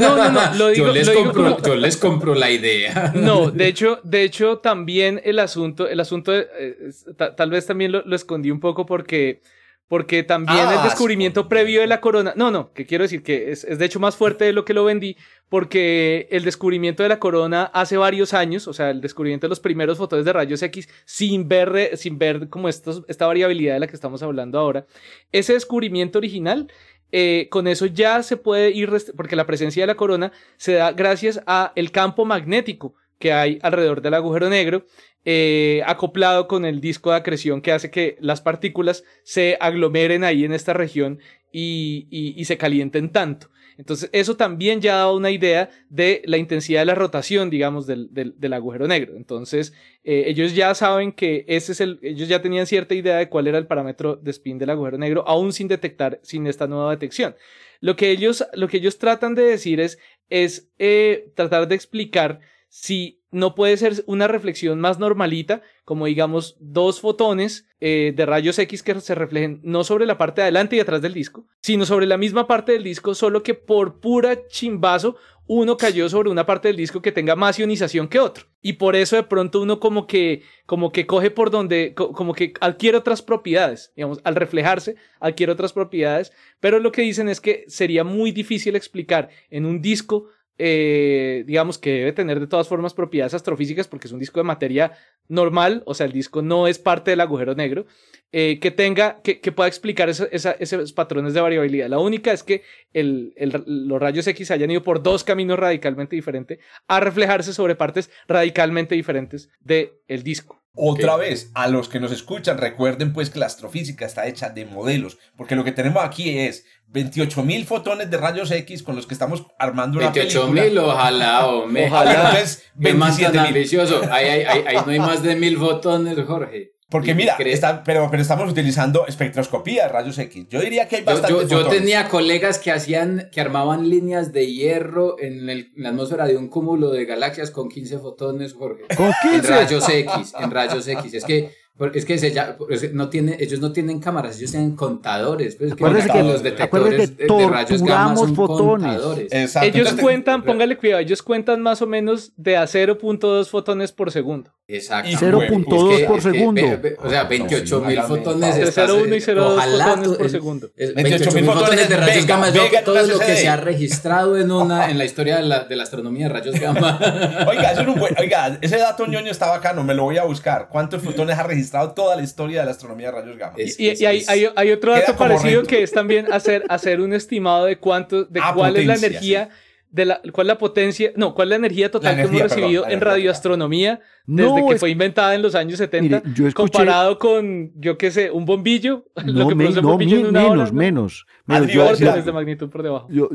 No, 0.00 0.16
no, 0.16 0.32
no, 0.32 0.54
lo 0.54 0.68
digo, 0.70 0.86
yo, 0.86 0.92
les 0.92 1.10
compro, 1.10 1.62
yo 1.62 1.76
les 1.76 1.96
compro 1.98 2.34
la 2.34 2.50
idea. 2.50 3.12
No, 3.14 3.50
de 3.50 3.68
hecho, 3.68 4.00
de 4.02 4.22
hecho 4.22 4.58
también 4.58 5.20
el 5.24 5.38
asunto, 5.38 5.86
el 5.86 6.00
asunto, 6.00 6.34
eh, 6.34 6.90
tal 7.36 7.50
vez 7.50 7.66
también 7.66 7.92
lo, 7.92 8.02
lo 8.04 8.16
escondí 8.16 8.50
un 8.50 8.60
poco 8.60 8.86
porque 8.86 9.40
porque 9.88 10.22
también 10.24 10.58
el 10.58 10.78
ah, 10.78 10.84
descubrimiento 10.84 11.48
previo 11.48 11.80
de 11.80 11.86
la 11.86 12.00
corona, 12.00 12.32
no, 12.36 12.50
no, 12.50 12.72
que 12.72 12.86
quiero 12.86 13.02
decir 13.04 13.22
que 13.22 13.52
es, 13.52 13.62
de 13.62 13.84
hecho 13.84 14.00
más 14.00 14.16
fuerte 14.16 14.44
de 14.44 14.52
lo 14.52 14.64
que 14.64 14.74
lo 14.74 14.84
vendí, 14.84 15.16
porque 15.48 16.26
el 16.30 16.44
descubrimiento 16.44 17.02
de 17.04 17.08
la 17.08 17.20
corona 17.20 17.64
hace 17.72 17.96
varios 17.96 18.34
años, 18.34 18.66
o 18.66 18.72
sea, 18.72 18.90
el 18.90 19.00
descubrimiento 19.00 19.46
de 19.46 19.50
los 19.50 19.60
primeros 19.60 19.98
fotones 19.98 20.24
de 20.24 20.32
rayos 20.32 20.62
X 20.62 20.88
sin 21.04 21.46
ver, 21.46 21.96
sin 21.96 22.18
ver 22.18 22.48
como 22.48 22.68
estos, 22.68 23.04
esta 23.06 23.26
variabilidad 23.26 23.74
de 23.74 23.80
la 23.80 23.86
que 23.86 23.94
estamos 23.94 24.22
hablando 24.22 24.58
ahora, 24.58 24.86
ese 25.30 25.52
descubrimiento 25.52 26.18
original, 26.18 26.72
eh, 27.12 27.46
con 27.50 27.68
eso 27.68 27.86
ya 27.86 28.24
se 28.24 28.36
puede 28.36 28.72
ir, 28.72 28.90
porque 29.16 29.36
la 29.36 29.46
presencia 29.46 29.84
de 29.84 29.86
la 29.86 29.94
corona 29.94 30.32
se 30.56 30.72
da 30.72 30.90
gracias 30.90 31.40
a 31.46 31.72
el 31.76 31.92
campo 31.92 32.24
magnético 32.24 32.94
que 33.18 33.32
hay 33.32 33.58
alrededor 33.62 34.02
del 34.02 34.14
agujero 34.14 34.48
negro 34.48 34.84
eh, 35.28 35.82
acoplado 35.86 36.46
con 36.46 36.64
el 36.64 36.80
disco 36.80 37.10
de 37.10 37.16
acreción 37.16 37.60
que 37.60 37.72
hace 37.72 37.90
que 37.90 38.16
las 38.20 38.40
partículas 38.40 39.02
se 39.24 39.56
aglomeren 39.60 40.22
ahí 40.22 40.44
en 40.44 40.52
esta 40.52 40.72
región 40.72 41.18
y, 41.50 42.44
se 42.44 42.56
calienten 42.56 43.10
tanto. 43.10 43.50
Entonces, 43.76 44.08
eso 44.12 44.36
también 44.36 44.80
ya 44.80 44.96
da 44.96 45.12
una 45.12 45.32
idea 45.32 45.68
de 45.90 46.22
la 46.26 46.36
intensidad 46.36 46.80
de 46.82 46.86
la 46.86 46.94
rotación, 46.94 47.50
digamos, 47.50 47.88
del, 47.88 48.52
agujero 48.52 48.86
negro. 48.86 49.16
Entonces, 49.16 49.72
eh, 50.04 50.24
ellos 50.28 50.54
ya 50.54 50.74
saben 50.76 51.10
que 51.10 51.44
ese 51.48 51.72
es 51.72 51.80
el, 51.80 51.98
ellos 52.02 52.28
ya 52.28 52.40
tenían 52.40 52.66
cierta 52.66 52.94
idea 52.94 53.16
de 53.16 53.28
cuál 53.28 53.48
era 53.48 53.58
el 53.58 53.66
parámetro 53.66 54.14
de 54.14 54.30
spin 54.30 54.58
del 54.58 54.70
agujero 54.70 54.96
negro, 54.96 55.24
aún 55.26 55.52
sin 55.52 55.66
detectar, 55.66 56.20
sin 56.22 56.46
esta 56.46 56.68
nueva 56.68 56.92
detección. 56.92 57.34
Lo 57.80 57.96
que 57.96 58.10
ellos, 58.10 58.46
lo 58.54 58.68
que 58.68 58.76
ellos 58.76 58.98
tratan 58.98 59.34
de 59.34 59.42
decir 59.42 59.80
es, 59.80 59.98
es 60.30 60.68
eh, 60.78 61.32
tratar 61.34 61.66
de 61.66 61.74
explicar 61.74 62.40
si 62.78 63.22
no 63.30 63.54
puede 63.54 63.78
ser 63.78 64.04
una 64.06 64.28
reflexión 64.28 64.78
más 64.80 64.98
normalita, 64.98 65.62
como 65.86 66.04
digamos 66.04 66.56
dos 66.60 67.00
fotones 67.00 67.66
eh, 67.80 68.12
de 68.14 68.26
rayos 68.26 68.58
X 68.58 68.82
que 68.82 69.00
se 69.00 69.14
reflejen 69.14 69.60
no 69.62 69.82
sobre 69.82 70.04
la 70.04 70.18
parte 70.18 70.42
de 70.42 70.44
adelante 70.44 70.76
y 70.76 70.80
atrás 70.80 71.00
del 71.00 71.14
disco, 71.14 71.46
sino 71.62 71.86
sobre 71.86 72.04
la 72.04 72.18
misma 72.18 72.46
parte 72.46 72.72
del 72.72 72.84
disco, 72.84 73.14
solo 73.14 73.42
que 73.42 73.54
por 73.54 73.98
pura 73.98 74.46
chimbazo 74.48 75.16
uno 75.46 75.78
cayó 75.78 76.08
sobre 76.10 76.28
una 76.28 76.44
parte 76.44 76.68
del 76.68 76.76
disco 76.76 77.00
que 77.00 77.12
tenga 77.12 77.34
más 77.34 77.58
ionización 77.58 78.08
que 78.08 78.20
otro. 78.20 78.44
Y 78.60 78.74
por 78.74 78.94
eso 78.94 79.16
de 79.16 79.22
pronto 79.22 79.62
uno 79.62 79.80
como 79.80 80.06
que, 80.06 80.42
como 80.66 80.92
que 80.92 81.06
coge 81.06 81.30
por 81.30 81.50
donde, 81.50 81.94
como 81.94 82.34
que 82.34 82.52
adquiere 82.60 82.98
otras 82.98 83.22
propiedades, 83.22 83.92
digamos, 83.96 84.20
al 84.24 84.34
reflejarse 84.34 84.96
adquiere 85.18 85.52
otras 85.52 85.72
propiedades, 85.72 86.30
pero 86.60 86.78
lo 86.78 86.92
que 86.92 87.02
dicen 87.02 87.28
es 87.28 87.40
que 87.40 87.64
sería 87.68 88.04
muy 88.04 88.32
difícil 88.32 88.76
explicar 88.76 89.30
en 89.48 89.64
un 89.64 89.80
disco 89.80 90.28
eh, 90.58 91.44
digamos 91.46 91.78
que 91.78 91.90
debe 91.92 92.12
tener 92.12 92.40
de 92.40 92.46
todas 92.46 92.68
formas 92.68 92.94
propiedades 92.94 93.34
astrofísicas 93.34 93.88
porque 93.88 94.06
es 94.06 94.12
un 94.12 94.20
disco 94.20 94.40
de 94.40 94.44
materia 94.44 94.92
normal, 95.28 95.82
o 95.86 95.94
sea, 95.94 96.06
el 96.06 96.12
disco 96.12 96.42
no 96.42 96.66
es 96.66 96.78
parte 96.78 97.10
del 97.10 97.20
agujero 97.20 97.54
negro, 97.54 97.86
eh, 98.32 98.58
que 98.60 98.70
tenga, 98.70 99.20
que, 99.22 99.36
pueda 99.52 99.68
explicar 99.68 100.08
esos 100.08 100.92
patrones 100.92 101.34
de 101.34 101.40
variabilidad. 101.40 101.88
La 101.88 101.98
única 101.98 102.32
es 102.32 102.42
que 102.42 102.62
los 102.92 104.00
rayos 104.00 104.26
X 104.26 104.50
hayan 104.50 104.70
ido 104.70 104.82
por 104.82 105.02
dos 105.02 105.24
caminos 105.24 105.58
radicalmente 105.58 106.16
diferentes 106.16 106.58
a 106.88 107.00
reflejarse 107.00 107.52
sobre 107.52 107.76
partes 107.76 108.10
radicalmente 108.26 108.94
diferentes 108.94 109.50
del 109.60 109.92
el 110.08 110.22
disco. 110.22 110.62
Otra 110.78 111.16
vez, 111.16 111.50
a 111.54 111.68
los 111.68 111.88
que 111.88 111.98
nos 111.98 112.12
escuchan, 112.12 112.58
recuerden 112.58 113.14
pues 113.14 113.30
que 113.30 113.38
la 113.38 113.46
astrofísica 113.46 114.04
está 114.04 114.26
hecha 114.26 114.50
de 114.50 114.66
modelos, 114.66 115.16
porque 115.34 115.56
lo 115.56 115.64
que 115.64 115.72
tenemos 115.72 116.04
aquí 116.04 116.38
es 116.38 116.64
28 116.88 117.42
mil 117.42 117.64
fotones 117.64 118.10
de 118.10 118.16
rayos 118.18 118.50
X 118.50 118.82
con 118.82 118.94
los 118.94 119.06
que 119.06 119.14
estamos 119.14 119.46
armando 119.58 119.98
una 119.98 120.10
28 120.10 120.48
mil, 120.48 120.78
ojalá, 120.78 121.46
hombre. 121.48 121.86
Ojalá. 121.86 122.30
Entonces, 122.30 122.64
27 122.74 123.38
ambicioso. 123.38 124.02
Ahí, 124.10 124.26
ahí, 124.28 124.64
ahí, 124.66 124.76
no 124.84 124.92
hay 124.92 124.98
más 124.98 125.22
de 125.22 125.34
mil 125.36 125.56
fotones, 125.56 126.18
Jorge. 126.26 126.75
Porque 126.88 127.16
mira, 127.16 127.36
está, 127.38 127.82
pero, 127.82 128.08
pero 128.10 128.22
estamos 128.22 128.48
utilizando 128.48 129.08
espectroscopía 129.08 129.88
rayos 129.88 130.18
X. 130.18 130.46
Yo 130.48 130.60
diría 130.60 130.86
que 130.86 130.96
hay 130.96 131.02
bastante. 131.02 131.32
Yo, 131.32 131.42
yo, 131.42 131.66
tenía 131.66 132.08
colegas 132.08 132.58
que 132.58 132.70
hacían, 132.70 133.28
que 133.32 133.40
armaban 133.40 133.90
líneas 133.90 134.32
de 134.32 134.52
hierro 134.52 135.18
en, 135.18 135.48
el, 135.50 135.72
en, 135.76 135.82
la 135.82 135.88
atmósfera 135.88 136.26
de 136.26 136.36
un 136.36 136.46
cúmulo 136.48 136.92
de 136.92 137.04
galaxias 137.04 137.50
con 137.50 137.68
15 137.68 137.98
fotones, 137.98 138.54
Jorge. 138.54 138.84
¿Con 138.96 139.12
15? 139.20 139.36
En 139.36 139.44
rayos 139.44 139.88
X, 139.88 140.34
en 140.38 140.50
rayos 140.52 140.86
X. 140.86 141.14
Es 141.14 141.24
que 141.24 141.50
porque 141.76 141.98
es 141.98 142.06
que 142.06 142.16
se 142.16 142.32
ya, 142.32 142.56
no 142.92 143.10
tiene, 143.10 143.36
ellos 143.38 143.60
no 143.60 143.70
tienen 143.70 144.00
cámaras, 144.00 144.38
ellos 144.38 144.52
tienen 144.52 144.74
contadores. 144.74 145.56
Pues, 145.56 145.72
acuérdense 145.72 146.08
que, 146.10 146.22
los 146.22 146.42
detectores 146.42 147.10
que 147.10 147.26
de 147.26 147.48
rayos 147.48 147.82
gamma 147.82 148.16
son 148.16 148.34
fotones. 148.34 148.92
contadores. 148.94 149.28
Exacto. 149.30 149.68
Ellos 149.68 149.78
Entonces, 149.80 150.02
cuentan, 150.02 150.42
póngale 150.42 150.78
cuidado, 150.78 151.02
ellos 151.02 151.22
cuentan 151.22 151.60
más 151.60 151.82
o 151.82 151.86
menos 151.86 152.32
de 152.36 152.56
a 152.56 152.64
0.2 152.64 153.48
fotones 153.48 153.92
por 153.92 154.10
segundo. 154.10 154.50
Exacto. 154.68 155.10
Y 155.10 155.14
0.2 155.14 155.92
es 155.92 155.98
que, 156.00 156.04
por 156.06 156.20
segundo. 156.20 156.60
Que, 156.60 156.70
ve, 156.70 156.76
ve, 156.76 156.96
o 156.98 157.08
sea, 157.08 157.24
28 157.24 157.80
mil 157.82 158.02
fotones. 158.02 158.56
De 158.56 158.64
0.1 158.64 159.06
y 159.06 159.20
0.2 159.20 159.76
fotones 159.76 160.18
por 160.18 160.30
segundo. 160.30 160.70
28 160.76 161.30
mil 161.32 161.44
fotones 161.44 161.88
de 161.88 161.96
rayos 161.96 162.26
gamma 162.26 162.48
es 162.48 162.84
todo 162.84 163.02
lo 163.02 163.18
que 163.18 163.36
se 163.36 163.48
ha 163.48 163.56
registrado 163.56 164.36
en 164.38 164.50
una 164.50 164.90
en 164.90 164.98
la 164.98 165.04
historia 165.04 165.36
de 165.36 165.42
la, 165.42 165.64
de 165.64 165.76
la 165.76 165.82
astronomía 165.84 166.26
de 166.26 166.32
rayos 166.32 166.58
gamma. 166.58 166.98
oiga, 167.46 167.72
eso 167.72 167.82
es 167.82 167.88
un 167.88 167.94
buen, 167.94 168.16
oiga, 168.18 168.58
ese 168.60 168.78
dato 168.78 169.06
ñoño 169.06 169.30
está 169.30 169.46
bacano, 169.46 169.84
me 169.84 169.94
lo 169.94 170.04
voy 170.04 170.18
a 170.18 170.24
buscar. 170.24 170.68
¿Cuántos 170.68 171.02
fotones 171.04 171.38
ha 171.38 171.44
registrado? 171.44 171.65
Toda 171.70 172.16
la 172.16 172.22
historia 172.22 172.60
de 172.60 172.66
la 172.66 172.72
astronomía 172.72 173.10
de 173.10 173.20
rayos 173.20 173.36
gamma. 173.36 173.54
Es, 173.56 173.78
y, 173.78 173.88
es, 173.88 174.00
y 174.00 174.06
hay, 174.06 174.24
hay, 174.28 174.46
hay, 174.54 174.72
otro 174.72 174.92
dato 174.92 175.16
parecido 175.16 175.62
que 175.62 175.82
es 175.82 175.92
también 175.92 176.32
hacer, 176.32 176.64
hacer 176.68 177.00
un 177.00 177.12
estimado 177.12 177.66
de 177.66 177.78
cuánto, 177.78 178.24
de 178.24 178.40
ah, 178.42 178.52
cuál 178.54 178.72
potencia, 178.72 178.94
es 178.94 179.00
la 179.00 179.06
energía. 179.06 179.48
Sí. 179.50 179.60
De 179.88 180.04
la, 180.04 180.20
¿Cuál 180.32 180.46
es 180.46 180.48
la 180.48 180.58
potencia? 180.58 181.12
No, 181.16 181.34
¿cuál 181.34 181.48
es 181.48 181.50
la 181.50 181.56
energía 181.56 181.90
total 181.90 182.16
la 182.16 182.22
energía, 182.22 182.30
que 182.30 182.44
hemos 182.44 182.56
recibido 182.56 182.82
perdón, 182.82 182.98
en 182.98 183.00
radioastronomía 183.00 184.00
desde 184.26 184.48
no, 184.48 184.66
que 184.68 184.74
es, 184.74 184.80
fue 184.80 184.90
inventada 184.90 185.34
en 185.34 185.42
los 185.42 185.54
años 185.54 185.78
70? 185.78 186.22
Mire, 186.22 186.48
escuché, 186.48 186.52
comparado 186.52 187.18
con, 187.18 187.72
yo 187.76 187.96
qué 187.96 188.10
sé, 188.10 188.30
un 188.30 188.44
bombillo. 188.44 189.06
No, 189.24 189.32
lo 189.32 189.48
que 189.48 189.54
me, 189.54 189.70
no, 189.70 189.82
bombillo 189.82 190.18
en 190.18 190.26
una 190.26 190.42
menos, 190.42 190.52
hora, 190.52 190.72
menos, 190.72 191.26
menos. 191.46 191.72
Yo, 191.72 191.94
yo, 191.94 192.22
de 192.22 192.32
magnitud 192.32 192.68
por 192.68 192.82
debajo. 192.82 193.08
Yo, 193.10 193.30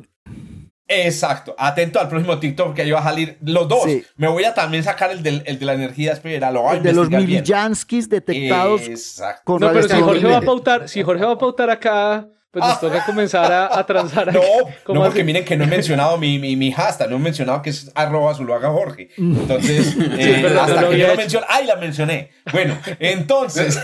Exacto, 0.92 1.56
atento 1.58 2.00
al 2.00 2.10
próximo 2.10 2.38
TikTok 2.38 2.76
que 2.76 2.82
ahí 2.82 2.92
va 2.92 3.00
a 3.00 3.04
salir 3.04 3.38
los 3.44 3.68
dos. 3.68 3.84
Sí. 3.86 4.04
Me 4.18 4.28
voy 4.28 4.44
a 4.44 4.54
también 4.54 4.84
sacar 4.84 5.12
el, 5.12 5.24
del, 5.24 5.42
el 5.46 5.58
de 5.58 5.66
la 5.66 5.74
energía 5.74 6.12
espera, 6.12 6.52
lo 6.52 6.70
el 6.72 6.84
de 6.84 6.94
los 6.94 7.10
Millijanskis 7.10 8.10
detectados 8.10 8.82
Exacto. 8.82 9.42
con 9.46 9.62
No, 9.62 9.72
pero 9.72 9.88
si 9.88 10.02
Jorge 10.02 10.28
va 10.28 10.38
a 10.38 10.42
pautar, 10.42 10.90
si 10.90 11.02
Jorge 11.02 11.24
va 11.24 11.34
a 11.34 11.38
pautar 11.38 11.70
acá, 11.70 12.28
pues 12.52 12.66
nos 12.66 12.80
toca 12.82 13.06
comenzar 13.06 13.52
a, 13.52 13.80
a 13.80 13.86
transar. 13.86 14.32
No, 14.88 14.94
no 14.94 15.04
porque 15.04 15.24
miren 15.24 15.46
que 15.46 15.56
no 15.56 15.64
he 15.64 15.68
mencionado 15.68 16.18
mi, 16.18 16.38
mi, 16.38 16.56
mi 16.58 16.72
hashtag, 16.72 17.10
no 17.10 17.16
he 17.16 17.20
mencionado 17.20 17.62
que 17.62 17.70
es 17.70 17.90
arroba 17.96 18.34
Zuluaga 18.34 18.70
Jorge. 18.70 19.10
Entonces, 19.18 19.96
eh, 19.98 20.44
sí, 20.50 20.58
hasta 20.58 20.82
no 20.82 20.90
que 20.90 20.98
yo 20.98 21.08
lo 21.08 21.16
mencioné, 21.16 21.46
¡ay, 21.50 21.66
la 21.66 21.76
mencioné! 21.78 22.32
Bueno, 22.52 22.78
entonces... 23.00 23.80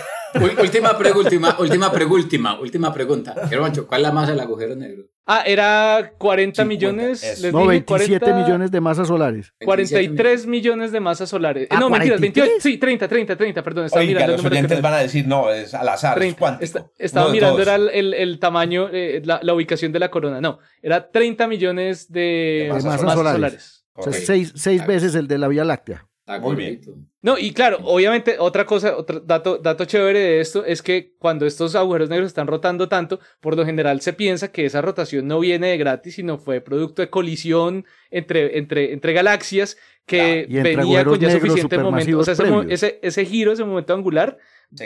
última 0.62 0.98
pregunta, 0.98 1.58
última 1.60 1.92
pregunta, 1.92 2.60
última 2.60 2.94
pregunta. 2.94 3.36
Germancho, 3.48 3.88
¿cuál 3.88 4.02
es 4.02 4.08
la 4.08 4.14
masa 4.14 4.32
del 4.32 4.40
agujero 4.40 4.76
negro? 4.76 5.04
Ah, 5.30 5.44
era 5.46 6.14
40 6.18 6.64
50, 6.64 6.66
millones. 6.66 7.42
Les 7.42 7.52
no, 7.52 7.66
27 7.66 8.20
40, 8.20 8.34
millones 8.46 8.72
de 8.72 8.80
masas 8.80 9.10
solares. 9.10 9.54
43 9.64 10.48
millones 10.48 10.94
de 10.94 11.00
masas 11.02 11.30
solares. 11.30 11.68
Ah, 11.70 11.80
no, 11.82 11.90
mentiras, 11.90 12.22
28. 12.22 12.52
Sí, 12.60 12.78
30, 12.78 13.08
30, 13.10 13.36
30, 13.36 13.62
perdón. 13.62 13.86
Estaba 13.86 14.02
Oiga, 14.02 14.14
mirando 14.14 14.38
los 14.38 14.46
oyentes 14.46 14.82
van 14.82 14.94
a 14.94 14.98
decir, 15.00 15.28
no, 15.28 15.52
es 15.52 15.74
al 15.74 15.90
azar. 15.90 16.16
30, 16.16 16.34
es 16.34 16.40
cuántico. 16.40 16.64
Está, 16.64 16.92
estaba 16.98 17.26
no, 17.28 17.34
mirando, 17.34 17.62
era 17.62 17.76
el, 17.76 17.90
el, 17.90 18.14
el 18.14 18.40
tamaño, 18.40 18.88
eh, 18.90 19.22
la, 19.26 19.42
la, 19.44 19.54
ubicación 19.54 19.92
de 19.92 20.00
la 20.00 20.10
corona. 20.10 20.40
No, 20.40 20.60
era 20.82 21.12
30 21.12 21.46
millones 21.48 22.10
de, 22.10 22.62
de 22.64 22.70
masas, 22.70 23.02
masas, 23.02 23.14
solares. 23.16 23.36
solares. 23.36 23.86
O 23.96 24.04
sea, 24.04 24.14
seis, 24.14 24.54
seis 24.56 24.88
veces 24.88 25.14
el 25.16 25.28
de 25.28 25.38
la 25.40 25.50
Vía 25.50 25.66
Láctea. 25.66 26.08
Ah, 26.26 26.40
Muy 26.40 26.56
bien. 26.56 26.82
No, 27.28 27.38
y 27.38 27.52
claro, 27.52 27.80
obviamente 27.84 28.38
otra 28.40 28.66
cosa, 28.66 28.96
otro 28.96 29.20
dato, 29.20 29.58
dato 29.58 29.84
chévere 29.84 30.18
de 30.18 30.40
esto 30.40 30.64
es 30.64 30.82
que 30.82 31.12
cuando 31.20 31.46
estos 31.46 31.76
agujeros 31.76 32.08
negros 32.10 32.28
están 32.28 32.48
rotando 32.48 32.88
tanto, 32.88 33.20
por 33.42 33.58
lo 33.58 33.66
general 33.66 34.00
se 34.00 34.14
piensa 34.14 34.50
que 34.50 34.66
esa 34.66 34.82
rotación 34.82 35.28
no 35.28 35.42
viene 35.42 35.68
de 35.68 35.78
gratis, 35.78 36.16
sino 36.16 36.38
fue 36.38 36.62
producto 36.62 37.02
de 37.02 37.10
colisión 37.10 37.86
entre, 38.12 38.58
entre, 38.58 38.94
entre 38.94 39.12
galaxias 39.12 39.76
que 40.06 40.48
ah, 40.50 40.64
venía 40.64 41.04
con 41.04 41.20
ya 41.20 41.30
suficiente 41.30 41.78
momento. 41.78 42.20
O 42.20 42.24
sea, 42.24 42.34
ese, 42.34 42.46
ese, 42.70 43.00
ese, 43.02 43.26
giro, 43.26 43.52
ese 43.52 43.66
momento 43.66 43.94
angular, 43.94 44.38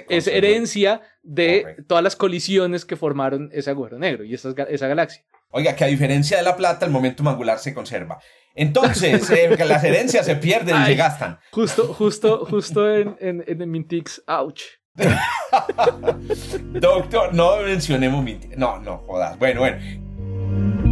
es 0.09 0.27
herencia 0.27 1.01
de 1.23 1.61
Correcto. 1.61 1.83
todas 1.87 2.03
las 2.03 2.15
colisiones 2.15 2.85
que 2.85 2.95
formaron 2.95 3.49
ese 3.53 3.69
agujero 3.69 3.99
negro 3.99 4.23
y 4.23 4.33
esa, 4.33 4.51
esa 4.69 4.87
galaxia. 4.87 5.23
Oiga, 5.49 5.75
que 5.75 5.83
a 5.83 5.87
diferencia 5.87 6.37
de 6.37 6.43
la 6.43 6.55
plata, 6.55 6.85
el 6.85 6.91
momento 6.91 7.27
angular 7.27 7.59
se 7.59 7.73
conserva. 7.73 8.19
Entonces, 8.55 9.29
eh, 9.29 9.55
las 9.65 9.83
herencias 9.83 10.25
se 10.25 10.35
pierden 10.35 10.75
Ay, 10.75 10.83
y 10.83 10.85
se 10.87 10.95
gastan. 10.95 11.39
Justo, 11.51 11.93
justo, 11.93 12.45
justo 12.45 12.93
en, 12.93 13.17
en, 13.19 13.43
en 13.47 13.61
el 13.61 13.67
Mintix, 13.67 14.21
ouch. 14.27 14.61
Doctor, 16.73 17.33
no 17.33 17.57
mencionemos 17.57 18.23
Mintix. 18.23 18.57
No, 18.57 18.79
no, 18.79 18.99
jodas. 18.99 19.37
Bueno, 19.39 19.61
bueno. 19.61 20.90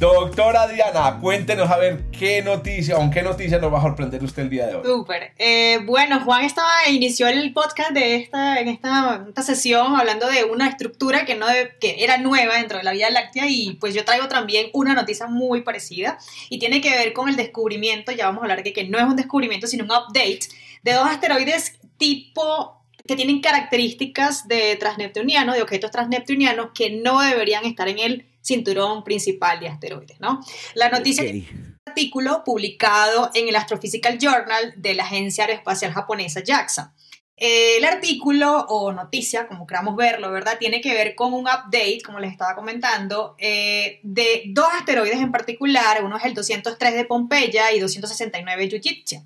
Doctora 0.00 0.66
Diana, 0.66 1.18
cuéntenos 1.20 1.70
a 1.70 1.76
ver 1.76 2.06
qué 2.10 2.40
noticia, 2.40 2.96
o 2.96 3.10
qué 3.10 3.20
noticia 3.20 3.58
nos 3.58 3.70
va 3.70 3.80
a 3.80 3.82
sorprender 3.82 4.24
usted 4.24 4.44
el 4.44 4.48
día 4.48 4.66
de 4.66 4.76
hoy. 4.76 4.82
Súper. 4.82 5.34
Eh, 5.36 5.78
bueno, 5.84 6.20
Juan 6.20 6.42
estaba, 6.42 6.70
inició 6.88 7.28
el 7.28 7.52
podcast 7.52 7.90
de 7.90 8.16
esta, 8.16 8.60
en 8.60 8.68
esta, 8.68 9.26
esta, 9.28 9.42
sesión 9.42 9.94
hablando 9.94 10.26
de 10.26 10.44
una 10.44 10.68
estructura 10.68 11.26
que, 11.26 11.34
no 11.34 11.46
de, 11.46 11.74
que 11.78 12.02
era 12.02 12.16
nueva 12.16 12.56
dentro 12.56 12.78
de 12.78 12.84
la 12.84 12.92
Vía 12.92 13.10
Láctea 13.10 13.46
y 13.46 13.74
pues 13.74 13.92
yo 13.92 14.02
traigo 14.06 14.26
también 14.26 14.70
una 14.72 14.94
noticia 14.94 15.26
muy 15.26 15.60
parecida 15.60 16.16
y 16.48 16.58
tiene 16.58 16.80
que 16.80 16.88
ver 16.88 17.12
con 17.12 17.28
el 17.28 17.36
descubrimiento, 17.36 18.10
ya 18.10 18.24
vamos 18.24 18.40
a 18.40 18.44
hablar 18.44 18.62
de 18.62 18.72
que 18.72 18.84
no 18.84 18.96
es 18.96 19.04
un 19.04 19.16
descubrimiento 19.16 19.66
sino 19.66 19.84
un 19.84 19.90
update 19.90 20.40
de 20.82 20.92
dos 20.94 21.06
asteroides 21.06 21.78
tipo 21.98 22.80
que 23.06 23.16
tienen 23.16 23.42
características 23.42 24.48
de 24.48 24.76
transneptuniano, 24.76 25.52
de 25.52 25.60
objetos 25.60 25.90
transneptunianos 25.90 26.70
que 26.72 26.88
no 26.88 27.20
deberían 27.20 27.66
estar 27.66 27.86
en 27.86 27.98
el 27.98 28.29
cinturón 28.42 29.04
principal 29.04 29.60
de 29.60 29.68
asteroides, 29.68 30.20
¿no? 30.20 30.40
La 30.74 30.88
noticia 30.88 31.22
okay. 31.22 31.40
es 31.40 31.52
un 31.52 31.76
artículo 31.86 32.42
publicado 32.44 33.30
en 33.34 33.48
el 33.48 33.56
Astrophysical 33.56 34.18
Journal 34.18 34.74
de 34.76 34.94
la 34.94 35.04
Agencia 35.04 35.44
Aeroespacial 35.44 35.92
Japonesa 35.92 36.42
JAXA. 36.44 36.94
Eh, 37.42 37.78
el 37.78 37.84
artículo 37.86 38.66
o 38.68 38.92
noticia, 38.92 39.48
como 39.48 39.66
queramos 39.66 39.96
verlo, 39.96 40.30
¿verdad? 40.30 40.58
Tiene 40.58 40.82
que 40.82 40.92
ver 40.92 41.14
con 41.14 41.32
un 41.32 41.46
update, 41.46 42.02
como 42.04 42.20
les 42.20 42.32
estaba 42.32 42.54
comentando, 42.54 43.34
eh, 43.38 43.98
de 44.02 44.42
dos 44.48 44.68
asteroides 44.78 45.18
en 45.18 45.32
particular. 45.32 46.04
Uno 46.04 46.18
es 46.18 46.24
el 46.26 46.34
203 46.34 46.94
de 46.94 47.04
Pompeya 47.06 47.72
y 47.72 47.80
269 47.80 48.68
Justitia. 48.70 49.24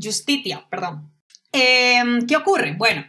Justitia, 0.00 0.64
perdón. 0.70 1.12
Eh, 1.52 2.04
¿Qué 2.28 2.36
ocurre? 2.36 2.74
Bueno, 2.76 3.04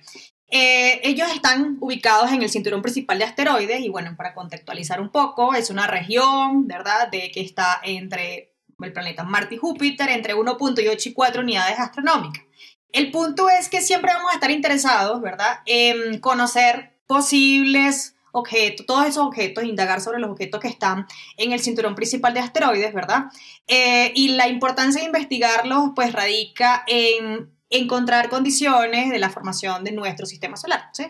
eh, 0.50 1.02
ellos 1.04 1.30
están 1.34 1.78
ubicados 1.82 2.32
en 2.32 2.42
el 2.42 2.50
cinturón 2.50 2.82
principal 2.82 3.20
de 3.20 3.26
asteroides 3.26 3.82
y 3.82 3.90
bueno, 3.90 4.16
para 4.16 4.34
contextualizar 4.34 5.02
un 5.02 5.10
poco, 5.10 5.54
es 5.54 5.70
una 5.70 5.88
región, 5.88 6.68
¿verdad?, 6.68 7.10
de 7.10 7.32
que 7.32 7.42
está 7.42 7.80
entre 7.84 8.54
el 8.80 8.94
planeta 8.94 9.24
Marte 9.24 9.56
y 9.56 9.58
Júpiter, 9.58 10.10
entre 10.10 10.36
1.8 10.36 11.06
y 11.06 11.14
4 11.14 11.42
unidades 11.42 11.80
astronómicas. 11.80 12.44
El 12.94 13.12
punto 13.12 13.50
es 13.50 13.68
que 13.68 13.82
siempre 13.82 14.14
vamos 14.14 14.32
a 14.32 14.36
estar 14.36 14.52
interesados, 14.52 15.22
¿verdad?, 15.22 15.60
en 15.66 16.20
conocer 16.20 16.98
posibles 17.08 18.16
objetos, 18.32 18.86
todos 18.86 19.08
esos 19.08 19.26
objetos, 19.26 19.64
indagar 19.64 20.00
sobre 20.00 20.20
los 20.20 20.30
objetos 20.30 20.62
que 20.62 20.68
están 20.68 21.08
en 21.38 21.52
el 21.52 21.60
cinturón 21.60 21.96
principal 21.96 22.34
de 22.34 22.40
asteroides, 22.40 22.94
¿verdad? 22.94 23.26
Eh, 23.68 24.12
y 24.16 24.30
la 24.30 24.48
importancia 24.48 25.02
de 25.02 25.08
investigarlos, 25.08 25.92
pues 25.96 26.14
radica 26.14 26.84
en 26.88 27.57
encontrar 27.70 28.30
condiciones 28.30 29.10
de 29.10 29.20
la 29.20 29.30
formación 29.30 29.84
de 29.84 29.92
nuestro 29.92 30.26
sistema 30.26 30.58
solar. 30.58 30.90
¿sí? 30.94 31.06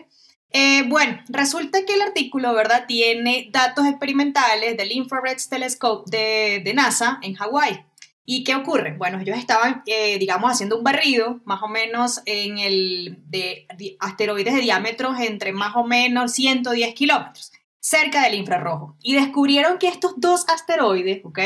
Eh, 0.50 0.84
bueno, 0.88 1.20
resulta 1.28 1.84
que 1.84 1.94
el 1.94 2.02
artículo, 2.02 2.54
¿verdad?, 2.54 2.84
tiene 2.86 3.48
datos 3.52 3.86
experimentales 3.86 4.76
del 4.76 4.92
Infrared 4.92 5.36
Telescope 5.48 6.10
de, 6.10 6.62
de 6.64 6.74
NASA 6.74 7.18
en 7.22 7.34
Hawái. 7.34 7.84
¿Y 8.30 8.44
qué 8.44 8.54
ocurre? 8.54 8.94
Bueno, 8.96 9.18
ellos 9.20 9.38
estaban, 9.38 9.82
eh, 9.86 10.18
digamos, 10.18 10.52
haciendo 10.52 10.76
un 10.76 10.84
barrido 10.84 11.40
más 11.44 11.62
o 11.62 11.68
menos 11.68 12.20
en 12.26 12.58
el 12.58 13.16
de, 13.24 13.66
de 13.78 13.96
asteroides 14.00 14.54
de 14.54 14.60
diámetros 14.60 15.18
entre 15.20 15.52
más 15.52 15.74
o 15.76 15.84
menos 15.84 16.32
110 16.32 16.94
kilómetros, 16.94 17.52
cerca 17.80 18.22
del 18.22 18.34
infrarrojo. 18.34 18.98
Y 19.00 19.14
descubrieron 19.14 19.78
que 19.78 19.88
estos 19.88 20.12
dos 20.18 20.46
asteroides, 20.48 21.24
¿ok? 21.24 21.38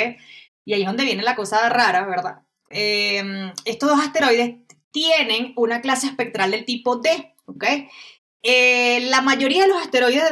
Y 0.64 0.74
ahí 0.74 0.80
es 0.82 0.88
donde 0.88 1.04
viene 1.04 1.22
la 1.22 1.36
cosa 1.36 1.68
rara, 1.68 2.04
¿verdad? 2.04 2.40
Eh, 2.68 3.52
estos 3.64 3.88
dos 3.88 4.00
asteroides 4.00 4.56
tienen 4.92 5.52
una 5.56 5.80
clase 5.80 6.06
espectral 6.06 6.52
del 6.52 6.64
tipo 6.64 6.96
D, 6.96 7.34
¿ok? 7.46 7.64
Eh, 8.42 9.00
la 9.08 9.20
mayoría 9.20 9.62
de 9.62 9.68
los 9.68 9.80
asteroides 9.80 10.24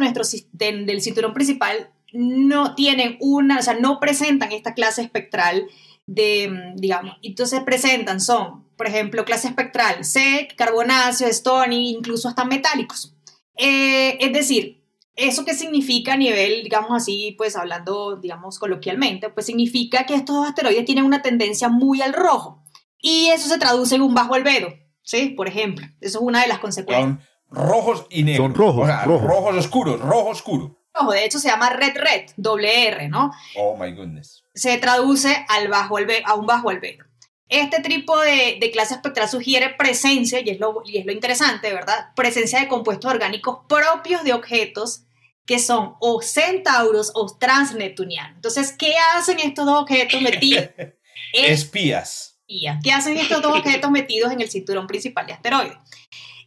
del 0.53 1.03
cinturón 1.03 1.33
principal 1.33 1.91
no 2.13 2.75
tienen 2.75 3.17
una, 3.21 3.59
o 3.59 3.63
sea, 3.63 3.75
no 3.75 4.01
presentan 4.01 4.53
esta 4.53 4.75
clase 4.75 5.03
espectral 5.03 5.69
de, 6.07 6.73
digamos, 6.75 7.17
entonces 7.23 7.61
presentan, 7.61 8.21
son, 8.21 8.69
por 8.77 8.89
ejemplo, 8.89 9.25
clase 9.25 9.49
espectral 9.49 10.05
C, 10.05 10.49
carbonáceo, 10.57 11.29
stony, 11.29 11.91
incluso 11.91 12.29
hasta 12.29 12.45
metálicos. 12.45 13.15
Eh, 13.57 14.17
es 14.21 14.33
decir, 14.33 14.81
¿Eso 15.17 15.45
qué 15.45 15.53
significa 15.53 16.15
a 16.15 16.17
nivel, 16.17 16.63
digamos 16.63 16.93
así, 16.93 17.35
pues 17.37 17.55
hablando, 17.55 18.17
digamos, 18.17 18.59
coloquialmente? 18.59 19.29
Pues 19.29 19.45
significa 19.45 20.07
que 20.07 20.15
estos 20.15 20.47
asteroides 20.47 20.87
tienen 20.87 21.05
una 21.05 21.21
tendencia 21.21 21.69
muy 21.69 22.01
al 22.01 22.15
rojo. 22.15 22.60
Y 23.01 23.29
eso 23.29 23.49
se 23.49 23.59
traduce 23.59 23.95
en 23.95 24.03
un 24.03 24.15
bajo 24.15 24.35
albedo, 24.35 24.69
¿sí? 25.03 25.31
Por 25.31 25.49
ejemplo. 25.49 25.87
Eso 26.01 26.19
es 26.19 26.23
una 26.25 26.43
de 26.43 26.49
las 26.49 26.59
consecuencias. 26.59 27.07
Son 27.09 27.21
rojos 27.49 28.07
y 28.11 28.23
negros. 28.23 28.47
Son 28.47 28.55
rojos, 28.55 28.83
O 28.85 28.87
sea, 28.87 29.05
rojos. 29.05 29.27
rojos 29.27 29.57
oscuros, 29.57 30.01
rojo 30.01 30.29
oscuro. 30.29 30.77
Rojo, 30.93 31.13
de 31.13 31.25
hecho 31.25 31.39
se 31.39 31.49
llama 31.49 31.71
red 31.71 31.97
red, 31.97 32.31
doble 32.37 32.89
R, 32.89 33.09
¿no? 33.09 33.31
Oh 33.57 33.77
my 33.77 33.93
goodness. 33.93 34.43
Se 34.55 34.77
traduce 34.79 35.45
al 35.49 35.69
bajo 35.69 35.97
albe- 35.99 36.23
a 36.27 36.35
un 36.35 36.47
bajo 36.47 36.69
albedo. 36.71 37.05
Este 37.49 37.81
tipo 37.81 38.19
de, 38.21 38.59
de 38.61 38.71
clase 38.71 38.95
espectral 38.95 39.29
sugiere 39.29 39.71
presencia, 39.71 40.41
y 40.41 40.51
es, 40.51 40.61
lo, 40.61 40.83
y 40.85 40.99
es 40.99 41.07
lo 41.07 41.13
interesante, 41.13 41.73
¿verdad? 41.73 42.09
Presencia 42.15 42.61
de 42.61 42.69
compuestos 42.69 43.11
orgánicos 43.11 43.61
propios 43.69 44.23
de 44.25 44.33
objetos 44.35 45.05
que 45.47 45.59
son 45.59 45.95
o 46.01 46.23
centauros 46.23 47.11
o 47.15 47.27
transneptunianos. 47.39 48.37
Entonces, 48.37 48.73
¿qué 48.79 48.95
hacen 49.17 49.41
estos 49.41 49.67
dos 49.67 49.83
objetos 49.83 50.21
metidos? 50.21 50.69
Espías. 51.33 52.40
Espía. 52.51 52.81
¿Qué 52.83 52.93
hacen 52.93 53.17
estos 53.17 53.41
dos 53.43 53.57
objetos 53.59 53.91
metidos 53.91 54.33
en 54.33 54.41
el 54.41 54.51
cinturón 54.51 54.87
principal 54.89 55.25
de 55.27 55.33
asteroides? 55.35 55.77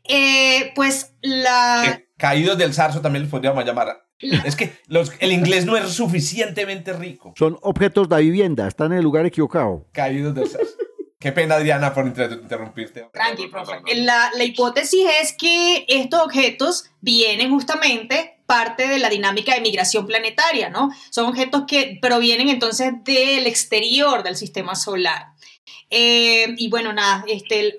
Eh, 0.03 0.73
pues 0.75 1.13
la... 1.21 1.85
Eh, 1.87 2.07
caídos 2.17 2.57
del 2.57 2.73
zarzo 2.73 2.99
también 3.01 3.23
los 3.23 3.31
podríamos 3.31 3.63
llamar. 3.65 4.05
Es 4.45 4.55
que 4.57 4.73
los- 4.87 5.11
el 5.19 5.31
inglés 5.31 5.65
no 5.65 5.77
es 5.77 5.89
suficientemente 5.93 6.91
rico. 6.93 7.33
Son 7.37 7.57
objetos 7.61 8.09
de 8.09 8.17
vivienda, 8.21 8.67
están 8.67 8.91
en 8.91 8.97
el 8.97 9.03
lugar 9.03 9.25
equivocado. 9.25 9.87
Caídos 9.93 10.35
del 10.35 10.49
zarzo. 10.49 10.71
Qué 11.19 11.31
pena, 11.31 11.55
Adriana, 11.55 11.93
por 11.93 12.05
inter- 12.05 12.33
interrumpirte. 12.41 13.07
Tranqui, 13.13 13.47
profe. 13.47 13.75
La, 13.95 14.29
la 14.35 14.43
hipótesis 14.43 15.05
es 15.21 15.33
que 15.37 15.85
estos 15.87 16.21
objetos 16.21 16.83
vienen 16.99 17.49
justamente 17.49 18.41
parte 18.45 18.89
de 18.89 18.99
la 18.99 19.09
dinámica 19.09 19.55
de 19.55 19.61
migración 19.61 20.05
planetaria, 20.05 20.69
¿no? 20.69 20.89
Son 21.11 21.25
objetos 21.27 21.63
que 21.65 21.97
provienen 22.01 22.49
entonces 22.49 22.91
del 23.05 23.47
exterior 23.47 24.21
del 24.21 24.35
sistema 24.35 24.75
solar. 24.75 25.27
Eh, 25.95 26.55
y 26.57 26.69
bueno, 26.69 26.91
nada, 26.91 27.23
este, 27.27 27.77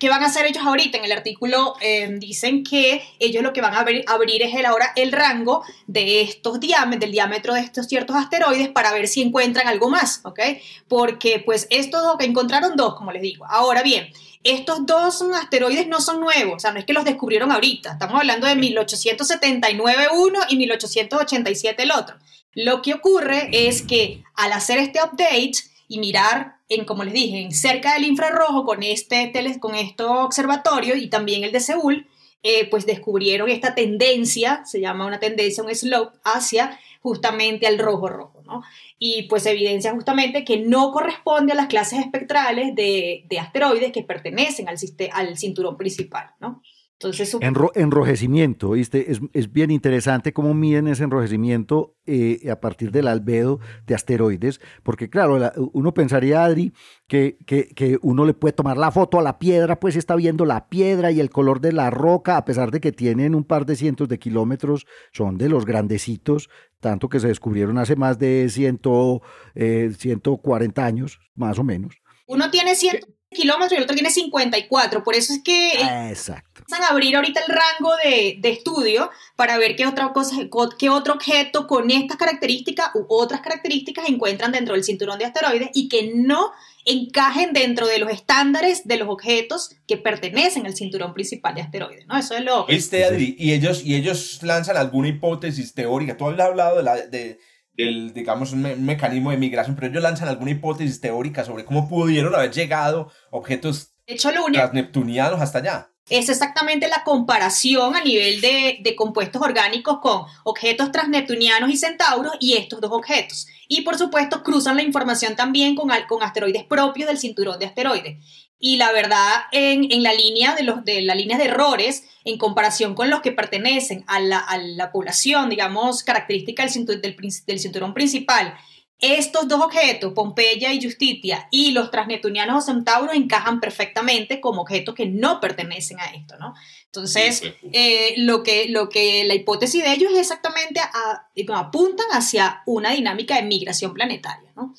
¿qué 0.00 0.08
van 0.08 0.24
a 0.24 0.26
hacer 0.26 0.46
ellos 0.46 0.64
ahorita? 0.66 0.98
En 0.98 1.04
el 1.04 1.12
artículo 1.12 1.76
eh, 1.80 2.08
dicen 2.18 2.64
que 2.64 3.04
ellos 3.20 3.40
lo 3.40 3.52
que 3.52 3.60
van 3.60 3.74
a 3.74 3.78
abrir, 3.78 4.04
abrir 4.08 4.42
es 4.42 4.52
el, 4.56 4.66
ahora 4.66 4.92
el 4.96 5.12
rango 5.12 5.62
de 5.86 6.22
estos 6.22 6.58
diámetros, 6.58 6.98
del 7.02 7.12
diámetro 7.12 7.54
de 7.54 7.60
estos 7.60 7.86
ciertos 7.86 8.16
asteroides 8.16 8.68
para 8.68 8.92
ver 8.92 9.06
si 9.06 9.22
encuentran 9.22 9.68
algo 9.68 9.90
más, 9.90 10.22
¿ok? 10.24 10.40
Porque 10.88 11.38
pues 11.38 11.68
estos 11.70 12.02
dos, 12.02 12.16
que 12.18 12.24
encontraron 12.24 12.74
dos, 12.74 12.96
como 12.96 13.12
les 13.12 13.22
digo. 13.22 13.46
Ahora 13.48 13.84
bien, 13.84 14.12
estos 14.42 14.84
dos 14.84 15.22
asteroides 15.22 15.86
no 15.86 16.00
son 16.00 16.18
nuevos, 16.18 16.56
o 16.56 16.58
sea, 16.58 16.72
no 16.72 16.80
es 16.80 16.84
que 16.84 16.92
los 16.92 17.04
descubrieron 17.04 17.52
ahorita, 17.52 17.92
estamos 17.92 18.16
hablando 18.16 18.48
de 18.48 18.56
1879 18.56 20.08
uno 20.16 20.40
y 20.48 20.56
1887 20.56 21.80
el 21.80 21.92
otro. 21.92 22.16
Lo 22.54 22.82
que 22.82 22.94
ocurre 22.94 23.50
es 23.52 23.82
que 23.82 24.24
al 24.34 24.52
hacer 24.52 24.78
este 24.78 24.98
update 25.00 25.71
y 25.92 25.98
mirar 25.98 26.56
en, 26.70 26.86
como 26.86 27.04
les 27.04 27.12
dije, 27.12 27.42
en 27.42 27.52
cerca 27.52 27.92
del 27.92 28.04
infrarrojo 28.06 28.64
con 28.64 28.82
este, 28.82 29.30
tele- 29.30 29.60
con 29.60 29.74
este 29.74 30.04
observatorio 30.04 30.96
y 30.96 31.08
también 31.10 31.44
el 31.44 31.52
de 31.52 31.60
Seúl, 31.60 32.06
eh, 32.42 32.66
pues 32.70 32.86
descubrieron 32.86 33.50
esta 33.50 33.74
tendencia, 33.74 34.64
se 34.64 34.80
llama 34.80 35.06
una 35.06 35.20
tendencia, 35.20 35.62
un 35.62 35.74
slope, 35.74 36.16
hacia 36.24 36.78
justamente 37.02 37.66
al 37.66 37.78
rojo 37.78 38.08
rojo, 38.08 38.42
¿no? 38.46 38.62
Y 38.98 39.24
pues 39.24 39.44
evidencia 39.44 39.92
justamente 39.92 40.44
que 40.44 40.56
no 40.58 40.92
corresponde 40.92 41.52
a 41.52 41.56
las 41.56 41.66
clases 41.66 41.98
espectrales 41.98 42.74
de, 42.74 43.24
de 43.28 43.38
asteroides 43.38 43.92
que 43.92 44.02
pertenecen 44.02 44.68
al, 44.68 44.76
al 45.12 45.36
cinturón 45.36 45.76
principal, 45.76 46.30
¿no? 46.40 46.62
Entonces, 47.02 47.30
su- 47.30 47.40
Enro- 47.40 47.72
enrojecimiento, 47.74 48.70
¿viste? 48.70 49.10
Es, 49.10 49.20
es 49.32 49.52
bien 49.52 49.70
interesante 49.70 50.32
cómo 50.32 50.54
miden 50.54 50.86
ese 50.88 51.04
enrojecimiento 51.04 51.96
eh, 52.06 52.48
a 52.50 52.60
partir 52.60 52.90
del 52.92 53.08
albedo 53.08 53.58
de 53.86 53.94
asteroides, 53.94 54.60
porque 54.82 55.08
claro, 55.10 55.38
la- 55.38 55.52
uno 55.72 55.94
pensaría, 55.94 56.44
Adri, 56.44 56.72
que, 57.08 57.38
que, 57.46 57.68
que 57.68 57.98
uno 58.02 58.24
le 58.24 58.34
puede 58.34 58.52
tomar 58.52 58.76
la 58.76 58.90
foto 58.90 59.18
a 59.18 59.22
la 59.22 59.38
piedra, 59.38 59.80
pues 59.80 59.96
está 59.96 60.14
viendo 60.16 60.44
la 60.44 60.68
piedra 60.68 61.10
y 61.10 61.20
el 61.20 61.30
color 61.30 61.60
de 61.60 61.72
la 61.72 61.90
roca, 61.90 62.36
a 62.36 62.44
pesar 62.44 62.70
de 62.70 62.80
que 62.80 62.92
tienen 62.92 63.34
un 63.34 63.44
par 63.44 63.66
de 63.66 63.76
cientos 63.76 64.08
de 64.08 64.18
kilómetros, 64.18 64.86
son 65.12 65.38
de 65.38 65.48
los 65.48 65.64
grandecitos, 65.66 66.48
tanto 66.80 67.08
que 67.08 67.20
se 67.20 67.28
descubrieron 67.28 67.78
hace 67.78 67.96
más 67.96 68.18
de 68.18 68.48
ciento, 68.48 69.22
eh, 69.54 69.92
140 69.98 70.84
años, 70.84 71.18
más 71.34 71.58
o 71.58 71.64
menos. 71.64 71.96
uno 72.26 72.50
tiene 72.50 72.74
100 72.74 73.00
kilómetros 73.30 73.72
y 73.72 73.76
el 73.76 73.82
otro 73.84 73.94
tiene 73.94 74.10
54, 74.10 75.02
por 75.04 75.14
eso 75.14 75.32
es 75.32 75.42
que... 75.42 75.72
eh, 75.72 76.08
Exacto. 76.10 76.51
Empiezan 76.62 76.84
a 76.84 76.88
abrir 76.92 77.16
ahorita 77.16 77.40
el 77.46 77.52
rango 77.54 77.92
de, 78.04 78.36
de 78.40 78.50
estudio 78.50 79.10
para 79.36 79.58
ver 79.58 79.76
qué 79.76 79.86
otra 79.86 80.12
cosa, 80.12 80.36
qué 80.78 80.88
otro 80.90 81.14
objeto 81.14 81.66
con 81.66 81.90
estas 81.90 82.16
características 82.16 82.90
u 82.94 83.04
otras 83.08 83.40
características 83.40 84.08
encuentran 84.08 84.52
dentro 84.52 84.74
del 84.74 84.84
cinturón 84.84 85.18
de 85.18 85.24
asteroides 85.26 85.70
y 85.74 85.88
que 85.88 86.12
no 86.14 86.52
encajen 86.84 87.52
dentro 87.52 87.86
de 87.86 87.98
los 87.98 88.10
estándares 88.10 88.86
de 88.86 88.96
los 88.96 89.08
objetos 89.08 89.70
que 89.86 89.96
pertenecen 89.96 90.66
al 90.66 90.74
cinturón 90.74 91.12
principal 91.14 91.54
de 91.54 91.60
asteroides, 91.60 92.06
¿no? 92.06 92.16
Eso 92.18 92.34
es 92.34 92.44
lo... 92.44 92.66
¿Viste, 92.66 93.04
Adri? 93.04 93.36
Y 93.38 93.52
ellos, 93.52 93.84
y 93.84 93.94
ellos 93.94 94.42
lanzan 94.42 94.76
alguna 94.76 95.08
hipótesis 95.08 95.74
teórica. 95.74 96.16
Tú 96.16 96.26
habías 96.26 96.46
hablado 96.48 96.78
de 96.78 96.82
la, 96.82 96.96
de, 96.96 97.38
del, 97.74 98.12
digamos, 98.12 98.52
un 98.52 98.62
me- 98.62 98.74
un 98.74 98.84
mecanismo 98.84 99.30
de 99.30 99.36
migración, 99.36 99.76
pero 99.76 99.88
ellos 99.88 100.02
lanzan 100.02 100.28
alguna 100.28 100.50
hipótesis 100.50 101.00
teórica 101.00 101.44
sobre 101.44 101.64
cómo 101.64 101.88
pudieron 101.88 102.34
haber 102.34 102.50
llegado 102.50 103.12
objetos 103.30 103.94
De 104.06 104.14
hecho, 104.14 104.32
lo 104.32 104.44
único 104.46 104.60
transneptunianos 104.60 105.40
hasta 105.40 105.58
allá. 105.58 105.91
Es 106.08 106.28
exactamente 106.28 106.88
la 106.88 107.04
comparación 107.04 107.94
a 107.94 108.02
nivel 108.02 108.40
de, 108.40 108.94
compuestos 108.96 109.40
orgánicos 109.40 109.98
con 110.00 110.26
objetos 110.44 110.92
transneptunianos 110.92 111.70
y 111.70 111.76
centauros 111.76 112.32
y 112.40 112.54
estos 112.54 112.80
dos 112.80 112.92
objetos. 112.92 113.46
Y 113.68 113.82
por 113.82 113.96
supuesto 113.96 114.42
cruzan 114.42 114.76
la 114.76 114.82
información 114.82 115.36
también 115.36 115.74
con, 115.74 115.90
con 116.08 116.22
asteroides 116.22 116.64
propios 116.64 117.08
del 117.08 117.18
cinturón 117.18 117.58
de 117.58 117.66
asteroides. 117.66 118.18
Y 118.58 118.76
la 118.76 118.92
verdad, 118.92 119.42
en, 119.50 119.90
en 119.90 120.02
la 120.02 120.12
línea 120.12 120.54
de, 120.54 120.62
los, 120.62 120.84
de 120.84 121.02
la 121.02 121.14
línea 121.14 121.36
de 121.38 121.46
errores, 121.46 122.04
en 122.24 122.38
comparación 122.38 122.94
con 122.94 123.10
los 123.10 123.20
que 123.20 123.32
pertenecen 123.32 124.04
a 124.06 124.20
la, 124.20 124.38
a 124.38 124.58
la 124.58 124.92
población, 124.92 125.50
digamos, 125.50 126.04
característica 126.04 126.62
del 126.62 127.58
cinturón 127.58 127.94
principal, 127.94 128.54
estos 129.02 129.48
dos 129.48 129.60
objetos, 129.60 130.12
Pompeya 130.14 130.72
y 130.72 130.82
Justitia, 130.82 131.48
y 131.50 131.72
los 131.72 131.90
transneptunianos 131.90 132.56
o 132.62 132.66
centauros 132.66 133.14
encajan 133.14 133.60
perfectamente 133.60 134.40
como 134.40 134.62
objetos 134.62 134.94
que 134.94 135.06
no 135.06 135.40
pertenecen 135.40 135.98
a 136.00 136.06
esto, 136.06 136.36
¿no? 136.38 136.54
Entonces, 136.86 137.42
eh, 137.72 138.14
lo, 138.18 138.42
que, 138.42 138.68
lo 138.68 138.88
que 138.88 139.24
la 139.24 139.34
hipótesis 139.34 139.82
de 139.82 139.92
ellos 139.92 140.12
es 140.12 140.18
exactamente 140.20 140.78
a- 140.80 141.26
apuntan 141.58 142.06
hacia 142.12 142.62
una 142.66 142.92
dinámica 142.92 143.36
de 143.36 143.42
migración 143.42 143.92
planetaria, 143.92 144.52
¿no? 144.56 144.74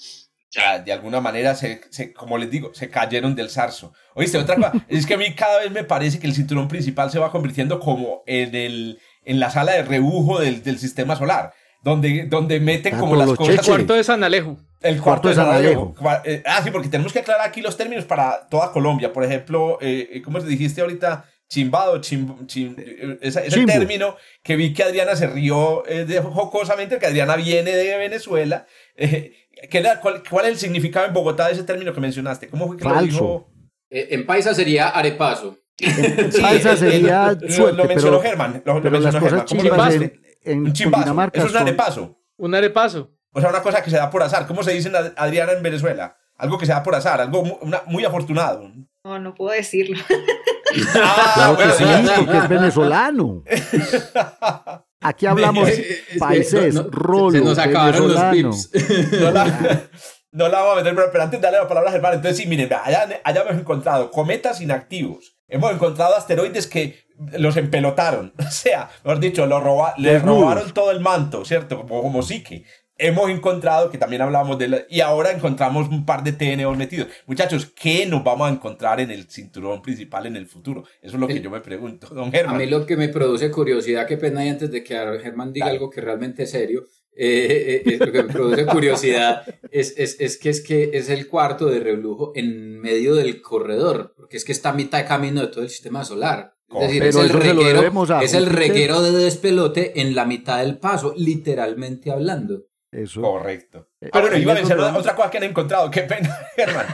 sea, 0.50 0.78
de 0.78 0.94
alguna 0.94 1.20
manera, 1.20 1.56
se, 1.56 1.82
se- 1.90 2.14
como 2.14 2.38
les 2.38 2.52
digo, 2.52 2.72
se 2.76 2.88
cayeron 2.88 3.34
del 3.36 3.50
zarzo. 3.50 3.92
Oíste, 4.14 4.38
otra 4.38 4.56
cosa, 4.56 4.72
es 4.88 5.08
que 5.08 5.16
a 5.16 5.18
mí 5.18 5.34
cada 5.34 5.60
vez 5.62 5.72
me 5.72 5.84
parece 5.84 6.20
que 6.20 6.28
el 6.28 6.36
cinturón 6.36 6.68
principal 6.68 7.10
se 7.10 7.18
va 7.18 7.32
convirtiendo 7.32 7.80
como 7.80 8.22
en, 8.28 8.54
el, 8.56 9.00
en 9.26 9.40
la 9.40 9.50
sala 9.50 9.72
de 9.72 9.82
rebujo 9.82 10.40
del, 10.40 10.62
del 10.62 10.78
sistema 10.78 11.16
solar, 11.16 11.52
donde, 11.84 12.26
donde 12.26 12.60
meten 12.60 12.96
Ah, 12.96 13.00
como 13.00 13.16
las 13.16 13.30
cosas... 13.34 13.56
cheches. 13.56 13.68
Cuarto 13.68 13.94
de 13.94 14.04
San 14.04 14.24
Alejo. 14.24 14.58
El 14.82 15.00
cuarto, 15.02 15.30
de 15.30 15.36
San 15.36 15.50
Alejo. 15.50 15.94
Eh, 16.26 16.42
ah, 16.46 16.62
sí, 16.64 16.72
porque 16.72 16.90
tenemos 16.90 17.14
que 17.14 17.20
aclarar 17.20 17.48
aquí 17.48 17.62
los 17.62 17.78
términos 17.78 18.06
para 18.06 18.48
toda 18.50 18.72
Colombia. 18.72 19.14
Por 19.14 19.24
ejemplo, 19.24 19.78
eh, 19.82 20.22
¿cómo 20.26 20.42
se 20.42 20.48
dijiste 20.48 20.82
ahorita? 20.82 21.26
Chimbado, 21.50 22.02
chim, 22.02 22.48
chim- 22.48 22.76
eh, 22.78 23.18
ese 23.22 23.66
término 23.66 24.16
que 24.42 24.56
vi 24.56 24.74
que 24.74 24.84
Adriana 24.84 25.16
se 25.16 25.28
rió 25.28 25.86
eh, 25.88 26.04
de, 26.06 26.20
jocosamente, 26.20 26.98
que 26.98 27.06
Adriana 27.06 27.36
viene 27.36 27.72
de 27.72 27.98
Venezuela. 27.98 28.66
Eh, 28.96 29.34
¿qué 29.70 29.78
era- 29.78 30.00
cuál, 30.00 30.24
cuál 30.28 30.46
es 30.46 30.52
el 30.54 30.58
significado 30.58 31.06
en 31.06 31.14
Bogotá 31.14 31.48
de 31.48 31.54
ese 31.54 31.64
término 31.64 31.94
que 31.94 32.02
mencionaste? 32.02 32.48
¿Cómo 32.50 32.68
fue 32.68 32.78
que 32.78 32.84
lo 32.86 33.02
dijo? 33.02 33.48
Eh, 33.90 34.08
en 34.12 34.26
paisa 34.26 34.54
sería 34.56 34.90
arepaso. 34.90 35.58
Eh, 35.80 36.78
sería 36.78 37.32
lo- 37.40 37.50
suerte, 37.50 37.78
Lo 37.78 37.86
mencionó 37.86 38.18
pero, 38.20 38.22
Germán. 38.22 38.62
Lo, 38.66 38.74
las 38.80 38.84
mencionó 38.84 39.20
cosas 39.20 39.22
Germán. 39.22 39.46
¿Cómo 39.48 39.64
lo 39.64 39.70
chimbas 39.70 39.94
dijiste? 39.94 40.22
en, 40.44 40.52
en 40.52 40.66
Un 40.66 40.74
chimbazo. 40.74 41.30
Eso 41.34 41.46
es 41.48 41.52
un 41.52 41.58
arepazo. 41.58 42.20
Un 42.38 42.56
arepazo. 42.56 43.12
O 43.32 43.40
sea, 43.42 43.50
una 43.50 43.62
cosa 43.62 43.82
que 43.84 43.90
se 43.90 43.96
da 43.98 44.10
por 44.10 44.22
azar. 44.22 44.46
¿Cómo 44.46 44.62
se 44.64 44.72
dice 44.72 44.90
en 44.90 44.96
Adriana 45.18 45.54
en 45.54 45.64
Venezuela? 45.64 46.16
Algo 46.38 46.58
que 46.58 46.66
se 46.66 46.72
da 46.72 46.84
por 46.84 46.94
azar, 46.96 47.20
algo 47.22 47.42
una- 47.62 47.82
muy 47.88 48.06
afortunado. 48.06 48.72
No, 49.04 49.20
no 49.20 49.34
puedo 49.34 49.52
decirlo. 49.56 49.98
Ah, 50.96 51.32
Claro 51.36 51.58
que 51.58 51.70
sí, 51.74 51.84
es 51.84 52.50
venezolano. 52.50 53.44
Aquí 55.02 55.26
hablamos 55.28 55.70
países, 56.18 56.74
no- 56.74 57.32
Se 57.32 57.42
nos 57.42 57.58
acabaron 57.60 58.08
los 58.12 58.24
pips. 58.32 58.72
No 59.20 59.32
la, 59.32 59.82
no 60.32 60.48
la 60.48 60.60
vamos 60.62 60.74
a 60.74 60.76
meter, 60.84 60.96
pero, 61.12 61.24
antes 61.24 61.40
de 61.40 61.44
darle 61.44 61.60
la 61.60 61.68
palabra 61.68 61.90
a 61.90 61.94
Germán, 61.94 62.14
entonces 62.14 62.38
sí, 62.38 62.48
miren, 62.48 62.72
allá, 62.74 63.08
allá 63.24 63.42
hemos 63.42 63.62
encontrado 63.62 64.10
cometas 64.10 64.62
inactivos. 64.62 65.33
Hemos 65.48 65.72
encontrado 65.74 66.16
asteroides 66.16 66.68
que 66.68 67.04
los 67.38 67.58
empelotaron. 67.58 68.34
O 68.40 68.52
sea, 68.52 68.90
mejor 69.04 69.20
dicho, 69.20 69.46
lo 69.46 69.60
roba- 69.60 69.94
le 69.98 70.14
Desnudos. 70.14 70.42
robaron 70.42 70.72
todo 70.74 70.92
el 70.92 71.00
manto, 71.00 71.46
¿cierto? 71.46 71.78
Como, 71.82 72.02
como 72.02 72.22
psique. 72.24 72.64
hemos 72.98 73.30
encontrado, 73.30 73.90
que 73.92 73.98
también 73.98 74.22
hablábamos 74.22 74.58
de 74.60 74.68
la, 74.68 74.82
y 74.90 75.02
ahora 75.02 75.32
encontramos 75.32 75.90
un 75.90 76.06
par 76.06 76.24
de 76.24 76.32
TNO 76.32 76.74
metidos. 76.76 77.08
Muchachos, 77.26 77.66
¿qué 77.76 78.06
nos 78.06 78.24
vamos 78.24 78.48
a 78.50 78.54
encontrar 78.54 79.00
en 79.00 79.12
el 79.12 79.30
cinturón 79.30 79.82
principal 79.82 80.26
en 80.28 80.36
el 80.38 80.46
futuro? 80.48 80.84
Eso 81.02 81.16
es 81.16 81.20
lo 81.20 81.28
que 81.28 81.42
yo 81.42 81.50
me 81.50 81.60
pregunto, 81.60 82.08
don 82.14 82.32
Germán. 82.32 82.56
A 82.56 82.58
mí 82.60 82.66
lo 82.68 82.86
que 82.86 82.96
me 82.96 83.10
produce 83.10 83.52
curiosidad, 83.52 84.08
qué 84.08 84.18
pena 84.18 84.46
y 84.46 84.50
antes 84.50 84.72
de 84.72 84.84
que 84.84 84.96
Germán 85.22 85.52
diga 85.52 85.68
algo 85.68 85.90
que 85.90 86.02
realmente 86.02 86.44
es 86.44 86.52
serio, 86.52 86.86
eh, 87.16 87.84
eh, 87.86 87.98
lo 88.00 88.12
que 88.12 88.24
me 88.24 88.34
produce 88.34 88.66
curiosidad 88.66 89.44
es, 89.72 89.94
es, 89.98 90.20
es, 90.20 90.38
que 90.38 90.50
es 90.50 90.62
que 90.62 90.92
es 90.94 91.10
el 91.10 91.28
cuarto 91.28 91.68
de 91.68 91.80
reflujo 91.80 92.32
en 92.36 92.80
medio 92.80 93.16
del 93.16 93.42
corredor, 93.42 94.14
porque 94.18 94.38
es 94.38 94.46
que 94.46 94.52
está 94.52 94.70
a 94.70 94.74
mitad 94.74 94.98
de 94.98 95.06
camino 95.06 95.42
de 95.42 95.48
todo 95.48 95.64
el 95.64 95.70
sistema 95.70 96.04
solar. 96.04 96.56
Es 96.76 96.88
decir, 96.88 97.04
es 97.04 97.16
el, 97.16 97.30
reguero, 97.30 98.22
es 98.22 98.34
el 98.34 98.48
reguero 98.48 99.04
de 99.04 99.12
despelote 99.12 100.02
en 100.02 100.16
la 100.16 100.26
mitad 100.26 100.60
del 100.60 100.80
paso, 100.80 101.14
literalmente 101.16 102.12
hablando. 102.12 102.64
Eso. 102.92 103.22
Correcto. 103.22 103.90
Eh, 104.02 104.10
ah, 104.12 104.22
bueno, 104.22 104.38
iba 104.38 104.54
a 104.54 104.56
decir 104.56 104.76
otra 104.76 105.16
cosa 105.16 105.30
que 105.30 105.38
han 105.38 105.44
encontrado. 105.44 105.92
Qué 105.92 106.02
pena, 106.02 106.36
Germán. 106.56 106.88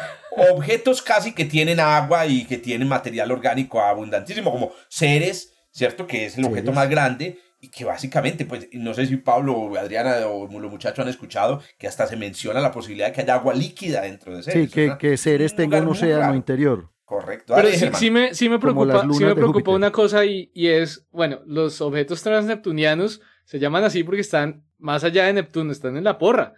Objetos 0.52 1.02
casi 1.02 1.34
que 1.34 1.46
tienen 1.46 1.80
agua 1.80 2.26
y 2.26 2.46
que 2.46 2.58
tienen 2.58 2.88
material 2.88 3.32
orgánico 3.32 3.82
abundantísimo, 3.82 4.52
como 4.52 4.72
seres, 4.90 5.54
¿cierto? 5.72 6.08
Que 6.08 6.26
es 6.26 6.38
el 6.38 6.46
objeto 6.46 6.72
más 6.72 6.90
grande 6.90 7.40
y 7.62 7.70
que 7.70 7.86
básicamente, 7.86 8.46
pues, 8.46 8.70
no 8.74 8.94
sé 8.94 9.06
si 9.06 9.18
Pablo 9.18 9.54
o 9.54 9.78
Adriana 9.78 10.28
o 10.28 10.48
los 10.60 10.72
muchachos 10.72 11.00
han 11.00 11.10
escuchado 11.10 11.62
que 11.78 11.88
hasta 11.88 12.08
se 12.08 12.16
menciona 12.16 12.62
la 12.62 12.72
posibilidad 12.72 13.08
de 13.08 13.14
que 13.14 13.22
haya 13.22 13.36
agua 13.36 13.54
líquida 13.54 14.02
dentro 14.02 14.36
de 14.36 14.44
seres. 14.44 14.70
Sí, 14.70 14.74
que, 14.74 14.98
que 14.98 15.18
seres 15.18 15.56
tengan 15.56 15.84
un 15.84 15.90
océano 15.90 16.36
interior. 16.36 16.90
Correcto. 17.04 17.56
Pero 17.56 17.70
sí, 17.70 18.12
me, 18.12 18.36
sí, 18.36 18.50
me, 18.50 18.60
preocupa, 18.60 19.02
sí 19.12 19.26
me 19.26 19.36
preocupa 19.36 19.72
una 19.72 19.92
cosa 19.92 20.26
y, 20.26 20.52
y 20.54 20.68
es, 20.68 21.08
bueno, 21.12 21.42
los 21.46 21.82
objetos 21.82 22.22
transneptunianos 22.22 23.22
se 23.46 23.58
llaman 23.58 23.84
así 23.84 24.04
porque 24.04 24.22
están 24.22 24.64
más 24.78 25.04
allá 25.04 25.26
de 25.26 25.34
Neptuno, 25.34 25.72
están 25.72 25.98
en 25.98 26.04
la 26.04 26.20
porra. 26.20 26.54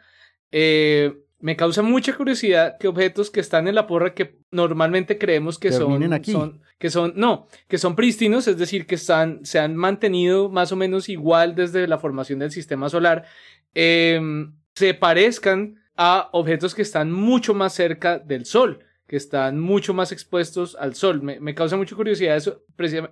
Eh, 0.51 1.13
me 1.41 1.55
causa 1.55 1.81
mucha 1.81 2.15
curiosidad 2.15 2.77
que 2.79 2.87
objetos 2.87 3.29
que 3.29 3.39
están 3.39 3.67
en 3.67 3.75
la 3.75 3.87
porra 3.87 4.13
que 4.13 4.39
normalmente 4.51 5.17
creemos 5.17 5.57
que 5.57 5.71
son, 5.71 6.13
aquí. 6.13 6.31
son, 6.31 6.61
que 6.77 6.89
son, 6.89 7.13
no, 7.15 7.47
que 7.67 7.77
son 7.77 7.95
prístinos, 7.95 8.47
es 8.47 8.57
decir, 8.57 8.85
que 8.85 8.95
están, 8.95 9.45
se 9.45 9.59
han 9.59 9.75
mantenido 9.75 10.49
más 10.49 10.71
o 10.71 10.75
menos 10.75 11.09
igual 11.09 11.55
desde 11.55 11.87
la 11.87 11.97
formación 11.97 12.39
del 12.39 12.51
sistema 12.51 12.89
solar, 12.89 13.25
em, 13.73 14.53
se 14.75 14.93
parezcan 14.93 15.81
a 15.97 16.29
objetos 16.31 16.73
que 16.75 16.81
están 16.83 17.11
mucho 17.11 17.53
más 17.53 17.73
cerca 17.73 18.19
del 18.19 18.45
Sol 18.45 18.85
que 19.11 19.17
están 19.17 19.59
mucho 19.59 19.93
más 19.93 20.13
expuestos 20.13 20.77
al 20.79 20.95
sol. 20.95 21.21
Me, 21.21 21.53
causa 21.53 21.75
mucha 21.75 21.97
curiosidad 21.97 22.37
eso, 22.37 22.63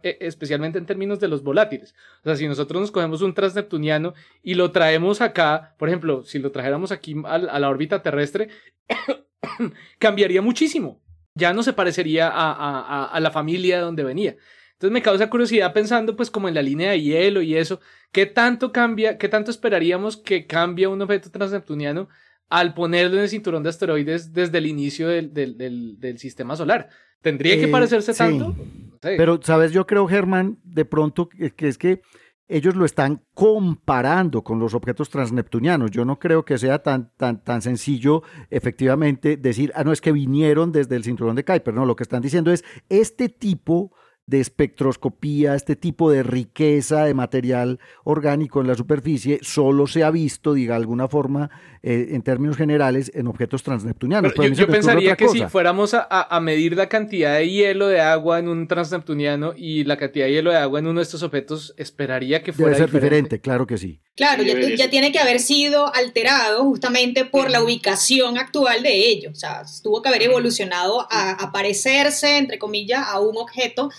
e, 0.01 0.17
especialmente 0.21 0.77
en 0.77 0.85
términos 0.85 1.19
de 1.19 1.27
los 1.27 1.43
volátiles. 1.43 1.93
O 2.21 2.23
sea, 2.23 2.37
si 2.37 2.47
nosotros 2.47 2.79
nos 2.79 2.89
cogemos 2.89 3.21
un 3.21 3.33
transneptuniano 3.33 4.13
y 4.41 4.53
lo 4.53 4.71
traemos 4.71 5.19
acá, 5.19 5.75
por 5.77 5.89
ejemplo, 5.89 6.23
si 6.23 6.39
lo 6.39 6.53
trajéramos 6.53 6.93
aquí 6.93 7.17
a, 7.25 7.37
la 7.37 7.69
órbita 7.69 8.01
terrestre, 8.01 8.47
cambiaría 9.99 10.41
muchísimo. 10.41 11.01
Ya 11.35 11.51
no 11.51 11.63
se 11.63 11.73
parecería 11.73 12.31
a, 12.33 13.19
la 13.19 13.31
familia 13.31 13.75
de 13.75 13.81
donde 13.81 14.05
venía. 14.05 14.37
Entonces 14.71 14.93
me 14.93 15.01
causa 15.01 15.29
curiosidad 15.29 15.73
pensando 15.73 16.15
pues 16.15 16.31
como 16.31 16.47
en 16.47 16.55
la 16.55 16.61
línea 16.61 16.91
de 16.91 17.01
hielo 17.01 17.41
y 17.41 17.57
eso, 17.57 17.81
¿qué 18.13 18.25
tanto 18.25 18.71
cambia, 18.71 19.17
qué 19.17 19.27
tanto 19.27 19.51
esperaríamos 19.51 20.15
que 20.15 20.47
cambie 20.47 20.87
un 20.87 21.01
objeto 21.01 21.29
transneptuniano 21.29 22.07
al 22.49 22.73
ponerlo 22.73 23.17
en 23.17 23.23
el 23.23 23.29
cinturón 23.29 23.63
de 23.63 23.69
asteroides 23.69 24.33
desde 24.33 24.57
el 24.57 24.65
inicio 24.65 25.07
del, 25.07 25.33
del, 25.33 25.97
del, 25.99 26.17
sistema 26.17 26.55
solar. 26.55 26.89
¿Tendría 27.21 27.55
que 27.55 27.65
eh, 27.65 27.67
parecerse 27.67 28.13
tanto? 28.13 28.55
Pero, 29.01 29.39
¿sabes? 29.41 29.71
Yo 29.71 29.85
creo, 29.85 30.07
Germán, 30.07 30.57
de 30.63 30.85
pronto 30.85 31.29
que, 31.29 31.53
es 31.67 31.77
que 31.77 32.01
ellos 32.47 32.75
lo 32.75 32.85
están 32.85 33.23
comparando 33.35 34.43
con 34.43 34.59
los 34.59 34.73
objetos 34.73 35.09
transneptunianos. 35.09 35.91
Yo 35.91 36.03
no 36.03 36.17
creo 36.17 36.43
que 36.43 36.57
sea 36.57 36.79
tan, 36.79 37.11
tan, 37.15 37.43
tan 37.43 37.61
sencillo 37.61 38.23
efectivamente 38.49 39.37
decir, 39.37 39.71
ah, 39.75 39.83
no, 39.83 39.91
es 39.91 40.01
que 40.01 40.11
vinieron 40.11 40.71
desde 40.71 40.95
el 40.95 41.03
cinturón 41.03 41.35
de 41.35 41.45
Kuiper. 41.45 41.73
No, 41.73 41.85
lo 41.85 41.95
que 41.95 42.03
están 42.03 42.21
diciendo 42.21 42.51
es, 42.51 42.65
este 42.89 43.29
tipo 43.29 43.93
de 44.29 44.39
espectroscopía, 44.39 45.55
este 45.55 45.75
tipo 45.75 46.11
de 46.11 46.21
riqueza 46.21 47.05
de 47.05 47.15
material 47.15 47.79
orgánico 48.03 48.61
en 48.61 48.67
la 48.67 48.75
superficie, 48.75 49.39
solo 49.41 49.87
se 49.87 50.03
ha 50.03 50.11
visto, 50.11 50.53
diga 50.53 50.75
alguna 50.75 51.07
forma, 51.07 51.49
eh, 51.81 52.09
en 52.11 52.21
términos 52.21 52.55
generales, 52.55 53.11
en 53.15 53.25
objetos 53.25 53.63
transneptunianos. 53.63 54.33
yo, 54.53 54.67
pensaría 54.67 55.15
que 55.15 55.29
si 55.29 55.41
fuéramos 55.47 55.95
a, 55.95 56.39
medir 56.41 56.75
la 56.75 56.87
cantidad 56.87 57.37
de 57.37 57.49
hielo 57.49 57.87
de 57.87 58.01
agua 58.01 58.37
en 58.37 58.49
un 58.49 58.67
transneptuniano 58.67 59.53
y 59.57 59.83
la 59.83 59.97
cantidad 59.97 60.27
de 60.27 60.33
hielo 60.33 60.51
de 60.51 60.57
agua 60.57 60.77
en 60.77 60.87
uno 60.87 60.99
de 60.99 61.03
estos 61.03 61.23
objetos, 61.23 61.73
esperaría 61.77 62.43
que 62.43 62.53
fuera 62.53 62.75
Debe 62.75 62.87
ser 62.87 63.01
diferente, 63.01 63.41
claro 63.41 63.65
que 63.65 63.79
sí. 63.79 63.99
Claro, 64.15 64.43
ya, 64.43 64.89
tiene 64.89 65.11
que 65.11 65.19
haber 65.19 65.39
sido 65.39 65.93
alterado 65.95 66.63
justamente 66.65 67.25
por 67.25 67.49
la 67.49 67.63
ubicación 67.63 68.37
actual 68.37 68.83
de 68.83 69.07
ellos. 69.07 69.31
O 69.31 69.39
sea, 69.39 69.63
tuvo 69.81 70.01
que 70.01 70.09
haber 70.09 70.23
evolucionado 70.23 71.07
a, 71.09 71.31
a 71.31 71.51
parecerse, 71.51 72.37
entre 72.37 72.59
comillas, 72.59 73.07
a 73.07 73.19
un 73.19 73.37
objeto 73.37 73.89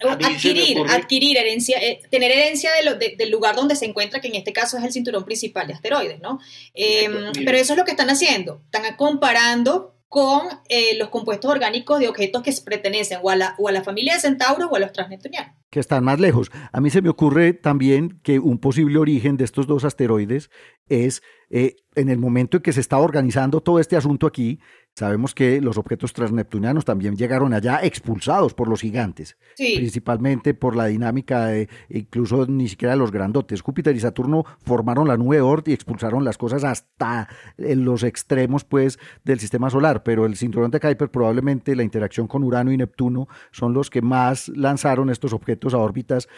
adquirir, 0.00 0.78
adquirir 0.88 1.36
herencia, 1.36 1.78
eh, 1.78 2.00
tener 2.10 2.30
herencia 2.30 2.70
de 2.72 3.16
del 3.16 3.30
lugar 3.30 3.56
donde 3.56 3.76
se 3.76 3.84
encuentra, 3.84 4.20
que 4.20 4.28
en 4.28 4.36
este 4.36 4.52
caso 4.52 4.78
es 4.78 4.84
el 4.84 4.92
cinturón 4.92 5.24
principal 5.24 5.66
de 5.66 5.74
asteroides, 5.74 6.20
¿no? 6.20 6.38
Em, 6.74 7.32
pero 7.44 7.56
eso 7.56 7.72
es 7.72 7.78
lo 7.78 7.84
que 7.84 7.90
están 7.90 8.10
haciendo, 8.10 8.62
están 8.66 8.96
comparando 8.96 9.94
con 10.08 10.40
eh, 10.70 10.96
los 10.98 11.10
compuestos 11.10 11.50
orgánicos 11.50 12.00
de 12.00 12.08
objetos 12.08 12.42
que 12.42 12.52
pertenecen 12.64 13.18
o 13.22 13.28
a, 13.28 13.36
la, 13.36 13.54
o 13.58 13.68
a 13.68 13.72
la 13.72 13.84
familia 13.84 14.14
de 14.14 14.20
centauros 14.20 14.68
o 14.70 14.76
a 14.76 14.78
los 14.78 14.92
transneptunianos. 14.92 15.54
Que 15.70 15.80
están 15.80 16.02
más 16.02 16.18
lejos. 16.18 16.50
A 16.72 16.80
mí 16.80 16.88
se 16.88 17.02
me 17.02 17.10
ocurre 17.10 17.52
también 17.52 18.18
que 18.22 18.38
un 18.38 18.58
posible 18.58 18.98
origen 18.98 19.36
de 19.36 19.44
estos 19.44 19.66
dos 19.66 19.84
asteroides 19.84 20.50
es 20.88 21.22
eh, 21.50 21.76
en 21.94 22.08
el 22.08 22.16
momento 22.16 22.56
en 22.56 22.62
que 22.62 22.72
se 22.72 22.80
está 22.80 22.96
organizando 22.98 23.60
todo 23.60 23.80
este 23.80 23.96
asunto 23.96 24.26
aquí, 24.26 24.60
Sabemos 24.98 25.32
que 25.32 25.60
los 25.60 25.78
objetos 25.78 26.12
transneptunianos 26.12 26.84
también 26.84 27.14
llegaron 27.14 27.52
allá 27.54 27.78
expulsados 27.84 28.52
por 28.52 28.66
los 28.66 28.80
gigantes, 28.80 29.36
principalmente 29.56 30.54
por 30.54 30.74
la 30.74 30.86
dinámica 30.86 31.46
de 31.46 31.68
incluso 31.88 32.46
ni 32.46 32.66
siquiera 32.66 32.96
los 32.96 33.12
grandotes. 33.12 33.62
Júpiter 33.62 33.94
y 33.94 34.00
Saturno 34.00 34.44
formaron 34.64 35.06
la 35.06 35.16
nube 35.16 35.40
Oort 35.40 35.68
y 35.68 35.72
expulsaron 35.72 36.24
las 36.24 36.36
cosas 36.36 36.64
hasta 36.64 37.28
en 37.58 37.84
los 37.84 38.02
extremos 38.02 38.64
pues 38.64 38.98
del 39.22 39.38
sistema 39.38 39.70
solar, 39.70 40.02
pero 40.02 40.26
el 40.26 40.34
cinturón 40.34 40.72
de 40.72 40.80
Kuiper 40.80 41.12
probablemente 41.12 41.76
la 41.76 41.84
interacción 41.84 42.26
con 42.26 42.42
Urano 42.42 42.72
y 42.72 42.76
Neptuno 42.76 43.28
son 43.52 43.74
los 43.74 43.90
que 43.90 44.02
más 44.02 44.48
lanzaron 44.48 45.10
estos 45.10 45.32
objetos 45.32 45.74
a 45.74 45.78
órbitas 45.78 46.28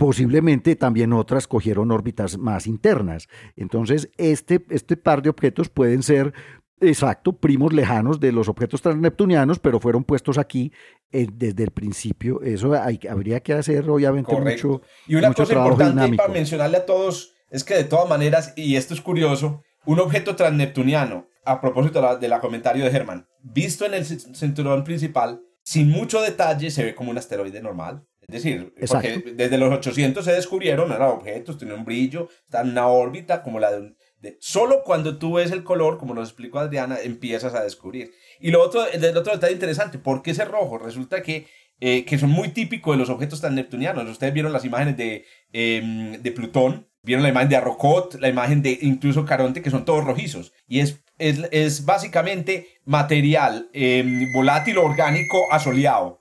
posiblemente 0.00 0.76
también 0.76 1.12
otras 1.12 1.46
cogieron 1.46 1.90
órbitas 1.90 2.38
más 2.38 2.66
internas. 2.66 3.28
Entonces, 3.54 4.10
este, 4.16 4.64
este 4.70 4.96
par 4.96 5.20
de 5.20 5.28
objetos 5.28 5.68
pueden 5.68 6.02
ser 6.02 6.32
Exacto, 6.80 7.32
primos 7.32 7.72
lejanos 7.72 8.18
de 8.20 8.32
los 8.32 8.48
objetos 8.48 8.80
transneptunianos, 8.80 9.58
pero 9.58 9.80
fueron 9.80 10.02
puestos 10.02 10.38
aquí 10.38 10.72
eh, 11.12 11.26
desde 11.30 11.64
el 11.64 11.70
principio. 11.70 12.40
Eso 12.42 12.72
habría 12.74 13.40
que 13.40 13.52
hacer, 13.52 13.88
obviamente, 13.88 14.34
mucho. 14.34 14.80
Y 15.06 15.16
una 15.16 15.32
cosa 15.34 15.54
importante 15.54 16.16
para 16.16 16.32
mencionarle 16.32 16.78
a 16.78 16.86
todos 16.86 17.34
es 17.50 17.64
que, 17.64 17.74
de 17.74 17.84
todas 17.84 18.08
maneras, 18.08 18.54
y 18.56 18.76
esto 18.76 18.94
es 18.94 19.00
curioso, 19.00 19.62
un 19.84 20.00
objeto 20.00 20.36
transneptuniano, 20.36 21.28
a 21.44 21.60
propósito 21.60 22.16
de 22.18 22.28
la, 22.28 22.40
comentario 22.40 22.84
de 22.84 22.90
Germán, 22.90 23.26
visto 23.42 23.84
en 23.84 23.94
el 23.94 24.06
cinturón 24.06 24.84
principal, 24.84 25.40
sin 25.62 25.90
mucho 25.90 26.22
detalle, 26.22 26.70
se 26.70 26.84
ve 26.84 26.94
como 26.94 27.10
un 27.10 27.18
asteroide 27.18 27.60
normal. 27.60 28.06
Es 28.22 28.44
decir, 28.44 28.72
porque 28.86 29.34
desde 29.34 29.58
los 29.58 29.72
800 29.72 30.24
se 30.24 30.32
descubrieron, 30.32 30.92
eran 30.92 31.10
objetos, 31.10 31.58
tenían 31.58 31.80
un 31.80 31.84
brillo, 31.84 32.28
están 32.44 32.66
en 32.66 32.72
una 32.72 32.86
órbita 32.86 33.42
como 33.42 33.58
la 33.58 33.72
de 33.72 33.78
un 33.80 33.96
solo 34.38 34.82
cuando 34.84 35.18
tú 35.18 35.34
ves 35.34 35.50
el 35.50 35.64
color, 35.64 35.98
como 35.98 36.14
nos 36.14 36.28
explicó 36.28 36.58
Adriana, 36.58 36.98
empiezas 37.02 37.54
a 37.54 37.62
descubrir. 37.62 38.12
Y 38.40 38.50
lo 38.50 38.62
otro, 38.62 38.86
el 38.86 39.16
otro 39.16 39.32
detalle 39.32 39.52
interesante, 39.52 39.98
¿por 39.98 40.22
qué 40.22 40.32
ese 40.32 40.44
rojo? 40.44 40.78
Resulta 40.78 41.22
que, 41.22 41.46
eh, 41.80 42.04
que 42.04 42.18
son 42.18 42.30
muy 42.30 42.48
típicos 42.48 42.94
de 42.94 42.98
los 42.98 43.10
objetos 43.10 43.40
tan 43.40 43.54
neptunianos. 43.54 44.08
Ustedes 44.08 44.34
vieron 44.34 44.52
las 44.52 44.64
imágenes 44.64 44.96
de, 44.96 45.24
em, 45.52 46.20
de 46.22 46.32
Plutón, 46.32 46.88
vieron 47.02 47.22
la 47.22 47.30
imagen 47.30 47.48
de 47.48 47.56
Arrocot, 47.56 48.20
la 48.20 48.28
imagen 48.28 48.62
de 48.62 48.78
incluso 48.82 49.24
Caronte, 49.24 49.62
que 49.62 49.70
son 49.70 49.84
todos 49.84 50.04
rojizos. 50.04 50.52
Y 50.68 50.80
es, 50.80 51.02
es, 51.18 51.40
es 51.50 51.84
básicamente 51.84 52.66
material 52.84 53.70
em, 53.72 54.32
volátil 54.32 54.78
orgánico 54.78 55.46
asoleado. 55.50 56.20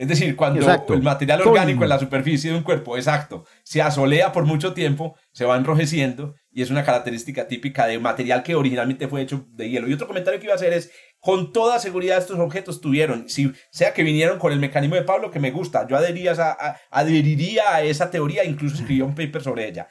Es 0.00 0.08
decir, 0.08 0.34
cuando 0.34 0.66
el 0.94 1.02
material 1.02 1.42
orgánico 1.42 1.82
en 1.82 1.90
la 1.90 1.98
superficie 1.98 2.50
de 2.50 2.56
un 2.56 2.62
cuerpo, 2.62 2.96
exacto, 2.96 3.44
se 3.62 3.82
asolea 3.82 4.32
por 4.32 4.46
mucho 4.46 4.72
tiempo, 4.72 5.14
se 5.30 5.44
va 5.44 5.58
enrojeciendo 5.58 6.36
y 6.50 6.62
es 6.62 6.70
una 6.70 6.84
característica 6.84 7.46
típica 7.46 7.86
de 7.86 7.98
material 7.98 8.42
que 8.42 8.54
originalmente 8.54 9.08
fue 9.08 9.20
hecho 9.20 9.46
de 9.50 9.68
hielo. 9.68 9.88
Y 9.88 9.92
otro 9.92 10.06
comentario 10.06 10.40
que 10.40 10.46
iba 10.46 10.54
a 10.54 10.56
hacer 10.56 10.72
es, 10.72 10.90
con 11.18 11.52
toda 11.52 11.78
seguridad 11.78 12.16
estos 12.16 12.38
objetos 12.38 12.80
tuvieron, 12.80 13.28
si 13.28 13.52
sea 13.70 13.92
que 13.92 14.02
vinieron 14.02 14.38
con 14.38 14.52
el 14.52 14.58
mecanismo 14.58 14.94
de 14.94 15.02
Pablo 15.02 15.30
que 15.30 15.38
me 15.38 15.50
gusta, 15.50 15.86
yo 15.86 15.98
adheriría 15.98 16.32
a, 16.32 16.76
adheriría 16.90 17.74
a 17.74 17.82
esa 17.82 18.10
teoría, 18.10 18.42
incluso 18.42 18.76
escribí 18.76 19.02
un 19.02 19.14
paper 19.14 19.42
sobre 19.42 19.68
ella. 19.68 19.88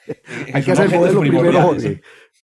Hay 0.51 0.63
que 0.63 0.71
hacer 0.71 0.89
modelo 0.89 1.19
primero, 1.19 1.75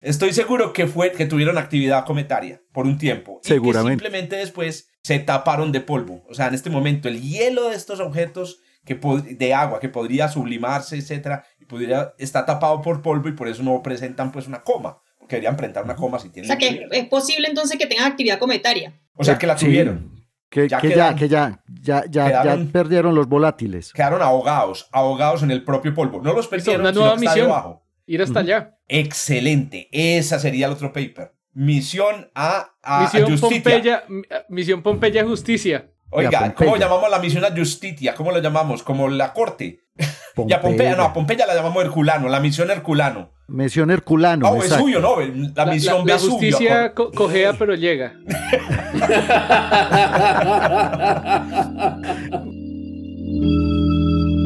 Estoy 0.00 0.32
seguro 0.32 0.72
que 0.72 0.86
fue 0.86 1.12
que 1.12 1.26
tuvieron 1.26 1.58
actividad 1.58 2.04
cometaria 2.04 2.60
por 2.72 2.86
un 2.86 2.98
tiempo. 2.98 3.40
Seguramente. 3.42 3.94
Y 3.94 3.96
que 3.96 4.04
simplemente 4.04 4.36
después 4.36 4.90
se 5.02 5.18
taparon 5.18 5.72
de 5.72 5.80
polvo. 5.80 6.24
O 6.28 6.34
sea, 6.34 6.46
en 6.48 6.54
este 6.54 6.70
momento 6.70 7.08
el 7.08 7.20
hielo 7.20 7.68
de 7.70 7.76
estos 7.76 7.98
objetos 8.00 8.60
que 8.84 8.94
de 8.94 9.54
agua 9.54 9.80
que 9.80 9.88
podría 9.88 10.28
sublimarse, 10.28 10.96
etcétera, 10.96 11.44
y 11.60 11.64
podría 11.66 12.14
está 12.18 12.46
tapado 12.46 12.80
por 12.80 13.02
polvo 13.02 13.28
y 13.28 13.32
por 13.32 13.48
eso 13.48 13.62
no 13.62 13.82
presentan 13.82 14.32
pues 14.32 14.46
una 14.46 14.62
coma 14.62 14.98
que 15.28 15.36
deberían 15.36 15.56
presentar 15.56 15.84
una 15.84 15.94
coma 15.96 16.18
si 16.18 16.28
O 16.28 16.32
tienen. 16.32 16.46
sea 16.48 16.56
que 16.56 16.86
es 16.90 17.04
posible 17.08 17.48
entonces 17.48 17.76
que 17.78 17.86
tengan 17.86 18.10
actividad 18.10 18.38
cometaria. 18.38 18.98
O 19.14 19.24
sea, 19.24 19.36
que 19.36 19.46
la 19.46 19.58
Sí. 19.58 19.66
tuvieron. 19.66 20.16
Que 20.48 20.66
Ya 20.68 20.78
que 20.80 20.88
ya, 20.88 21.14
que 21.14 21.28
ya, 21.28 21.62
ya, 21.82 22.04
ya, 22.08 22.26
quedaron- 22.28 22.66
ya 22.66 22.72
perdieron 22.72 23.14
los 23.14 23.28
volátiles. 23.28 23.92
Quedaron 23.92 24.22
ahogados, 24.22 24.88
ahogados 24.92 25.42
en 25.42 25.50
el 25.50 25.62
propio 25.64 25.92
polvo. 25.92 26.22
No 26.22 26.32
los 26.32 26.48
perdieron, 26.48 26.80
una 26.80 26.90
sino 26.90 27.00
nueva 27.02 27.16
que 27.16 27.24
está 27.24 27.30
misión. 27.32 27.46
debajo. 27.48 27.82
Ir 28.08 28.22
hasta 28.22 28.40
allá. 28.40 28.76
Excelente. 28.88 29.88
Esa 29.92 30.38
sería 30.38 30.66
el 30.66 30.72
otro 30.72 30.92
paper. 30.92 31.32
Misión 31.52 32.30
a, 32.34 32.72
a, 32.82 33.00
a 33.00 33.02
Misión 33.02 33.30
Justitia. 33.38 34.02
Pompeya, 34.06 34.44
Misión 34.48 34.82
Pompeya 34.82 35.24
Justicia. 35.24 35.90
Oiga, 36.10 36.54
¿cómo 36.54 36.70
Pompeya. 36.70 36.86
llamamos 36.86 37.10
la 37.10 37.18
misión 37.18 37.44
a 37.44 37.50
Justitia? 37.54 38.14
¿Cómo 38.14 38.30
lo 38.32 38.38
llamamos? 38.40 38.82
Como 38.82 39.08
la 39.08 39.32
corte. 39.34 39.80
Y 39.98 40.02
a 40.02 40.06
Pompeya, 40.34 40.60
Pompeya. 40.60 40.96
no, 40.96 41.02
a 41.02 41.12
Pompeya 41.12 41.46
la 41.46 41.54
llamamos 41.54 41.84
Herculano, 41.84 42.28
la 42.28 42.40
misión 42.40 42.70
Herculano. 42.70 43.32
Misión 43.48 43.90
Herculano. 43.90 44.48
No, 44.48 44.56
exacto. 44.56 44.76
Vesubio, 44.86 45.00
no, 45.00 45.20
la, 45.20 45.64
La, 45.66 45.72
misión 45.72 45.98
la- 45.98 46.04
la 46.04 46.14
Vesubio. 46.14 46.32
justicia 46.52 46.94
co- 46.94 47.10
cojea 47.12 47.52
pero 47.54 47.74
llega. 47.74 48.14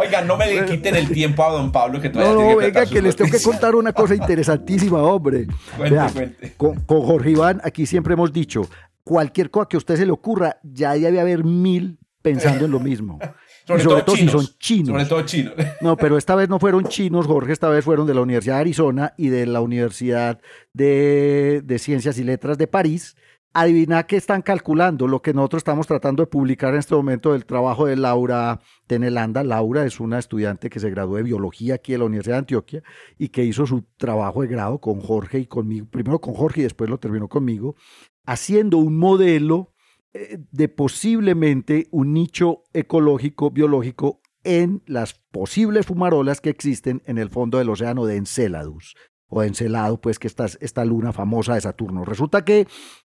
Oiga, 0.00 0.22
no 0.22 0.36
me 0.36 0.46
le 0.46 0.64
quiten 0.64 0.94
el 0.94 1.10
tiempo 1.10 1.44
a 1.44 1.50
don 1.50 1.72
Pablo 1.72 2.00
que 2.00 2.08
todavía 2.08 2.32
No, 2.32 2.40
tiene 2.40 2.56
que 2.56 2.66
venga, 2.66 2.86
que 2.86 3.02
les 3.02 3.16
tengo 3.16 3.30
que 3.32 3.42
contar 3.42 3.74
una 3.74 3.92
cosa 3.92 4.14
interesantísima, 4.14 5.02
hombre. 5.02 5.48
Cuente, 5.76 5.94
Vea, 5.94 6.08
cuente. 6.08 6.54
Con, 6.56 6.80
con 6.82 7.02
Jorge 7.02 7.30
Iván, 7.30 7.60
aquí 7.64 7.84
siempre 7.84 8.14
hemos 8.14 8.32
dicho, 8.32 8.62
cualquier 9.02 9.50
cosa 9.50 9.66
que 9.68 9.76
a 9.76 9.78
usted 9.78 9.96
se 9.96 10.06
le 10.06 10.12
ocurra, 10.12 10.58
ya 10.62 10.92
debe 10.92 11.20
haber 11.20 11.42
mil 11.42 11.98
pensando 12.22 12.66
en 12.66 12.70
lo 12.70 12.78
mismo. 12.78 13.18
Sobre, 13.66 13.82
sobre 13.82 13.96
todo, 13.96 14.04
todo 14.06 14.16
si 14.16 14.28
son 14.30 14.46
chinos. 14.58 14.88
Sobre 14.88 15.04
todo 15.04 15.22
chinos. 15.26 15.52
No, 15.82 15.98
pero 15.98 16.16
esta 16.16 16.34
vez 16.34 16.48
no 16.48 16.58
fueron 16.58 16.84
chinos, 16.84 17.26
Jorge, 17.26 17.52
esta 17.52 17.68
vez 17.68 17.84
fueron 17.84 18.06
de 18.06 18.14
la 18.14 18.22
Universidad 18.22 18.54
de 18.54 18.60
Arizona 18.62 19.12
y 19.18 19.28
de 19.28 19.44
la 19.44 19.60
Universidad 19.60 20.40
de, 20.72 21.60
de 21.62 21.78
Ciencias 21.78 22.18
y 22.18 22.24
Letras 22.24 22.56
de 22.56 22.66
París. 22.66 23.14
Adivina 23.54 24.04
qué 24.04 24.16
están 24.16 24.42
calculando, 24.42 25.08
lo 25.08 25.22
que 25.22 25.32
nosotros 25.32 25.60
estamos 25.60 25.86
tratando 25.86 26.22
de 26.22 26.26
publicar 26.26 26.74
en 26.74 26.80
este 26.80 26.94
momento 26.94 27.32
del 27.32 27.46
trabajo 27.46 27.86
de 27.86 27.96
Laura 27.96 28.60
Tenelanda. 28.86 29.42
Laura 29.42 29.86
es 29.86 30.00
una 30.00 30.18
estudiante 30.18 30.68
que 30.68 30.80
se 30.80 30.90
graduó 30.90 31.16
de 31.16 31.22
biología 31.22 31.76
aquí 31.76 31.94
en 31.94 32.00
la 32.00 32.06
Universidad 32.06 32.34
de 32.34 32.40
Antioquia 32.40 32.82
y 33.16 33.30
que 33.30 33.44
hizo 33.44 33.66
su 33.66 33.84
trabajo 33.96 34.42
de 34.42 34.48
grado 34.48 34.80
con 34.80 35.00
Jorge 35.00 35.38
y 35.40 35.46
conmigo, 35.46 35.86
primero 35.90 36.20
con 36.20 36.34
Jorge 36.34 36.60
y 36.60 36.64
después 36.64 36.90
lo 36.90 36.98
terminó 36.98 37.28
conmigo, 37.28 37.74
haciendo 38.26 38.76
un 38.76 38.98
modelo 38.98 39.72
eh, 40.12 40.38
de 40.52 40.68
posiblemente 40.68 41.88
un 41.90 42.12
nicho 42.12 42.64
ecológico, 42.74 43.50
biológico 43.50 44.20
en 44.44 44.82
las 44.86 45.14
posibles 45.14 45.86
fumarolas 45.86 46.40
que 46.40 46.50
existen 46.50 47.02
en 47.06 47.18
el 47.18 47.30
fondo 47.30 47.58
del 47.58 47.70
océano 47.70 48.04
de 48.04 48.16
Enceladus 48.16 48.94
o 49.26 49.40
de 49.40 49.48
Encelado, 49.48 50.00
pues 50.00 50.18
que 50.18 50.26
esta, 50.26 50.46
esta 50.60 50.84
luna 50.84 51.12
famosa 51.12 51.54
de 51.54 51.60
Saturno. 51.60 52.04
Resulta 52.04 52.44
que 52.44 52.66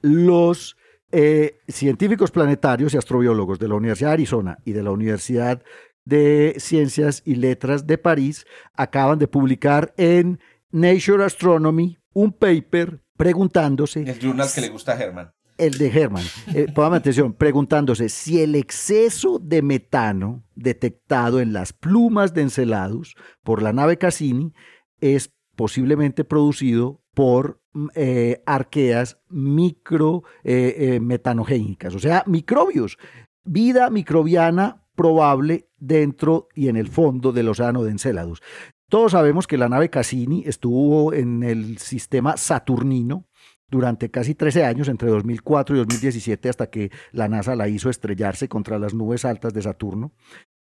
los 0.02 0.78
eh, 1.12 1.60
científicos 1.68 2.32
planetarios 2.32 2.94
y 2.94 2.98
astrobiólogos 2.98 3.60
de 3.60 3.68
la 3.68 3.76
Universidad 3.76 4.10
de 4.10 4.14
Arizona 4.14 4.58
y 4.64 4.72
de 4.72 4.84
la 4.84 4.92
Universidad 4.92 5.62
de 6.06 6.56
Ciencias 6.58 7.22
y 7.26 7.36
Letras 7.36 7.86
de 7.86 7.98
París 7.98 8.46
acaban 8.74 9.20
de 9.20 9.28
publicar 9.28 9.94
en 9.98 10.40
Nature 10.72 11.26
Astronomy 11.26 11.98
un 12.14 12.32
paper 12.32 13.04
preguntándose 13.18 14.02
El 14.02 14.20
journal 14.20 14.50
que 14.54 14.62
le 14.62 14.70
gusta 14.70 14.94
a 14.94 14.98
Germán. 14.98 15.32
el 15.58 15.78
de 15.78 15.88
Herman, 15.90 16.24
eh, 16.56 16.68
póngame 16.74 16.98
atención, 16.98 17.34
preguntándose 17.34 18.10
si 18.10 18.42
el 18.42 18.56
exceso 18.56 19.38
de 19.38 19.62
metano 19.62 20.44
detectado 20.56 21.40
en 21.40 21.54
las 21.54 21.74
plumas 21.74 22.34
de 22.34 22.42
Enceladus 22.42 23.16
por 23.44 23.62
la 23.62 23.74
nave 23.74 23.98
Cassini 23.98 24.54
es 25.02 25.32
posiblemente 25.56 26.24
producido 26.24 27.04
por 27.14 27.61
eh, 27.96 28.42
arqueas 28.46 29.20
micro 29.30 30.24
eh, 30.44 30.76
eh, 30.78 31.00
metanogénicas, 31.00 31.96
o 31.96 32.00
sea, 32.00 32.24
microbios, 32.28 32.98
vida 33.44 33.90
microbiana 33.90 34.84
probable 34.96 35.70
dentro 35.78 36.48
y 36.54 36.68
en 36.68 36.76
el 36.76 36.88
fondo 36.88 37.32
del 37.32 37.50
océano 37.50 37.84
de 37.84 37.92
Enceladus. 37.92 38.42
Todos 38.90 39.14
sabemos 39.14 39.48
que 39.48 39.58
la 39.58 39.70
nave 39.70 39.90
Cassini 39.90 40.44
estuvo 40.46 41.14
en 41.14 41.44
el 41.44 41.78
sistema 41.78 42.36
saturnino, 42.36 43.26
durante 43.72 44.12
casi 44.12 44.36
13 44.36 44.66
años, 44.66 44.90
entre 44.90 45.10
2004 45.10 45.76
y 45.76 45.80
2017, 45.80 46.50
hasta 46.50 46.70
que 46.70 46.92
la 47.14 47.30
NASA 47.30 47.56
la 47.56 47.70
hizo 47.70 47.90
estrellarse 47.90 48.50
contra 48.50 48.78
las 48.78 48.94
nubes 48.94 49.24
altas 49.24 49.54
de 49.54 49.62
Saturno. 49.62 50.12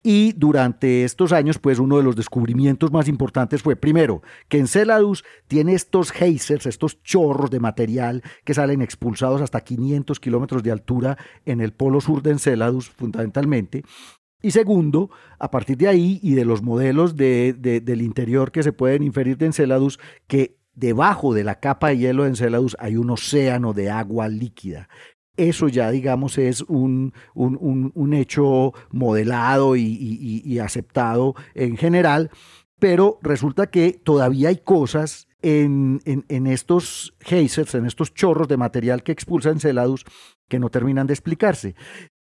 Y 0.07 0.33
durante 0.33 1.03
estos 1.03 1.31
años, 1.31 1.57
pues 1.57 1.79
uno 1.79 1.97
de 1.97 2.03
los 2.03 2.15
descubrimientos 2.15 2.91
más 2.91 3.07
importantes 3.07 3.63
fue, 3.63 3.75
primero, 3.75 4.21
que 4.49 4.59
Enceladus 4.59 5.25
tiene 5.47 5.73
estos 5.73 6.11
geysers, 6.11 6.67
estos 6.67 7.01
chorros 7.01 7.49
de 7.49 7.59
material 7.59 8.21
que 8.43 8.53
salen 8.53 8.83
expulsados 8.83 9.41
hasta 9.41 9.61
500 9.61 10.19
kilómetros 10.19 10.61
de 10.61 10.69
altura 10.69 11.17
en 11.43 11.59
el 11.59 11.73
polo 11.73 12.01
sur 12.01 12.21
de 12.21 12.33
Enceladus, 12.33 12.87
fundamentalmente. 12.87 13.81
Y 14.43 14.51
segundo, 14.51 15.09
a 15.39 15.49
partir 15.49 15.75
de 15.77 15.87
ahí 15.87 16.19
y 16.21 16.35
de 16.35 16.45
los 16.45 16.61
modelos 16.61 17.15
de, 17.15 17.55
de, 17.57 17.81
del 17.81 18.03
interior 18.03 18.51
que 18.51 18.61
se 18.61 18.73
pueden 18.73 19.01
inferir 19.01 19.39
de 19.39 19.47
Enceladus, 19.47 19.99
que 20.27 20.59
debajo 20.75 21.33
de 21.33 21.43
la 21.43 21.59
capa 21.59 21.87
de 21.87 21.97
hielo 21.97 22.23
de 22.23 22.29
Enceladus 22.29 22.77
hay 22.79 22.95
un 22.95 23.09
océano 23.09 23.73
de 23.73 23.89
agua 23.89 24.27
líquida. 24.27 24.87
Eso 25.37 25.67
ya, 25.67 25.91
digamos, 25.91 26.37
es 26.37 26.61
un, 26.61 27.13
un, 27.33 27.91
un, 27.93 28.13
hecho 28.13 28.73
modelado 28.91 29.75
y, 29.75 30.59
aceptado 30.59 31.35
en 31.53 31.75
general, 31.77 32.31
pero 32.79 33.19
resulta 33.21 33.67
que 33.67 33.91
todavía 33.91 34.49
hay 34.49 34.57
cosas 34.57 35.27
en, 35.41 36.01
en, 36.05 36.25
en, 36.29 36.47
estos 36.47 37.15
geysers, 37.19 37.75
en 37.75 37.85
estos 37.85 38.13
chorros 38.13 38.47
de 38.47 38.57
material 38.57 39.03
que 39.03 39.11
expulsa 39.11 39.49
Enceladus, 39.49 40.05
que 40.47 40.59
no 40.59 40.69
terminan 40.69 41.07
de 41.07 41.13
explicarse. 41.13 41.75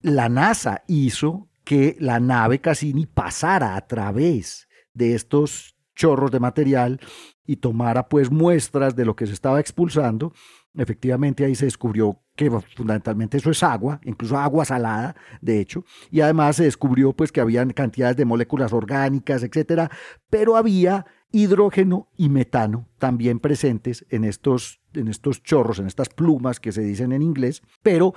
La 0.01 0.29
NASA 0.29 0.83
hizo 0.87 1.49
que 1.63 1.95
la 1.99 2.19
nave 2.19 2.59
Cassini 2.59 3.05
pasara 3.05 3.75
a 3.75 3.87
través 3.87 4.67
de 4.93 5.15
estos 5.15 5.75
chorros 5.95 6.31
de 6.31 6.39
material 6.39 6.99
y 7.45 7.57
tomara 7.57 8.07
pues 8.07 8.31
muestras 8.31 8.95
de 8.95 9.05
lo 9.05 9.15
que 9.15 9.27
se 9.27 9.33
estaba 9.33 9.59
expulsando. 9.59 10.33
Efectivamente 10.75 11.43
ahí 11.43 11.55
se 11.55 11.65
descubrió 11.65 12.19
que 12.35 12.49
fundamentalmente 12.49 13.37
eso 13.37 13.51
es 13.51 13.61
agua, 13.61 13.99
incluso 14.03 14.37
agua 14.37 14.63
salada, 14.63 15.15
de 15.41 15.59
hecho, 15.59 15.83
y 16.09 16.21
además 16.21 16.55
se 16.55 16.63
descubrió 16.63 17.13
pues 17.13 17.31
que 17.31 17.41
habían 17.41 17.71
cantidades 17.71 18.15
de 18.15 18.25
moléculas 18.25 18.71
orgánicas, 18.71 19.43
etcétera, 19.43 19.91
pero 20.29 20.55
había 20.55 21.05
hidrógeno 21.31 22.09
y 22.17 22.29
metano 22.29 22.87
también 22.99 23.39
presentes 23.39 24.05
en 24.09 24.23
estos, 24.23 24.81
en 24.93 25.07
estos 25.07 25.43
chorros, 25.43 25.79
en 25.79 25.87
estas 25.87 26.09
plumas 26.09 26.59
que 26.59 26.71
se 26.71 26.81
dicen 26.81 27.11
en 27.11 27.21
inglés, 27.21 27.61
pero 27.83 28.13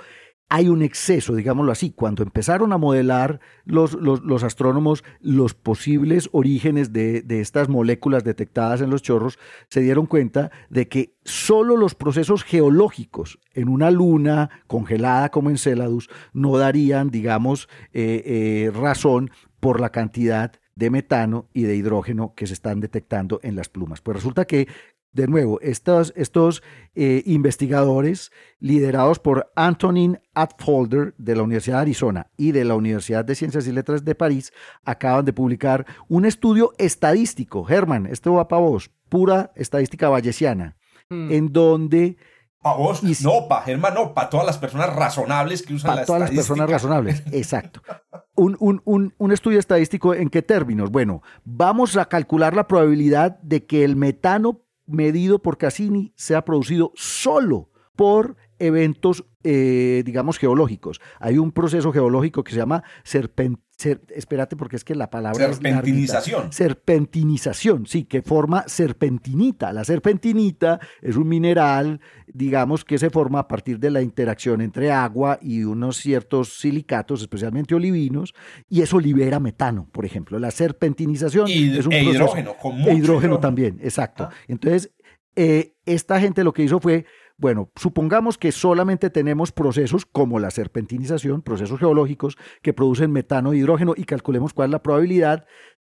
hay 0.49 0.69
un 0.69 0.81
exceso, 0.81 1.35
digámoslo 1.35 1.71
así. 1.71 1.91
Cuando 1.91 2.23
empezaron 2.23 2.71
a 2.71 2.77
modelar 2.77 3.39
los, 3.65 3.93
los, 3.93 4.43
astrónomos 4.43 5.03
los 5.19 5.53
posibles 5.53 6.29
orígenes 6.31 6.93
de, 6.93 7.21
de, 7.21 7.41
estas 7.41 7.67
moléculas 7.67 8.23
detectadas 8.23 8.81
en 8.81 8.89
los 8.89 9.01
chorros, 9.01 9.39
se 9.69 9.81
dieron 9.81 10.05
cuenta 10.05 10.51
de 10.69 10.87
que 10.87 11.15
solo 11.23 11.77
los 11.77 11.95
procesos 11.95 12.43
geológicos 12.43 13.39
en 13.53 13.69
una 13.69 13.89
luna 13.91 14.49
congelada 14.67 15.29
como 15.29 15.49
Enceladus 15.49 16.09
no 16.33 16.57
darían, 16.57 17.09
digamos, 17.09 17.67
eh, 17.93 18.23
eh, 18.25 18.71
razón 18.71 19.31
por 19.59 19.81
la 19.81 19.91
cantidad 19.91 20.51
de 20.75 20.89
metano 20.89 21.49
y 21.53 21.63
de 21.63 21.75
hidrógeno 21.75 22.33
que 22.35 22.47
se 22.47 22.53
están 22.53 22.81
detectando 22.81 23.39
en 23.43 23.55
las 23.55 23.69
plumas. 23.69 24.01
Pues 24.01 24.17
resulta 24.17 24.45
que 24.45 24.67
de 25.15 25.27
nuevo, 25.27 25.59
estos, 25.61 26.13
estos 26.15 26.61
eh, 26.93 27.23
investigadores 27.25 28.31
liderados 28.59 29.17
por 29.19 29.51
Antonin 29.55 30.19
Atfolder 30.33 31.15
de 31.17 31.35
la 31.35 31.43
Universidad 31.43 31.77
de 31.77 31.81
Arizona 31.83 32.27
y 32.37 32.51
de 32.51 32.65
la 32.65 32.75
Universidad 32.75 33.25
de 33.25 33.33
Ciencias 33.33 33.65
y 33.65 33.71
Letras 33.71 34.03
de 34.05 34.13
París 34.13 34.51
acaban 34.83 35.25
de 35.25 35.33
publicar 35.33 35.85
un 36.09 36.25
estudio 36.25 36.73
estadístico. 36.77 37.63
Germán, 37.63 38.05
esto 38.05 38.33
va 38.33 38.47
para 38.47 38.61
vos, 38.61 38.91
pura 39.09 39.51
estadística 39.55 40.09
bayesiana, 40.09 40.75
Hmm. 41.09 41.31
en 41.31 41.53
donde... 41.53 42.17
Para 42.63 42.77
vos, 42.77 43.03
Y 43.03 43.15
no, 43.23 43.47
para 43.47 43.61
Germán, 43.61 43.93
no, 43.93 44.15
para 44.15 44.27
todas 44.31 44.43
las 44.47 44.57
personas 44.57 44.91
razonables 44.95 45.61
que 45.61 45.75
usan 45.75 45.89
Para 45.89 46.01
la 46.01 46.05
todas 46.07 46.19
las 46.21 46.29
estadística. 46.31 46.55
personas 46.65 46.69
razonables, 46.71 47.23
exacto. 47.31 47.81
Un, 48.33 48.57
un- 48.59 48.81
un- 48.85 49.13
un 49.19 49.31
estudio 49.31 49.59
estadístico 49.59 50.15
en 50.15 50.29
qué 50.29 50.41
términos? 50.41 50.89
Bueno, 50.89 51.21
vamos 51.43 51.95
a 51.95 52.05
calcular 52.05 52.55
la 52.55 52.67
probabilidad 52.67 53.37
de 53.41 53.65
que 53.67 53.83
el 53.83 53.95
metano 53.95 54.64
medido 54.87 55.39
por 55.41 55.57
Cassini 55.57 56.13
sea 56.15 56.43
producido 56.43 56.91
solo 56.95 57.69
por 57.95 58.35
eventos, 58.59 59.25
eh, 59.47 60.01
digamos, 60.03 60.39
geológicos. 60.39 60.99
Hay 61.19 61.37
un 61.37 61.51
proceso 61.51 61.93
geológico 61.93 62.43
que 62.43 62.51
se 62.51 62.57
llama 62.57 62.83
serpent 63.03 63.59
espérate 63.77 64.55
porque 64.55 64.77
es 64.77 64.83
que 64.83 64.95
la 64.95 65.09
palabra 65.09 65.53
serpentinización. 65.53 66.51
serpentinización, 66.51 67.85
sí, 67.85 68.05
que 68.05 68.21
forma 68.21 68.63
serpentinita. 68.67 69.73
La 69.73 69.83
serpentinita 69.83 70.79
es 71.01 71.15
un 71.17 71.27
mineral, 71.27 71.99
digamos, 72.25 72.85
que 72.85 72.97
se 72.97 73.09
forma 73.09 73.39
a 73.39 73.47
partir 73.47 73.77
de 73.77 73.91
la 73.91 74.01
interacción 74.01 74.61
entre 74.61 74.91
agua 74.91 75.37
y 75.41 75.63
unos 75.63 75.97
ciertos 75.97 76.57
silicatos, 76.57 77.21
especialmente 77.21 77.75
olivinos, 77.75 78.33
y 78.69 78.81
eso 78.81 78.99
libera 78.99 79.39
metano, 79.39 79.89
por 79.91 80.05
ejemplo. 80.05 80.39
La 80.39 80.51
serpentinización 80.51 81.49
es 81.49 81.85
un 81.85 81.93
e 81.93 82.03
hidrógeno, 82.03 82.55
con 82.57 82.79
e 82.79 82.93
hidrógeno, 82.93 83.39
también, 83.39 83.79
exacto. 83.83 84.23
Ah. 84.23 84.33
Entonces, 84.47 84.91
eh, 85.35 85.73
esta 85.85 86.19
gente 86.19 86.43
lo 86.45 86.53
que 86.53 86.63
hizo 86.63 86.79
fue 86.79 87.05
bueno, 87.37 87.69
supongamos 87.75 88.37
que 88.37 88.51
solamente 88.51 89.09
tenemos 89.09 89.51
procesos 89.51 90.05
como 90.05 90.39
la 90.39 90.51
serpentinización, 90.51 91.41
procesos 91.41 91.79
geológicos 91.79 92.37
que 92.61 92.73
producen 92.73 93.11
metano 93.11 93.51
e 93.51 93.57
hidrógeno 93.57 93.93
y 93.97 94.05
calculemos 94.05 94.53
cuál 94.53 94.69
es 94.69 94.71
la 94.71 94.83
probabilidad 94.83 95.45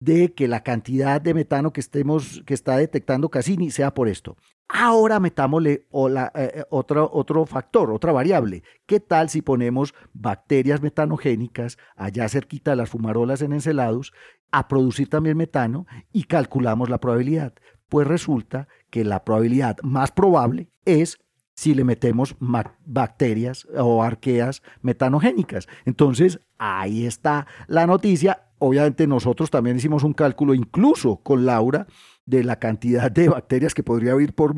de 0.00 0.34
que 0.34 0.48
la 0.48 0.62
cantidad 0.62 1.20
de 1.20 1.34
metano 1.34 1.72
que 1.72 1.80
estemos 1.80 2.42
que 2.46 2.54
está 2.54 2.76
detectando 2.76 3.30
Cassini 3.30 3.70
sea 3.70 3.94
por 3.94 4.08
esto. 4.08 4.36
Ahora 4.68 5.20
metámosle 5.20 5.72
eh, 5.72 6.30
eh, 6.34 6.64
otro, 6.70 7.08
otro 7.12 7.46
factor, 7.46 7.90
otra 7.90 8.12
variable. 8.12 8.62
¿Qué 8.86 9.00
tal 9.00 9.28
si 9.30 9.42
ponemos 9.42 9.94
bacterias 10.12 10.82
metanogénicas 10.82 11.78
allá 11.96 12.28
cerquita 12.28 12.72
de 12.72 12.76
las 12.76 12.90
fumarolas 12.90 13.42
en 13.42 13.52
Encelados 13.52 14.12
a 14.50 14.68
producir 14.68 15.08
también 15.08 15.36
metano 15.36 15.86
y 16.12 16.24
calculamos 16.24 16.90
la 16.90 16.98
probabilidad? 16.98 17.54
Pues 17.88 18.06
resulta 18.06 18.68
que 18.90 19.04
la 19.04 19.24
probabilidad 19.24 19.76
más 19.82 20.10
probable 20.10 20.70
es 20.84 21.18
si 21.56 21.74
le 21.74 21.84
metemos 21.84 22.36
bacterias 22.84 23.66
o 23.76 24.02
arqueas 24.02 24.62
metanogénicas. 24.82 25.66
Entonces, 25.86 26.40
ahí 26.58 27.06
está 27.06 27.46
la 27.66 27.86
noticia. 27.86 28.42
Obviamente 28.58 29.06
nosotros 29.06 29.50
también 29.50 29.76
hicimos 29.76 30.02
un 30.02 30.12
cálculo, 30.12 30.54
incluso 30.54 31.16
con 31.16 31.44
Laura, 31.44 31.86
de 32.26 32.44
la 32.44 32.58
cantidad 32.58 33.10
de 33.10 33.28
bacterias 33.28 33.74
que 33.74 33.82
podría 33.82 34.12
haber 34.12 34.34
por 34.34 34.54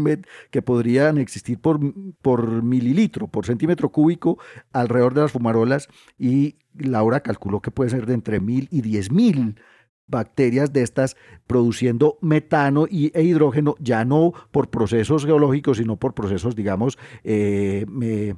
que 0.50 0.62
podrían 0.62 1.18
existir 1.18 1.60
por, 1.60 1.78
por 2.20 2.62
mililitro, 2.62 3.28
por 3.28 3.46
centímetro 3.46 3.90
cúbico 3.90 4.38
alrededor 4.72 5.14
de 5.14 5.20
las 5.22 5.32
fumarolas. 5.32 5.88
Y 6.18 6.56
Laura 6.74 7.20
calculó 7.20 7.60
que 7.60 7.70
puede 7.70 7.90
ser 7.90 8.06
de 8.06 8.14
entre 8.14 8.40
mil 8.40 8.68
y 8.70 8.80
diez 8.80 9.10
mil 9.10 9.56
bacterias 10.08 10.72
de 10.72 10.82
estas 10.82 11.16
produciendo 11.46 12.18
metano 12.20 12.86
y, 12.90 13.12
e 13.16 13.22
hidrógeno, 13.22 13.76
ya 13.78 14.04
no 14.04 14.32
por 14.50 14.70
procesos 14.70 15.24
geológicos, 15.24 15.76
sino 15.76 15.96
por 15.96 16.14
procesos, 16.14 16.56
digamos, 16.56 16.98
eh, 17.22 17.86
eh 18.02 18.34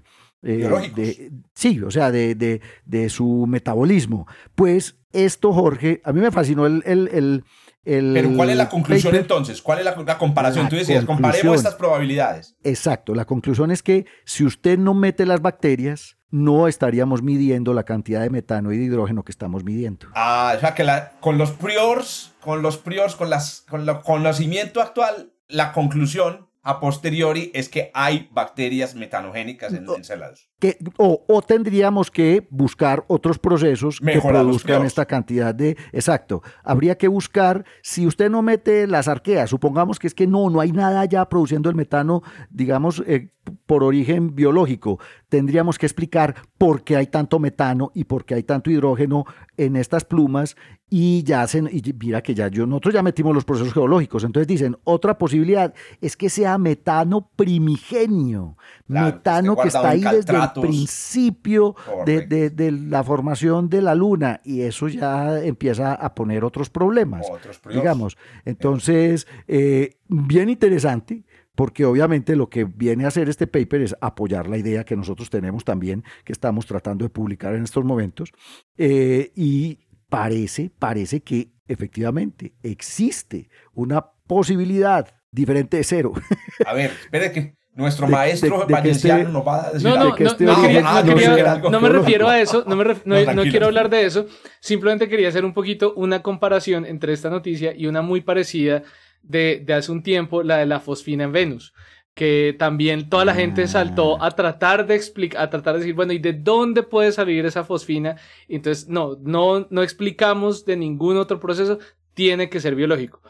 sí, 1.55 1.81
o 1.81 1.91
sea, 1.91 2.11
de, 2.11 2.35
de, 2.35 2.61
de, 2.85 3.09
su 3.09 3.47
metabolismo. 3.47 4.27
Pues 4.55 4.97
esto, 5.13 5.53
Jorge, 5.53 6.01
a 6.05 6.13
mí 6.13 6.21
me 6.21 6.31
fascinó 6.31 6.67
el... 6.67 6.83
el, 6.87 7.45
el, 7.85 8.13
Pero 8.13 8.37
¿cuál 8.37 8.51
es 8.51 8.57
la 8.57 8.69
conclusión 8.69 9.15
entonces? 9.15 9.63
¿Cuál 9.63 9.79
es 9.79 9.85
la, 9.85 10.19
comparación? 10.19 10.69
Tú 10.69 10.77
decías, 10.77 11.05
comparemos 11.05 11.57
estas 11.57 11.75
probabilidades. 11.75 12.57
Exacto, 12.63 13.15
la 13.15 13.25
conclusión 13.25 13.71
es 13.71 13.83
que 13.83 14.07
si 14.25 14.45
usted 14.45 14.79
no 14.79 14.95
mete 14.95 15.27
las 15.27 15.41
bacterias, 15.41 16.20
no 16.31 16.69
estaríamos 16.69 17.23
midiendo 17.23 17.75
la 17.75 17.85
cantidad 17.85 18.21
de 18.21 18.31
metano 18.31 18.73
y 18.73 18.79
de 18.79 18.85
hidrógeno 18.85 19.25
que 19.25 19.33
estamos 19.33 19.65
midiendo. 19.65 20.07
Ah, 20.15 20.55
o 20.57 20.61
sea 20.61 20.75
que 20.75 20.87
con 21.21 21.39
los 21.39 21.53
priors, 21.53 22.33
con 22.41 22.63
los 22.63 22.79
priors, 22.79 23.17
con, 23.17 23.31
las, 23.31 23.65
con 23.69 23.89
el 23.89 24.01
conocimiento 24.01 24.81
actual, 24.81 25.33
la 25.49 25.73
conclusión 25.73 26.51
a 26.63 26.79
posteriori 26.79 27.51
es 27.55 27.69
que 27.69 27.91
hay 27.95 28.29
bacterias 28.33 28.95
metanogénicas 28.95 29.73
en, 29.73 29.87
celados. 30.05 30.49
Que, 30.59 30.77
o, 30.99 31.43
tendríamos 31.43 32.11
que 32.11 32.47
buscar 32.51 33.05
otros 33.09 33.39
procesos 33.39 33.99
que 33.99 34.21
produzcan 34.21 34.85
esta 34.85 35.07
cantidad 35.07 35.55
de... 35.55 35.77
Exacto. 35.93 36.43
Habría 36.63 36.99
que 36.99 37.09
buscar, 37.09 37.65
si 37.83 38.07
usted 38.07 38.31
no 38.31 38.43
mete 38.43 38.87
las 38.87 39.09
arqueas, 39.09 39.49
supongamos 39.49 39.99
que 39.99 40.07
es 40.07 40.15
que 40.15 40.27
no, 40.27 40.51
no 40.51 40.61
hay 40.61 40.73
nada 40.73 41.05
ya 41.07 41.27
produciendo 41.29 41.71
el 41.71 41.77
metano, 41.77 42.23
digamos, 42.51 43.03
eh, 43.07 43.33
por 43.71 43.85
origen 43.85 44.35
biológico. 44.35 44.99
Tendríamos 45.29 45.79
que 45.79 45.87
explicar 45.87 46.35
por 46.59 46.83
qué 46.83 46.97
hay 46.97 47.07
tanto 47.07 47.39
metano 47.39 47.93
y 47.95 48.03
por 48.03 48.25
qué 48.25 48.35
hay 48.35 48.43
tanto 48.43 48.69
hidrógeno 48.69 49.27
en 49.57 49.77
estas 49.77 50.05
plumas 50.05 50.57
y 50.89 51.23
ya 51.23 51.43
hacen, 51.43 51.71
y 51.71 51.81
mira 51.93 52.21
que 52.21 52.35
ya 52.35 52.49
yo, 52.49 52.67
nosotros 52.67 52.95
ya 52.95 53.03
metimos 53.05 53.33
los 53.33 53.45
procesos 53.45 53.73
geológicos, 53.73 54.25
entonces 54.25 54.49
dicen, 54.49 54.77
otra 54.83 55.17
posibilidad 55.19 55.73
es 56.01 56.17
que 56.17 56.29
sea 56.29 56.59
metano 56.59 57.31
primigenio, 57.37 58.57
metano 58.89 59.55
que, 59.55 59.69
está 59.69 59.91
ahí 59.91 60.03
desde 60.03 60.35
el 60.35 60.51
principio 60.61 61.77
de, 62.05 62.77
la 62.89 63.05
formación 63.05 63.69
de 63.69 63.83
la 63.83 63.95
luna, 63.95 64.41
y 64.45 64.63
eso 64.63 64.89
ya 64.89 65.41
empieza 65.41 65.95
a 65.95 66.13
poner 66.13 66.43
otros 66.43 66.71
problemas, 66.71 67.25
digamos. 67.73 68.19
Entonces, 68.45 69.29
eh, 69.47 69.99
bien 70.09 70.49
interesante, 70.49 71.23
porque 71.61 71.85
obviamente 71.85 72.37
lo 72.37 72.49
que 72.49 72.65
viene 72.65 73.05
a 73.05 73.09
hacer 73.09 73.29
este 73.29 73.47
paper 73.47 73.83
es 73.83 73.95
apoyar 74.01 74.49
la 74.49 74.57
idea 74.57 74.83
que 74.83 74.97
nosotros 74.97 75.29
tenemos 75.29 75.63
también, 75.63 76.03
que 76.25 76.33
estamos 76.33 76.65
tratando 76.65 77.05
de 77.05 77.11
publicar 77.11 77.55
en 77.55 77.65
estos 77.65 77.85
momentos, 77.85 78.33
eh, 78.79 79.31
y 79.37 79.79
parece, 80.09 80.71
parece 80.79 81.21
que 81.21 81.51
efectivamente 81.69 82.55
existe 82.63 83.51
una 83.75 84.01
posibilidad 84.27 85.07
diferente 85.31 85.77
de 85.77 85.85
cero. 85.85 86.15
A 86.65 86.73
ver, 86.73 86.93
espere 86.93 87.31
que 87.31 87.57
nuestro 87.75 88.09
maestro 88.09 88.67
valenciano 88.67 89.29
nos 89.29 89.47
va 89.47 89.67
a 89.67 89.73
decir 89.73 89.87
no, 89.87 89.97
no, 89.97 90.17
no, 90.17 91.71
no, 91.71 91.81
me 91.83 91.89
refiero 91.91 92.27
a 92.27 92.41
eso, 92.41 92.65
no, 92.67 92.75
me 92.75 92.85
no, 93.05 93.43
quiero 93.43 93.67
hablar 93.67 93.91
de 93.91 94.07
eso, 94.07 94.27
simplemente 94.61 95.11
quería 95.11 95.29
hacer 95.29 95.45
un 95.45 95.53
poquito 95.53 95.93
una 95.95 96.23
comparación 96.23 96.87
entre 96.87 97.13
esta 97.13 97.29
noticia 97.29 97.75
y 97.77 97.87
una 97.87 98.01
muy 98.01 98.23
parecida 98.23 98.83
de, 99.23 99.63
de 99.65 99.75
hace 99.75 99.93
un 99.93 100.03
tiempo, 100.03 100.43
la 100.43 100.59
de 100.59 100.67
la 100.67 100.81
fosfina 100.81 101.25
en 101.25 101.33
Venus 101.33 101.73
que 102.15 102.55
también 102.59 103.09
toda 103.09 103.25
la 103.25 103.35
gente 103.35 103.67
saltó 103.67 104.23
a 104.23 104.31
tratar 104.33 104.87
de 104.87 104.95
explicar, 104.95 105.43
a 105.43 105.49
tratar 105.49 105.75
de 105.75 105.81
decir, 105.81 105.95
bueno, 105.95 106.13
¿y 106.13 106.19
de 106.19 106.33
dónde 106.33 106.83
puede 106.83 107.13
salir 107.13 107.47
esa 107.47 107.65
fosfina? 107.65 108.17
Entonces, 108.49 108.89
no, 108.89 109.17
no, 109.23 109.67
no 109.71 109.83
explicamos 109.83 110.65
de 110.65 110.77
ningún 110.77 111.17
otro 111.17 111.41
proceso, 111.41 111.79
tiene 112.13 112.51
que 112.51 112.61
ser 112.61 112.75
biológico. 112.75 113.23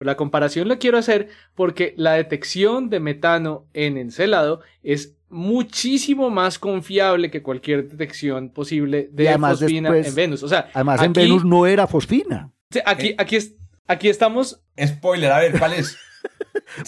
La 0.00 0.16
comparación 0.16 0.68
la 0.68 0.76
quiero 0.76 0.98
hacer 0.98 1.28
porque 1.54 1.94
la 1.96 2.12
detección 2.12 2.90
de 2.90 3.00
metano 3.00 3.66
en 3.72 3.96
encelado 3.96 4.60
es 4.82 5.16
muchísimo 5.30 6.28
más 6.28 6.58
confiable 6.58 7.30
que 7.30 7.42
cualquier 7.42 7.88
detección 7.88 8.50
posible 8.50 9.08
de 9.10 9.38
fosfina 9.38 9.96
en 9.96 10.14
Venus. 10.14 10.42
O 10.42 10.48
sea, 10.48 10.68
además 10.74 11.02
en 11.02 11.14
Venus 11.14 11.44
no 11.44 11.66
era 11.66 11.86
fosfina. 11.86 12.52
Aquí, 12.84 13.08
eh. 13.08 13.16
aquí, 13.16 13.38
aquí 13.86 14.08
estamos. 14.08 14.62
Spoiler, 14.82 15.32
a 15.32 15.38
ver, 15.40 15.58
¿cuál 15.58 15.74
es? 15.74 15.96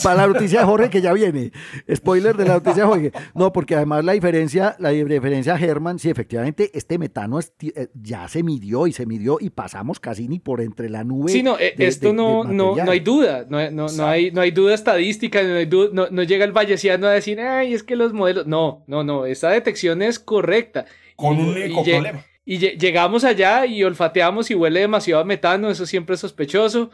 para 0.02 0.22
la 0.22 0.26
noticia 0.26 0.60
de 0.60 0.66
Jorge 0.66 0.90
que 0.90 1.00
ya 1.00 1.12
viene. 1.12 1.52
Spoiler 1.94 2.36
de 2.36 2.44
la 2.44 2.54
noticia 2.54 2.82
de 2.82 2.88
Jorge. 2.88 3.12
No, 3.34 3.52
porque 3.52 3.74
además 3.74 4.04
la 4.04 4.12
diferencia, 4.12 4.76
la 4.78 4.90
diferencia 4.90 5.56
Germán, 5.56 5.98
sí, 5.98 6.10
efectivamente, 6.10 6.70
este 6.74 6.98
metano 6.98 7.38
eh, 7.40 7.88
ya 7.94 8.28
se 8.28 8.42
midió 8.42 8.86
y 8.86 8.92
se 8.92 9.06
midió 9.06 9.38
y 9.40 9.50
pasamos 9.50 10.00
casi 10.00 10.28
ni 10.28 10.38
por 10.38 10.60
entre 10.60 10.88
la 10.88 11.04
nube. 11.04 11.30
Sí, 11.30 11.42
no, 11.42 11.58
eh, 11.58 11.74
esto 11.78 12.12
no, 12.12 12.44
no, 12.44 12.76
no 12.76 12.90
hay 12.90 13.00
duda, 13.00 13.46
no, 13.48 13.70
no, 13.70 13.88
no, 13.88 14.06
hay, 14.06 14.30
no 14.30 14.40
hay 14.40 14.50
duda 14.50 14.74
estadística, 14.74 15.42
no, 15.42 16.08
no, 16.10 16.22
llega 16.22 16.44
el 16.44 16.52
valleciano 16.52 17.06
a 17.06 17.12
decir, 17.12 17.40
ay, 17.40 17.74
es 17.74 17.82
que 17.82 17.96
los 17.96 18.12
modelos. 18.12 18.46
No, 18.46 18.84
no, 18.86 19.04
no, 19.04 19.26
esta 19.26 19.50
detección 19.50 20.02
es 20.02 20.18
correcta. 20.18 20.86
Con 21.16 21.38
un 21.38 21.48
único 21.48 21.82
problema. 21.82 22.24
Y 22.46 22.58
llegamos 22.78 23.24
allá 23.24 23.66
y 23.66 23.84
olfateamos 23.84 24.50
y 24.50 24.54
huele 24.54 24.80
demasiado 24.80 25.20
a 25.20 25.24
metano, 25.24 25.68
eso 25.68 25.84
siempre 25.84 26.14
es 26.14 26.20
sospechoso 26.20 26.90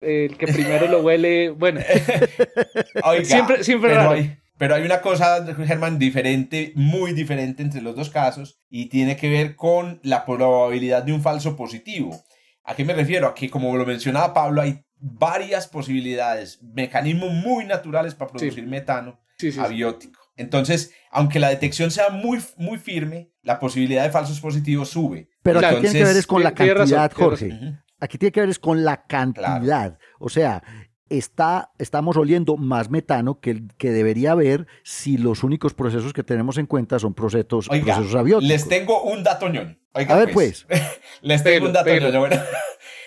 el 0.00 0.36
que 0.36 0.46
primero 0.46 0.88
lo 0.88 1.00
huele, 1.00 1.50
bueno. 1.50 1.80
siempre 3.22 3.62
siempre 3.62 3.90
pero 3.90 4.10
Hay, 4.10 4.38
pero 4.56 4.74
hay 4.74 4.82
una 4.82 5.00
cosa, 5.00 5.44
Germán, 5.66 5.98
diferente, 5.98 6.72
muy 6.74 7.12
diferente 7.12 7.62
entre 7.62 7.82
los 7.82 7.96
dos 7.96 8.10
casos 8.10 8.60
y 8.68 8.86
tiene 8.86 9.16
que 9.16 9.30
ver 9.30 9.56
con 9.56 10.00
la 10.02 10.24
probabilidad 10.24 11.02
de 11.02 11.12
un 11.12 11.22
falso 11.22 11.56
positivo. 11.56 12.22
¿A 12.64 12.74
qué 12.74 12.84
me 12.84 12.94
refiero? 12.94 13.26
A 13.26 13.34
que, 13.34 13.50
como 13.50 13.76
lo 13.76 13.86
mencionaba 13.86 14.34
Pablo, 14.34 14.62
hay 14.62 14.84
varias 14.96 15.66
posibilidades, 15.66 16.62
mecanismos 16.62 17.32
muy 17.32 17.64
naturales 17.64 18.14
para 18.14 18.30
producir 18.30 18.66
metano 18.66 19.18
abiótico. 19.58 20.19
Entonces, 20.36 20.92
aunque 21.10 21.38
la 21.38 21.48
detección 21.48 21.90
sea 21.90 22.10
muy, 22.10 22.38
muy 22.56 22.78
firme, 22.78 23.32
la 23.42 23.58
posibilidad 23.58 24.04
de 24.04 24.10
falsos 24.10 24.40
positivos 24.40 24.88
sube. 24.90 25.28
Pero 25.42 25.60
que 25.60 25.76
tiene 25.76 25.92
que 25.92 26.04
ver 26.04 26.16
es 26.16 26.26
con 26.26 26.42
la 26.42 26.54
cantidad, 26.54 27.12
Jorge. 27.12 27.78
Aquí 27.98 28.16
tiene 28.16 28.32
que 28.32 28.40
ver 28.40 28.48
es 28.48 28.58
con 28.58 28.84
la 28.84 29.06
cantidad. 29.06 29.98
O 30.18 30.28
sea, 30.28 30.62
está, 31.10 31.72
estamos 31.78 32.16
oliendo 32.16 32.56
más 32.56 32.88
metano 32.88 33.40
que, 33.40 33.62
que 33.76 33.90
debería 33.90 34.32
haber 34.32 34.66
si 34.84 35.18
los 35.18 35.42
únicos 35.42 35.74
procesos 35.74 36.12
que 36.12 36.22
tenemos 36.22 36.56
en 36.56 36.66
cuenta 36.66 36.98
son 36.98 37.12
procesos, 37.12 37.68
procesos 37.68 38.14
abióticos. 38.14 38.48
Les 38.48 38.68
tengo 38.68 39.02
un 39.02 39.22
dato 39.22 39.48
ñón. 39.48 39.78
a 39.92 40.16
ver, 40.16 40.32
pues. 40.32 40.66
les 41.20 41.42
tengo 41.42 41.66
un 41.66 41.72
dato 41.72 41.90
ñón. 41.90 42.30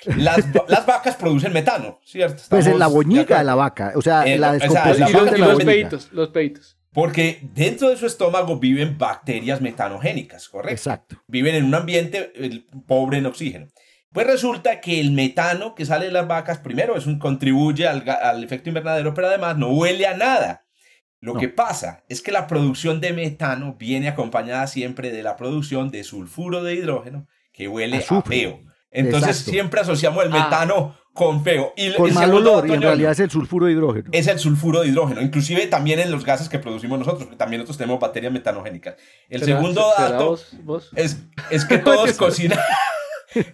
las, 0.18 0.46
las, 0.68 0.86
vacas 0.86 1.16
producen 1.16 1.54
metano, 1.54 2.00
¿cierto? 2.04 2.44
pues 2.50 2.68
en 2.68 2.78
la 2.78 2.88
boñiga 2.88 3.40
de 3.40 3.44
la 3.46 3.56
vaca, 3.56 3.94
o 3.96 4.02
sea, 4.02 4.26
la 4.38 4.54
descomposición 4.54 5.26
de 5.32 5.38
los 5.38 5.64
peitos, 5.64 6.10
los 6.12 6.30
peitos. 6.30 6.78
Porque 6.94 7.40
dentro 7.54 7.90
de 7.90 7.98
su 7.98 8.06
estómago 8.06 8.60
viven 8.60 8.98
bacterias 8.98 9.62
metanogénicas, 9.62 10.48
¿correcto? 10.48 10.74
Exacto. 10.74 11.24
Viven 11.28 11.56
en 11.56 11.66
un 11.66 11.76
ambiente 11.76 12.32
pobre 12.88 13.18
en 13.18 13.26
oxígeno. 13.26 13.68
Pues 14.12 14.28
resulta 14.28 14.80
que 14.80 15.00
el 15.00 15.12
metano 15.12 15.74
que 15.74 15.86
sale 15.86 16.06
de 16.06 16.12
las 16.12 16.28
vacas, 16.28 16.60
primero, 16.60 16.96
es 16.96 17.08
un 17.08 17.18
contribuye 17.18 17.88
al, 17.88 18.08
al 18.08 18.44
efecto 18.44 18.70
invernadero, 18.70 19.14
pero 19.16 19.28
además 19.28 19.58
no 19.58 19.70
huele 19.70 20.06
a 20.06 20.16
nada. 20.16 20.68
Lo 21.20 21.36
que 21.36 21.48
pasa 21.48 22.04
es 22.10 22.22
que 22.22 22.34
la 22.34 22.48
producción 22.48 23.00
de 23.00 23.14
metano 23.14 23.76
viene 23.80 24.10
acompañada 24.10 24.68
siempre 24.68 25.10
de 25.10 25.24
la 25.24 25.38
producción 25.38 25.90
de 25.90 26.04
sulfuro 26.04 26.64
de 26.64 26.76
hidrógeno, 26.76 27.28
que 27.54 27.70
huele 27.70 27.98
a 27.98 28.22
feo. 28.22 28.62
Entonces 28.92 29.38
siempre 29.38 29.80
asociamos 29.80 30.26
el 30.26 30.34
ah. 30.34 31.00
Con 31.14 31.44
feo. 31.44 31.74
Y 31.78 31.94
con 31.94 32.14
mal 32.14 32.34
olor, 32.34 32.68
y 32.68 32.74
en 32.74 32.82
realidad 32.82 33.12
es 33.12 33.20
el 33.20 33.30
sulfuro 33.30 33.68
de 33.68 33.74
hidrógeno. 33.74 34.10
Es 34.12 34.28
el 34.28 34.40
sulfuro 34.40 34.82
de 34.82 34.90
hidrógeno, 34.90 35.22
inclusive 35.22 35.68
también 35.68 36.00
en 36.00 36.12
los 36.12 36.26
gases 36.26 36.50
que 36.50 36.60
producimos 36.60 37.00
nosotros, 37.00 37.30
también 37.38 37.60
nosotros 37.60 37.78
tenemos 37.78 38.00
bacterias 38.00 38.34
metanogénicas. 38.34 38.96
El 39.30 39.44
segundo 39.44 39.86
dato 39.98 40.38
Es, 40.96 41.20
es 41.50 41.66
que 41.66 41.78
todos 41.80 42.14
cocinan... 42.14 42.60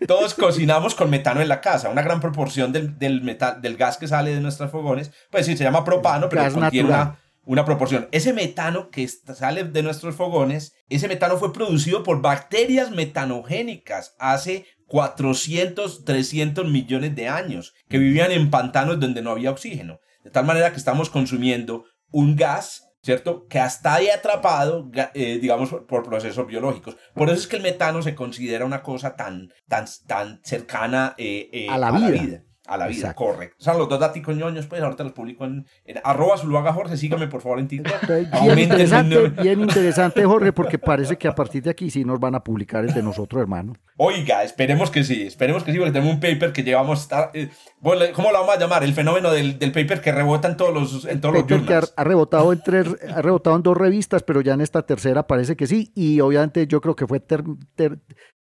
Todos 0.08 0.34
cocinamos 0.34 0.94
con 0.94 1.10
metano 1.10 1.40
en 1.40 1.48
la 1.48 1.62
casa. 1.62 1.88
Una 1.88 2.02
gran 2.02 2.20
proporción 2.20 2.74
del, 2.74 3.00
del, 3.00 3.22
metal, 3.22 3.62
del 3.62 3.78
gas 3.78 3.96
que 3.96 4.10
sale 4.10 4.36
de 4.36 4.42
nuestros 4.42 4.72
fogones, 4.72 5.12
pues 5.32 5.46
sí, 5.46 5.56
se 5.56 5.64
llama 5.64 5.86
propano, 5.86 6.28
pero 6.28 6.52
contiene 6.52 6.90
una, 6.90 7.18
una 7.46 7.66
proporción. 7.66 8.08
Ese 8.12 8.34
metano 8.34 8.90
que 8.90 9.08
sale 9.08 9.64
de 9.64 9.84
nuestros 9.84 10.16
fogones, 10.16 10.74
ese 10.90 11.08
metano 11.08 11.38
fue 11.38 11.54
producido 11.54 12.04
por 12.04 12.22
bacterias 12.22 12.92
metanogénicas 12.92 14.16
hace 14.20 14.66
400, 14.90 16.04
300 16.04 16.68
millones 16.68 17.16
de 17.16 17.30
años, 17.30 17.74
que 17.88 18.00
vivían 18.00 18.32
en 18.32 18.50
pantanos 18.50 19.00
donde 19.00 19.22
no 19.22 19.32
había 19.32 19.52
oxígeno. 19.52 20.00
De 20.24 20.32
tal 20.32 20.46
manera 20.46 20.72
que 20.72 20.78
estamos 20.78 21.10
consumiendo 21.10 21.86
un 22.12 22.36
gas, 22.36 22.90
¿cierto? 23.02 23.46
Que 23.48 23.60
hasta 23.60 23.94
ahí 23.94 24.10
atrapado, 24.10 24.92
eh, 25.14 25.40
digamos, 25.40 25.70
por 25.88 26.04
procesos 26.04 26.46
biológicos. 26.48 26.98
Por 27.14 27.30
eso 27.30 27.40
es 27.40 27.48
que 27.48 27.56
el 27.56 27.62
metano 27.62 28.02
se 28.02 28.16
considera 28.16 28.66
una 28.66 28.82
cosa 28.82 29.16
tan, 29.16 29.54
tan, 29.68 29.86
tan 30.08 30.42
cercana 30.44 31.14
eh, 31.18 31.50
eh, 31.54 31.68
a, 31.70 31.78
la, 31.78 31.92
vida 31.92 32.44
a 32.70 32.78
la 32.78 32.88
vida, 32.88 33.16
correcto. 33.16 33.56
O 33.60 33.64
sea, 33.64 33.74
los 33.74 33.90
dos 33.90 34.00
datos 34.00 34.36
ñoños, 34.36 34.68
pues 34.68 34.82
ahorita 34.82 35.04
los 35.04 35.14
publico 35.14 35.44
en, 35.44 35.66
arroba 36.04 36.38
Zuluaga 36.38 36.72
Jorge, 36.72 36.98
sígame 36.98 37.28
por 37.28 37.42
favor 37.42 37.60
en 37.60 37.68
TikTok. 37.68 38.08
Bien 38.44 38.60
interesante, 38.60 39.30
bien 39.42 39.62
interesante, 39.62 40.24
Jorge, 40.24 40.54
porque 40.54 40.78
parece 40.80 41.18
que 41.18 41.28
a 41.28 41.34
partir 41.34 41.64
de 41.64 41.72
aquí 41.72 41.90
sí 41.90 42.06
nos 42.06 42.20
van 42.20 42.36
a 42.36 42.44
publicar 42.44 42.86
el 42.86 42.94
de 42.94 43.02
nosotros, 43.02 43.42
hermano. 43.42 43.74
Oiga, 43.98 44.44
esperemos 44.44 44.92
que 44.92 45.04
sí, 45.04 45.24
esperemos 45.24 45.64
que 45.64 45.72
sí, 45.72 45.80
porque 45.80 45.92
tenemos 45.92 46.14
un 46.14 46.20
paper 46.20 46.54
que 46.54 46.64
llevamos, 46.64 47.10
eh, 47.34 47.50
¿cómo 47.82 48.32
lo 48.32 48.40
vamos 48.40 48.56
a 48.56 48.60
llamar? 48.60 48.84
El 48.84 48.94
fenómeno 48.94 49.32
del, 49.32 49.58
del 49.58 49.72
paper 49.72 50.00
que 50.02 50.12
rebota 50.12 50.48
en 50.48 50.56
todos 50.56 50.74
los 50.74 51.06
en 51.06 51.22
todos 51.22 51.36
paper 51.42 51.66
que 51.66 51.74
ha, 51.74 52.04
rebotado 52.04 52.54
en 52.54 52.62
tres, 52.62 52.88
ha 53.12 53.22
rebotado 53.24 53.56
en 53.56 53.64
dos 53.64 53.76
revistas, 53.76 54.22
pero 54.22 54.42
ya 54.42 54.54
en 54.54 54.62
esta 54.62 54.84
tercera 54.84 55.26
parece 55.26 55.56
que 55.56 55.66
sí, 55.66 55.92
y 55.96 56.20
obviamente 56.20 56.68
yo 56.68 56.82
creo 56.82 56.96
que 56.96 57.08
fue, 57.08 57.24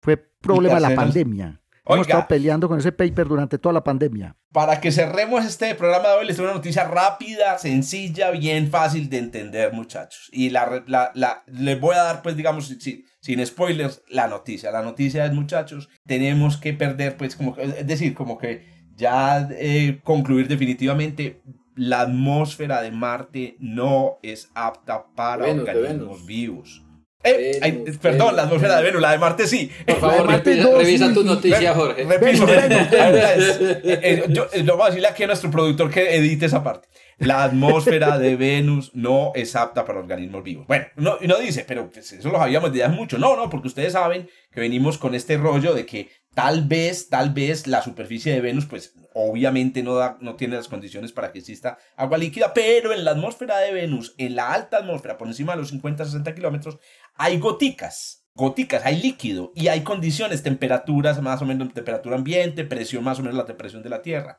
fue 0.01 0.17
problema 0.41 0.77
de 0.77 0.81
la 0.81 0.95
pandemia. 0.95 1.62
Hemos 1.85 2.07
estado 2.07 2.29
peleando 2.29 2.69
con 2.69 2.79
ese 2.79 2.93
paper 2.93 3.27
durante 3.27 3.59
toda 3.59 3.73
la 3.73 3.83
pandemia. 3.83 4.37
Para 4.53 4.81
que 4.81 4.93
cerremos 4.93 5.45
este 5.45 5.75
programa 5.75 6.11
de 6.11 6.15
hoy, 6.15 6.27
les 6.27 6.37
tengo 6.37 6.49
una 6.49 6.57
noticia 6.57 6.85
rápida, 6.85 7.59
sencilla, 7.59 8.31
bien 8.31 8.71
fácil 8.71 9.11
de 9.11 9.19
entender, 9.19 9.73
muchachos. 9.73 10.29
Y 10.33 10.51
la, 10.51 10.85
la, 10.87 11.43
les 11.47 11.81
voy 11.81 11.97
a 11.97 12.03
dar, 12.03 12.23
pues, 12.23 12.37
digamos, 12.37 12.69
sin, 12.69 13.05
sin 13.21 13.45
spoilers, 13.45 14.03
la 14.09 14.29
noticia. 14.29 14.71
La 14.71 14.83
noticia 14.83 15.27
es, 15.27 15.33
muchachos, 15.33 15.89
tenemos 16.07 16.57
que 16.57 16.73
perder, 16.73 17.17
pues, 17.17 17.35
como, 17.35 17.57
es 17.57 17.87
decir, 17.87 18.15
como 18.15 18.39
que 18.39 18.65
ya 18.95 19.49
eh, 19.51 20.01
concluir 20.05 20.47
definitivamente 20.47 21.43
la 21.75 22.03
atmósfera 22.03 22.83
de 22.83 22.93
Marte 22.93 23.57
no 23.59 24.19
es 24.23 24.51
apta 24.55 25.07
para 25.17 25.47
organismos 25.47 26.27
vivos. 26.27 26.85
Eh, 27.25 27.95
perdón, 28.01 28.37
la 28.37 28.43
atmósfera 28.43 28.77
de 28.79 28.83
Venus, 28.83 29.01
la 29.01 29.13
de 29.13 29.19
Marte 29.19 29.47
sí. 29.47 29.71
Por 29.87 30.01
favor, 30.01 30.27
revisa 30.29 31.13
tu 31.13 31.23
noticia, 31.23 31.75
Jorge. 31.75 32.05
Repiso, 32.05 32.47
eh, 32.49 34.25
yo, 34.29 34.49
eh, 34.53 34.63
vamos 34.63 34.87
a 34.87 34.89
decirle 34.89 35.09
aquí 35.09 35.23
a 35.23 35.29
nuestro 35.29 35.51
productor 35.51 35.91
que 35.91 36.17
edite 36.17 36.47
esa 36.47 36.63
parte. 36.63 36.89
La 37.19 37.45
atmósfera 37.45 38.19
de 38.19 38.35
Venus 38.35 38.91
no 38.95 39.31
es 39.35 39.55
apta 39.55 39.85
para 39.85 40.01
organismos 40.01 40.43
vivos. 40.43 40.67
Bueno, 40.67 40.87
no, 40.97 41.19
no 41.21 41.39
dice, 41.39 41.65
pero 41.67 41.89
pues, 41.89 42.13
eso 42.13 42.31
lo 42.31 42.39
sabíamos 42.39 42.73
desde 42.73 42.85
hace 42.85 42.97
mucho. 42.97 43.19
No, 43.19 43.37
no, 43.37 43.49
porque 43.49 43.69
ustedes 43.69 43.93
saben 43.93 44.29
que 44.51 44.61
venimos 44.61 44.99
con 44.99 45.15
este 45.15 45.37
rollo 45.37 45.75
de 45.75 45.87
que 45.87 46.09
tal 46.35 46.65
vez, 46.65 47.09
tal 47.09 47.31
vez 47.31 47.67
la 47.67 47.83
superficie 47.83 48.33
de 48.33 48.41
Venus, 48.41 48.67
pues 48.67 48.95
obviamente 49.15 49.83
no, 49.83 49.95
da, 49.95 50.17
no 50.21 50.37
tiene 50.37 50.57
las 50.57 50.69
condiciones 50.69 51.13
para 51.13 51.33
que 51.33 51.41
exista 51.41 51.79
agua 51.97 52.19
líquida, 52.19 52.55
pero 52.55 52.93
en 52.93 53.05
la 53.05 53.13
atmósfera 53.13 53.59
de 53.59 53.73
Venus, 53.73 54.15
en 54.19 54.37
la 54.37 54.53
alta 54.53 54.79
atmósfera, 54.79 55.19
por 55.19 55.29
encima 55.29 55.55
de 55.55 55.61
los 55.61 55.73
50-60 55.73 56.35
kilómetros, 56.35 56.79
hay 57.15 57.39
goticas, 57.39 58.27
goticas, 58.35 58.85
hay 58.85 59.01
líquido 59.01 59.53
y 59.55 59.69
hay 59.69 59.83
condiciones, 59.83 60.43
temperaturas 60.43 61.21
más 61.21 61.43
o 61.43 61.45
menos, 61.45 61.73
temperatura 61.73 62.17
ambiente, 62.17 62.65
presión 62.65 63.05
más 63.05 63.19
o 63.19 63.23
menos 63.23 63.37
la 63.37 63.47
presión 63.57 63.83
de 63.83 63.91
la 63.91 64.03
Tierra. 64.03 64.39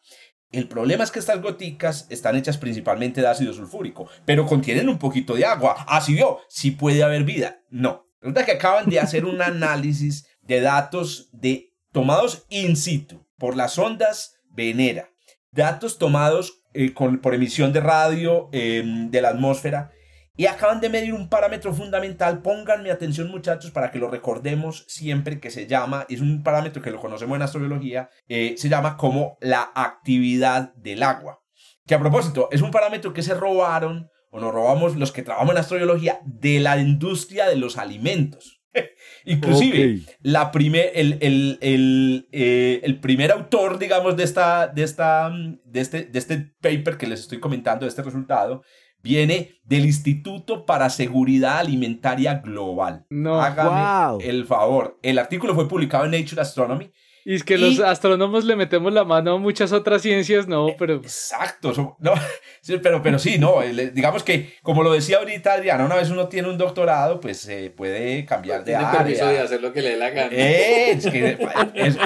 El 0.51 0.67
problema 0.67 1.03
es 1.03 1.09
que 1.09 1.19
estas 1.19 1.41
goticas 1.41 2.05
están 2.11 2.36
hechas 2.36 2.59
principalmente 2.59 3.21
de 3.21 3.28
ácido 3.28 3.53
sulfúrico, 3.53 4.07
pero 4.24 4.45
contienen 4.45 4.88
un 4.88 4.99
poquito 4.99 5.34
de 5.34 5.45
agua. 5.45 5.84
Así 5.88 6.13
vio, 6.13 6.39
si 6.47 6.71
puede 6.71 7.01
haber 7.01 7.24
vida. 7.24 7.63
No. 7.71 8.05
Resulta 8.21 8.45
que 8.45 8.51
acaban 8.51 8.88
de 8.88 8.99
hacer 8.99 9.26
un 9.26 9.41
análisis 9.41 10.28
de 10.41 10.61
datos 10.61 11.30
de, 11.32 11.74
tomados 11.91 12.45
in 12.49 12.78
situ 12.78 13.26
por 13.38 13.57
las 13.57 13.78
ondas 13.80 14.36
Venera. 14.49 15.09
Datos 15.51 15.97
tomados 15.97 16.61
eh, 16.74 16.91
por 16.93 17.34
emisión 17.34 17.74
de 17.74 17.80
radio 17.80 18.49
em, 18.51 19.09
de 19.09 19.21
la 19.21 19.30
atmósfera 19.30 19.91
y 20.36 20.47
acaban 20.47 20.81
de 20.81 20.89
medir 20.89 21.13
un 21.13 21.29
parámetro 21.29 21.73
fundamental. 21.73 22.41
Pónganme 22.41 22.91
atención 22.91 23.29
muchachos 23.29 23.71
para 23.71 23.91
que 23.91 23.99
lo 23.99 24.09
recordemos 24.09 24.86
siempre 24.88 25.39
que 25.39 25.51
se 25.51 25.67
llama, 25.67 26.05
es 26.09 26.21
un 26.21 26.43
parámetro 26.43 26.81
que 26.81 26.91
lo 26.91 26.99
conocemos 26.99 27.36
en 27.36 27.43
astrobiología, 27.43 28.09
eh, 28.27 28.55
se 28.57 28.69
llama 28.69 28.97
como 28.97 29.38
la 29.41 29.71
actividad 29.75 30.73
del 30.75 31.03
agua. 31.03 31.39
Que 31.86 31.95
a 31.95 31.99
propósito, 31.99 32.49
es 32.51 32.61
un 32.61 32.71
parámetro 32.71 33.13
que 33.13 33.21
se 33.21 33.34
robaron 33.34 34.09
o 34.29 34.39
nos 34.39 34.53
robamos 34.53 34.95
los 34.95 35.11
que 35.11 35.21
trabajamos 35.21 35.53
en 35.53 35.59
astrobiología 35.59 36.19
de 36.25 36.59
la 36.59 36.77
industria 36.79 37.47
de 37.47 37.55
los 37.55 37.77
alimentos. 37.77 38.63
Inclusive, 39.25 39.99
la 40.21 40.51
primer, 40.51 40.91
el, 40.95 41.19
el, 41.21 41.59
el, 41.61 42.27
eh, 42.31 42.81
el, 42.84 42.99
primer 42.99 43.31
autor, 43.31 43.77
digamos, 43.77 44.17
de, 44.17 44.23
esta, 44.23 44.67
de, 44.67 44.81
esta, 44.81 45.31
de, 45.63 45.79
este, 45.79 46.05
de 46.05 46.17
este 46.17 46.38
paper 46.59 46.97
que 46.97 47.05
les 47.05 47.19
estoy 47.19 47.39
comentando, 47.39 47.86
de 47.86 47.89
este 47.89 48.01
resultado, 48.01 48.63
viene 49.04 49.60
del 49.66 49.86
Instituto 49.86 50.66
para 50.66 50.89
Seguridad 50.89 51.60
Alimentaria 51.60 52.36
Global. 52.36 53.06
No, 53.10 53.41
Hágame 53.41 54.24
el 54.28 54.45
favor. 54.45 54.97
El 55.04 55.20
artículo 55.20 55.54
fue 55.54 55.68
publicado 55.68 56.06
en 56.06 56.12
Nature 56.12 56.41
Astronomy 56.41 56.91
y 57.26 57.36
es 57.36 57.43
que 57.43 57.57
los 57.57 57.80
astrónomos 57.80 58.43
le 58.43 58.55
metemos 58.55 58.91
la 58.91 59.03
mano 59.03 59.36
a 59.36 59.38
muchas 59.38 59.71
otras 59.71 60.01
ciencias, 60.01 60.47
no, 60.47 60.67
pero... 60.78 60.95
Exacto, 60.95 61.97
no, 61.99 62.13
pero, 62.82 63.01
pero 63.01 63.19
sí, 63.19 63.38
no, 63.38 63.61
digamos 63.93 64.24
que, 64.24 64.53
como 64.61 64.84
lo 64.84 64.91
decía 64.91 65.17
ahorita 65.17 65.53
Adriana, 65.53 65.86
una 65.86 65.95
vez 65.95 66.09
uno 66.09 66.28
tiene 66.28 66.49
un 66.49 66.57
doctorado, 66.57 67.19
pues 67.19 67.39
se 67.39 67.69
puede 67.69 68.26
cambiar 68.26 68.63
de 68.63 68.76
área. 68.76 68.91
permiso 68.91 69.28
de 69.28 69.39
hacer 69.39 69.61
lo 69.61 69.71
que 69.71 69.82
le 69.82 69.91
dé 69.91 69.97
la 69.97 70.09
gana. 70.09 70.32
Eh, 70.32 70.91
es 70.91 71.07
que 71.07 71.38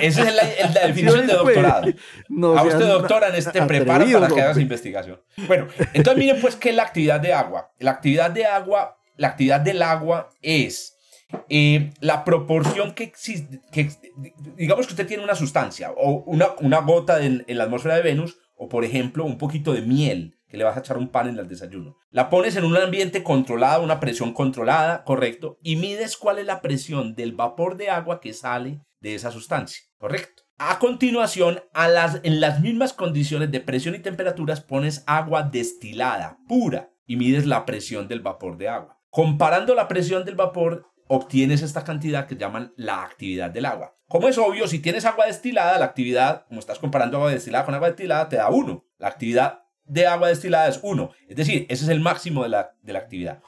esa 0.01 0.23
es 0.27 0.35
la, 0.35 0.87
definición 0.87 1.27
de 1.27 1.33
doctorado. 1.33 1.87
a 2.57 2.63
usted, 2.63 2.87
doctora, 2.87 3.29
en 3.29 3.35
este 3.35 3.61
prepara 3.63 4.05
para 4.05 4.27
que 4.27 4.41
hagas 4.41 4.57
investigación. 4.57 5.21
Bueno, 5.47 5.67
entonces 5.93 6.17
miren 6.17 6.41
pues 6.41 6.55
que 6.55 6.73
la 6.73 6.83
actividad 6.83 7.19
de 7.19 7.33
agua, 7.33 7.71
la 7.79 7.91
actividad 7.91 8.31
de 8.31 8.45
agua, 8.45 8.97
la 9.15 9.29
actividad 9.29 9.61
del 9.61 9.81
agua 9.81 10.29
es 10.41 10.96
eh, 11.49 11.91
la 11.99 12.23
proporción 12.23 12.93
que 12.93 13.03
existe, 13.03 13.61
digamos 14.55 14.87
que 14.87 14.93
usted 14.93 15.07
tiene 15.07 15.23
una 15.23 15.35
sustancia 15.35 15.91
o 15.91 16.23
una, 16.25 16.49
una 16.61 16.79
gota 16.79 17.23
en, 17.23 17.43
la 17.47 17.65
atmósfera 17.65 17.95
de 17.95 18.01
Venus, 18.01 18.37
o 18.55 18.69
por 18.69 18.85
ejemplo 18.85 19.25
un 19.25 19.37
poquito 19.37 19.73
de 19.73 19.81
miel, 19.81 20.35
que 20.47 20.57
le 20.57 20.63
vas 20.63 20.77
a 20.77 20.79
echar 20.79 20.97
un 20.97 21.09
pan 21.09 21.27
en 21.27 21.37
el 21.37 21.47
desayuno. 21.47 21.97
La 22.09 22.29
pones 22.29 22.55
en 22.55 22.63
un 22.63 22.77
ambiente 22.77 23.23
controlado, 23.23 23.83
una 23.83 23.99
presión 23.99 24.33
controlada, 24.33 25.03
correcto, 25.03 25.57
y 25.61 25.75
mides 25.75 26.15
cuál 26.15 26.39
es 26.39 26.45
la 26.45 26.61
presión 26.61 27.15
del 27.15 27.33
vapor 27.33 27.75
de 27.75 27.89
agua 27.89 28.21
que 28.21 28.33
sale 28.33 28.81
de 29.01 29.15
esa 29.15 29.31
sustancia, 29.31 29.83
correcto. 29.97 30.43
A 30.57 30.79
continuación, 30.79 31.61
a 31.73 31.87
las, 31.87 32.21
en 32.23 32.39
las 32.39 32.61
mismas 32.61 32.93
condiciones 32.93 33.51
de 33.51 33.59
presión 33.59 33.93
y 33.93 33.99
temperaturas, 33.99 34.61
pones 34.61 35.03
agua 35.05 35.43
destilada, 35.43 36.39
pura, 36.47 36.89
y 37.05 37.15
mides 37.15 37.45
la 37.45 37.65
presión 37.65 38.07
del 38.07 38.21
vapor 38.21 38.57
de 38.57 38.69
agua. 38.69 38.99
Comparando 39.09 39.75
la 39.75 39.87
presión 39.87 40.25
del 40.25 40.35
vapor 40.35 40.87
obtienes 41.07 41.61
esta 41.61 41.83
cantidad 41.83 42.27
que 42.27 42.35
llaman 42.35 42.73
la 42.75 43.03
actividad 43.03 43.49
del 43.49 43.65
agua. 43.65 43.95
Como 44.07 44.27
es 44.27 44.37
obvio, 44.37 44.67
si 44.67 44.79
tienes 44.79 45.05
agua 45.05 45.25
destilada, 45.25 45.77
la 45.77 45.85
actividad, 45.85 46.45
como 46.47 46.59
estás 46.59 46.79
comparando 46.79 47.17
agua 47.17 47.31
destilada 47.31 47.65
con 47.65 47.75
agua 47.75 47.89
destilada, 47.89 48.29
te 48.29 48.37
da 48.37 48.49
1. 48.49 48.85
La 48.99 49.07
actividad 49.07 49.63
de 49.85 50.07
agua 50.07 50.29
destilada 50.29 50.67
es 50.67 50.79
1. 50.81 51.11
Es 51.27 51.35
decir, 51.35 51.65
ese 51.69 51.83
es 51.83 51.89
el 51.89 51.99
máximo 51.99 52.43
de 52.43 52.49
la, 52.49 52.71
de 52.81 52.93
la 52.93 52.99
actividad. 52.99 53.41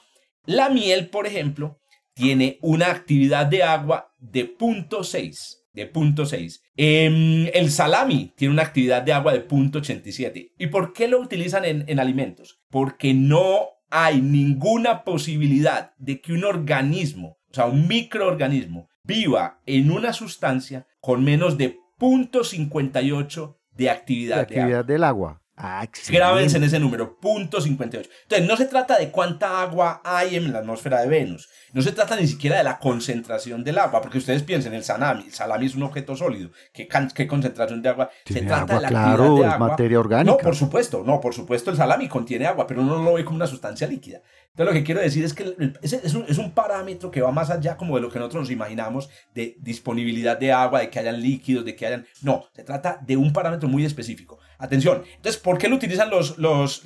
La 0.46 0.70
miel, 0.70 1.10
por 1.10 1.28
ejemplo, 1.28 1.80
tiene 2.14 2.60
una 2.62 2.88
actividad 2.88 3.46
de 3.46 3.64
agua 3.64 4.14
de 4.18 4.58
0.6. 4.58 5.58
De 5.72 5.94
0.6. 5.94 6.62
Em, 6.76 7.50
el 7.54 7.72
salami 7.72 8.34
tiene 8.36 8.54
una 8.54 8.64
actividad 8.64 9.02
de 9.02 9.14
agua 9.14 9.32
de 9.32 9.48
0.87. 9.48 10.54
¿Y 10.58 10.68
por 10.68 10.92
qué 10.92 11.08
lo 11.08 11.20
utilizan 11.20 11.64
en, 11.64 11.86
en 11.88 12.00
alimentos? 12.00 12.60
Porque 12.70 13.14
no 13.14 13.70
hay 13.90 14.22
ninguna 14.22 15.04
posibilidad 15.04 15.94
de 15.98 16.22
que 16.22 16.34
un 16.34 16.44
organismo, 16.44 17.39
o 17.52 17.54
sea, 17.54 17.66
un 17.66 17.88
microorganismo, 17.88 18.90
viva 19.04 19.62
en 19.66 19.92
una 19.92 20.14
sustancia 20.14 20.88
con 21.02 21.24
menos 21.24 21.58
de 21.58 21.78
0.58 22.00 23.56
de 23.72 23.90
actividad, 23.90 24.36
de 24.36 24.42
actividad 24.42 24.86
del 24.86 25.04
agua. 25.04 25.42
Ah, 25.62 25.86
Grábense 26.08 26.56
en 26.56 26.64
ese 26.64 26.80
número, 26.80 27.20
punto 27.20 27.60
58. 27.60 28.10
Entonces, 28.24 28.48
no 28.48 28.56
se 28.56 28.66
trata 28.66 28.98
de 28.98 29.12
cuánta 29.12 29.62
agua 29.62 30.02
hay 30.06 30.38
en 30.38 30.54
la 30.54 30.60
atmósfera 30.60 31.02
de 31.02 31.10
Venus. 31.10 31.50
No 31.74 31.82
se 31.82 31.92
trata 31.92 32.16
ni 32.16 32.28
siquiera 32.28 32.58
de 32.58 32.64
la 32.64 32.80
concentración 32.80 33.64
del 33.64 33.78
agua, 33.78 34.02
porque 34.02 34.18
ustedes 34.18 34.44
piensen, 34.44 34.74
el 34.74 34.84
salami, 34.84 35.24
el 35.26 35.34
salami 35.34 35.66
es 35.68 35.76
un 35.76 35.84
objeto 35.84 36.16
sólido. 36.16 36.50
¿Qué, 36.74 36.88
qué 37.14 37.28
concentración 37.28 37.82
de 37.82 37.90
agua? 37.90 38.10
se 38.26 38.42
trata 38.42 38.76
de 38.76 38.82
la 38.82 38.88
claro, 38.90 39.36
de 39.36 39.46
agua. 39.46 39.70
materia 39.70 40.00
orgánica. 40.00 40.32
No, 40.32 40.38
por 40.38 40.56
supuesto, 40.56 41.04
no, 41.06 41.22
por 41.22 41.34
supuesto 41.34 41.72
el 41.72 41.78
salami 41.78 42.08
contiene 42.08 42.48
agua, 42.48 42.66
pero 42.66 42.82
uno 42.82 42.98
no 42.98 43.04
lo 43.04 43.14
ve 43.14 43.26
como 43.26 43.38
una 43.38 43.48
sustancia 43.48 43.88
líquida. 43.88 44.22
Entonces, 44.52 44.76
lo 44.76 44.80
que 44.80 44.84
quiero 44.84 45.00
decir 45.00 45.24
es 45.24 45.34
que 45.34 45.56
es, 45.82 46.14
un, 46.14 46.26
es 46.28 46.38
un 46.38 46.52
parámetro 46.52 47.12
que 47.12 47.22
va 47.22 47.32
más 47.32 47.50
allá 47.50 47.78
como 47.78 47.96
de 47.96 48.02
lo 48.02 48.10
que 48.10 48.20
nosotros 48.20 48.42
nos 48.42 48.52
imaginamos 48.52 49.10
de 49.34 49.56
disponibilidad 49.60 50.38
de 50.38 50.52
agua, 50.52 50.80
de 50.82 50.90
que 50.90 51.00
hayan 51.00 51.22
líquidos, 51.22 51.64
de 51.64 51.76
que 51.76 51.86
hayan... 51.86 52.06
No, 52.22 52.46
se 52.54 52.64
trata 52.64 53.00
de 53.02 53.16
un 53.16 53.32
parámetro 53.32 53.70
muy 53.70 53.86
específico. 53.86 54.40
Atención, 54.58 55.04
entonces, 55.16 55.40
¿por 55.40 55.58
qué 55.58 55.70
lo 55.70 55.78
utilizan 55.78 56.10
los, 56.10 56.38
los 56.38 56.84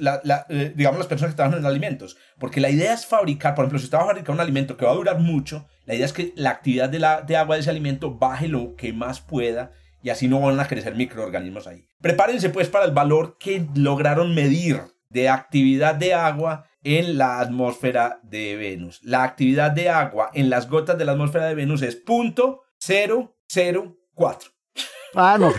eh, 0.49 0.73
digamos, 0.75 0.99
las 0.99 1.07
personas 1.07 1.33
que 1.33 1.37
trabajan 1.37 1.59
en 1.59 1.65
alimentos? 1.65 2.15
Porque 2.37 2.61
la 2.61 2.69
idea 2.69 2.93
es 2.93 3.07
fabricar, 3.07 3.55
por 3.55 3.63
ejemplo, 3.63 3.79
si 3.79 3.85
usted 3.85 3.97
va 3.97 4.03
a 4.03 4.07
fabricar 4.07 4.35
un 4.35 4.41
alimento 4.41 4.72
que 4.77 4.85
va 4.85 4.91
a 4.91 4.95
durar 4.95 5.19
mucho, 5.19 5.67
la 5.85 5.95
idea 5.95 6.05
es 6.05 6.13
que 6.13 6.33
la 6.35 6.51
actividad 6.51 6.89
de, 6.89 6.99
la, 6.99 7.21
de 7.21 7.35
agua 7.35 7.55
de 7.55 7.61
ese 7.61 7.69
alimento 7.69 8.13
baje 8.13 8.47
lo 8.47 8.75
que 8.75 8.93
más 8.93 9.21
pueda 9.21 9.71
y 10.01 10.09
así 10.09 10.27
no 10.27 10.41
van 10.41 10.59
a 10.59 10.67
crecer 10.67 10.95
microorganismos 10.95 11.67
ahí. 11.67 11.85
Prepárense 12.01 12.49
pues 12.49 12.69
para 12.69 12.85
el 12.85 12.91
valor 12.91 13.37
que 13.39 13.65
lograron 13.75 14.35
medir 14.35 14.81
de 15.09 15.29
actividad 15.29 15.95
de 15.95 16.13
agua 16.13 16.65
en 16.83 17.17
la 17.17 17.39
atmósfera 17.39 18.19
de 18.23 18.57
Venus. 18.57 18.99
La 19.03 19.23
actividad 19.23 19.71
de 19.71 19.89
agua 19.89 20.29
en 20.33 20.49
las 20.49 20.69
gotas 20.69 20.97
de 20.97 21.05
la 21.05 21.13
atmósfera 21.13 21.45
de 21.45 21.55
Venus 21.55 21.81
es 21.81 22.03
.004. 22.05 24.51
Ah, 25.15 25.37
no 25.39 25.53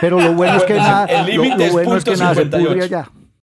Pero 0.00 0.20
lo 0.20 0.32
bueno 0.32 0.56
es 0.56 0.64
que 0.64 0.74
nada, 0.74 1.04
el 1.06 1.26
límite 1.26 1.66
es 1.66 1.72
bueno 1.72 1.98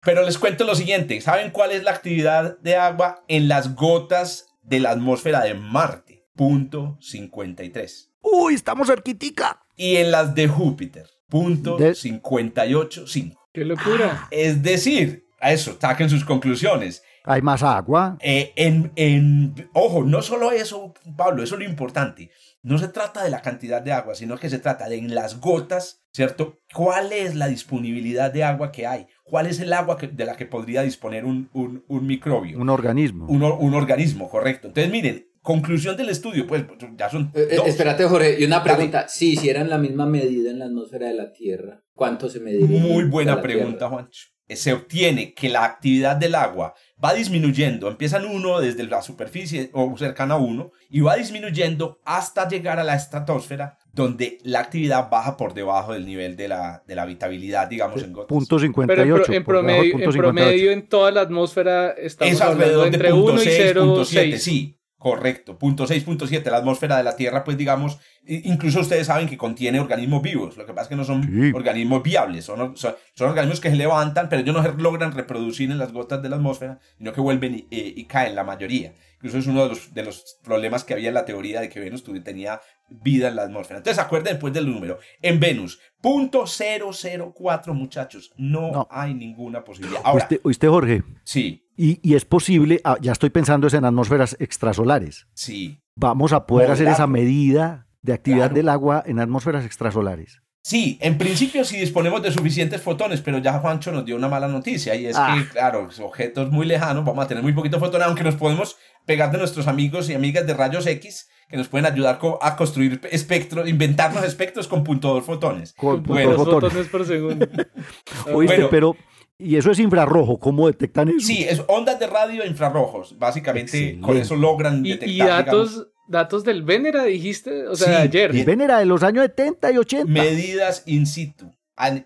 Pero 0.04 0.24
les 0.24 0.39
cuento 0.39 0.64
lo 0.64 0.74
siguiente, 0.74 1.22
¿saben 1.22 1.52
cuál 1.52 1.72
es 1.72 1.84
la 1.84 1.91
actividad 1.91 2.58
de 2.60 2.76
agua 2.76 3.24
en 3.28 3.47
las 3.47 3.76
gotas 3.76 4.47
de 4.64 4.80
la 4.80 4.89
atmósfera 4.91 5.41
de 5.41 5.54
Marte? 5.54 6.26
Punto 6.36 6.97
53. 7.02 8.10
Uy, 8.22 8.56
estamos 8.56 8.88
cerquitica. 8.88 9.62
Y 9.76 9.97
en 9.97 10.10
las 10.10 10.34
de 10.34 10.47
Júpiter, 10.47 11.08
punto 11.30 11.78
58.5. 11.78 13.38
¡Qué 13.54 13.64
locura! 13.64 14.28
Es 14.32 14.64
decir, 14.64 15.28
a 15.39 15.52
eso, 15.52 15.78
saquen 15.80 16.10
sus 16.10 16.26
conclusiones. 16.26 17.04
¿Hay 17.24 17.43
más 17.43 17.62
agua? 17.62 18.18
Eh, 18.22 18.54
en, 18.56 18.91
en, 18.95 19.70
ojo, 19.74 20.04
no 20.04 20.24
solo 20.24 20.52
eso, 20.52 20.95
Pablo, 21.16 21.43
eso 21.43 21.56
es 21.56 21.60
lo 21.60 21.66
importante. 21.66 22.32
No 22.64 22.78
se 22.78 22.89
trata 22.89 23.24
de 23.24 23.32
la 23.32 23.41
cantidad 23.41 23.82
de 23.82 23.91
agua, 23.91 24.14
sino 24.14 24.38
que 24.38 24.49
se 24.49 24.59
trata 24.59 24.88
de 24.88 24.97
en 24.97 25.16
las 25.16 25.39
gotas, 25.39 26.03
¿cierto? 26.14 26.59
¿Cuál 26.74 27.12
es 27.12 27.36
la 27.36 27.47
disponibilidad 27.47 28.32
de 28.32 28.43
agua 28.43 28.72
que 28.72 28.86
hay? 28.86 29.07
¿Cuál 29.24 29.47
es 29.47 29.59
el 29.59 29.74
agua 29.74 29.97
de 29.99 30.26
la 30.26 30.38
que 30.38 30.45
podría 30.45 30.84
disponer 30.84 31.26
un, 31.26 31.49
un, 31.53 31.84
un 31.88 32.05
microbio? 32.05 32.59
Un 32.59 32.70
organismo. 32.70 33.26
Un, 33.26 33.41
un, 33.41 33.74
organismo, 33.74 34.30
correcto. 34.30 34.68
Entonces, 34.68 34.91
miren, 34.91 35.28
conclusión 35.41 35.97
del 35.97 36.09
estudio, 36.09 36.45
pues 36.45 36.66
ya 36.95 37.09
son. 37.09 37.32
Eh, 37.34 37.47
eh, 37.49 37.62
espérate, 37.66 38.05
Jorge, 38.05 38.38
y 38.39 38.45
una 38.45 38.64
pregunta. 38.64 39.07
Si 39.07 39.34
hicieran 39.34 39.68
la 39.70 39.80
misma 39.80 40.05
medida 40.05 40.51
en 40.51 40.59
la 40.59 40.66
atmósfera 40.66 41.07
de 41.07 41.16
la 41.16 41.32
Tierra, 41.32 41.82
¿cuánto 41.93 42.30
se 42.30 42.39
mediría? 42.39 42.80
Muy 42.80 43.05
buena 43.05 43.41
pregunta, 43.41 43.89
Juancho. 43.89 44.28
Se 44.47 44.74
obtiene 44.74 45.34
que 45.34 45.49
la 45.49 45.64
actividad 45.64 46.18
del 46.18 46.36
agua 46.36 46.76
va 47.04 47.14
disminuyendo, 47.14 47.88
empieza 47.88 48.18
en 48.18 48.26
uno 48.26 48.60
desde 48.60 48.84
la 48.84 49.02
superficie 49.02 49.70
o 49.74 49.97
cercana 49.97 50.36
a 50.36 50.38
uno 50.38 50.72
y 50.89 51.02
va 51.02 51.16
disminuyendo 51.16 51.99
hasta 52.06 52.47
llegar 52.47 52.80
a 52.80 52.84
la 52.84 52.95
estratosfera 52.95 53.78
donde 53.93 54.38
la 54.43 54.60
actividad 54.60 55.10
baja 55.10 55.36
por 55.36 55.54
debajo 55.54 55.93
del 55.93 56.06
nivel 56.06 56.38
de 56.38 56.47
la, 56.47 56.84
de 56.88 56.95
la 56.95 57.02
habitabilidad, 57.02 57.68
digamos, 57.68 58.02
en 58.02 58.14
gotas. 58.14 58.30
Punto 58.30 58.58
58. 58.58 59.24
Pero 59.26 59.38
en, 59.38 59.43
promedio, 59.43 59.99
en 59.99 60.12
promedio 60.12 60.72
en 60.72 60.88
toda 60.88 61.12
la 61.12 61.22
atmósfera 61.22 61.91
estamos 61.91 62.34
es 62.36 62.41
alrededor 62.41 62.88
entre 62.88 63.08
de 63.10 63.14
1 63.14 63.43
y 63.43 63.45
0,7. 63.45 64.38
Sí, 64.38 64.80
correcto. 64.97 65.58
Punto 65.58 65.86
6.7, 65.86 66.49
la 66.49 66.58
atmósfera 66.58 66.97
de 66.97 67.04
la 67.04 67.16
Tierra, 67.16 67.43
pues 67.43 67.58
digamos, 67.58 67.99
incluso 68.28 68.82
ustedes 68.82 69.07
saben 69.07 69.28
que 69.28 69.38
contiene 69.38 69.80
organismos 69.80 70.22
vivos. 70.22 70.57
Lo 70.57 70.65
que 70.65 70.74
pasa 70.74 70.84
es 70.84 70.89
que 70.89 70.95
no 70.95 71.03
son 71.03 71.53
organismos 71.53 72.03
viables, 72.03 72.45
son, 72.45 72.76
son, 72.78 72.95
organismos 73.19 73.59
que 73.59 73.69
se 73.69 73.76
levantan, 73.76 74.30
pero 74.30 74.41
ellos 74.41 74.55
no 74.55 74.63
logran 74.78 75.11
reproducir 75.11 75.72
en 75.72 75.78
las 75.78 75.91
gotas 75.91 76.22
de 76.22 76.30
la 76.30 76.36
atmósfera, 76.36 76.80
sino 76.97 77.13
que 77.13 77.22
vuelven 77.22 77.55
y, 77.55 77.67
y 77.69 78.05
caen 78.05 78.36
la 78.36 78.43
mayoría. 78.43 78.93
Incluso 79.22 79.38
es 79.38 79.45
uno 79.45 79.63
de 79.63 79.69
los, 79.69 79.93
de 79.93 80.03
los 80.03 80.39
problemas 80.43 80.84
que 80.84 80.95
había 80.95 81.09
en 81.09 81.13
la 81.13 81.26
teoría 81.26 81.61
de 81.61 81.69
que 81.69 81.80
Venus 81.80 82.03
tenía 82.24 82.59
vida 82.89 83.28
en 83.28 83.36
la 83.36 83.43
atmósfera. 83.43 83.78
Entonces 83.78 84.03
acuerden 84.03 84.34
después 84.34 84.51
del 84.51 84.65
número. 84.65 84.97
En 85.22 85.39
Venus, 85.39 85.80
punto 86.01 86.45
004 86.45 87.74
muchachos, 87.76 88.34
no, 88.38 88.88
hay 88.89 89.13
ninguna 89.13 89.63
posibilidad. 89.63 90.01
Ahora, 90.03 90.28
¿Oíste, 90.41 90.67
Jorge? 90.67 91.03
Sí. 91.24 91.67
Y, 91.78 91.99
y, 92.01 92.15
es 92.15 92.26
posible, 92.26 92.82
ah, 92.84 92.97
ya 92.99 93.11
estoy 93.11 93.30
pensando 93.30 93.67
en 93.67 93.86
atmósferas 93.86 94.36
extrasolares. 94.39 95.28
Sí. 95.34 95.80
Vamos 95.95 96.34
a 96.34 96.47
poder 96.47 96.72
hacer 96.72 96.88
esa 96.88 97.05
medida 97.05 97.88
de 98.02 98.14
actividad 98.14 98.52
del 98.52 98.70
agua 98.70 99.04
en 99.06 99.20
atmósferas 99.20 99.66
extrasolares. 99.66 100.41
Sí, 100.64 100.99
en 101.02 101.18
principio 101.18 101.66
sí 101.66 101.78
disponemos 101.78 102.22
de 102.22 102.32
suficientes 102.32 102.82
fotones, 102.82 103.22
pero 103.22 103.39
ya 103.39 103.60
Juancho 103.60 103.91
nos 103.91 104.06
dio 104.06 104.16
una 104.16 104.28
mala 104.28 104.47
noticia 104.47 104.93
y 104.93 105.08
es 105.08 105.16
que, 105.16 105.22
ah. 105.22 105.45
claro, 105.52 105.89
objetos 106.02 106.52
muy 106.52 106.68
lejanos, 106.68 107.04
vamos 107.04 107.26
a 107.26 107.28
tener 107.28 107.41
muy 107.41 107.54
poquitos 107.54 107.80
fotones, 107.80 108.08
aunque 108.08 108.24
nos 108.24 108.36
podemos 108.36 108.78
pegar 109.06 109.32
de 109.32 109.39
nuestros 109.39 109.68
amigos 109.68 110.10
y 110.10 110.14
amigas 110.14 110.45
de 110.45 110.54
rayos 110.54 110.86
X 110.86 111.30
que 111.49 111.58
nos 111.58 111.68
pueden 111.68 111.86
ayudar 111.86 112.20
a 112.41 112.56
construir 112.56 113.02
espectros, 113.12 113.68
inventarnos 113.68 114.24
espectros 114.24 114.68
con 114.68 114.84
punto 114.84 115.14
dos 115.16 115.26
fotones. 115.26 115.74
Con 115.74 116.04
bueno, 116.04 116.36
fotones. 116.36 116.88
por 116.88 117.06
segundo. 117.06 117.45
Oíste, 118.34 118.68
pero 118.70 118.95
y 119.38 119.56
eso 119.56 119.72
es 119.72 119.80
infrarrojo, 119.80 120.39
¿cómo 120.39 120.68
detectan 120.68 121.10
eso? 121.10 121.26
Sí, 121.26 121.43
es 121.43 121.64
ondas 121.68 121.99
de 121.99 122.06
radio 122.06 122.45
infrarrojos, 122.45 123.18
básicamente 123.18 123.99
con 123.99 124.16
eso 124.16 124.36
logran 124.36 124.84
detectar. 124.84 125.10
Y, 125.10 125.18
datos, 125.18 125.88
datos 126.12 126.43
del 126.43 126.64
Venera, 126.64 127.05
dijiste, 127.05 127.68
o 127.68 127.76
sea, 127.76 127.89
de 127.89 127.97
ayer. 127.97 128.36
El 128.36 128.45
Venera 128.45 128.78
de 128.80 128.86
los 128.86 129.01
años 129.01 129.24
70 129.26 129.72
y 129.72 129.78
80. 129.78 130.12
Medidas 130.12 130.84
in 130.86 131.07
situ. 131.07 131.51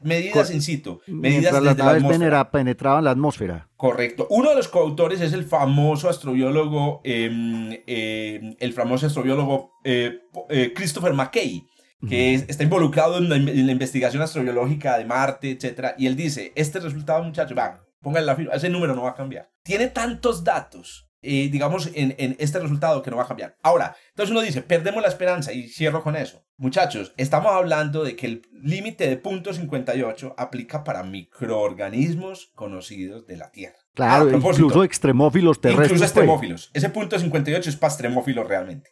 Medidas 0.01 0.51
in 0.51 0.61
situ. 0.61 1.01
Medidas 1.07 1.53
desde 1.53 1.65
las 1.65 1.77
naves 1.77 2.03
Venera 2.07 2.49
penetraban 2.49 3.03
la 3.03 3.11
atmósfera. 3.11 3.67
Correcto. 3.75 4.27
Uno 4.29 4.51
de 4.51 4.55
los 4.55 4.67
coautores 4.67 5.19
es 5.19 5.33
el 5.33 5.43
famoso 5.43 6.07
astrobiólogo, 6.07 7.01
em, 7.03 7.73
em, 7.85 8.55
el 8.59 8.73
famoso 8.73 9.07
astrobiólogo 9.07 9.73
eh, 9.83 10.21
eh, 10.49 10.71
Christopher 10.73 11.13
McKay, 11.13 11.65
que 12.07 12.35
está 12.35 12.63
involucrado 12.63 13.17
en 13.17 13.29
la, 13.29 13.71
investigación 13.71 14.21
astrobiológica 14.21 14.97
de 14.97 15.05
Marte, 15.05 15.51
etc. 15.51 15.95
Y 15.97 16.05
él 16.05 16.15
dice, 16.15 16.53
este 16.55 16.79
resultado, 16.79 17.23
muchachos, 17.23 17.57
va, 17.57 17.83
pónganle 17.99 18.27
la 18.27 18.35
firma, 18.35 18.53
ese 18.53 18.69
número 18.69 18.95
no 18.95 19.03
va 19.03 19.09
a 19.09 19.15
cambiar. 19.15 19.49
Tiene 19.63 19.87
tantos 19.87 20.43
datos 20.43 21.04
eh, 21.25 21.49
digamos, 21.51 21.89
en, 21.95 22.15
en, 22.17 22.35
este 22.39 22.59
resultado 22.59 23.01
que 23.01 23.09
no 23.09 23.17
va 23.17 23.23
a 23.23 23.27
cambiar. 23.27 23.57
Ahora, 23.63 23.95
entonces 24.09 24.31
uno 24.31 24.41
dice, 24.41 24.61
perdemos 24.61 25.01
la 25.01 25.07
esperanza 25.07 25.51
y 25.51 25.67
cierro 25.67 26.03
con 26.03 26.15
eso. 26.15 26.45
Muchachos, 26.57 27.13
estamos 27.17 27.51
hablando 27.51 28.03
de 28.03 28.15
que 28.15 28.27
el 28.27 28.41
límite 28.53 29.09
de 29.09 29.17
punto 29.17 29.53
58 29.53 30.35
aplica 30.37 30.83
para 30.83 31.03
microorganismos 31.03 32.51
conocidos 32.55 33.25
de 33.25 33.37
la 33.37 33.51
Tierra. 33.51 33.75
Claro, 33.93 34.29
incluso 34.29 34.83
extremófilos 34.83 35.59
terrestres. 35.59 35.87
Incluso 35.87 36.03
pues. 36.03 36.11
extremófilos. 36.11 36.71
Ese 36.73 36.89
punto 36.89 37.17
58 37.17 37.69
es 37.69 37.75
para 37.75 37.91
extremófilos 37.91 38.47
realmente. 38.47 38.91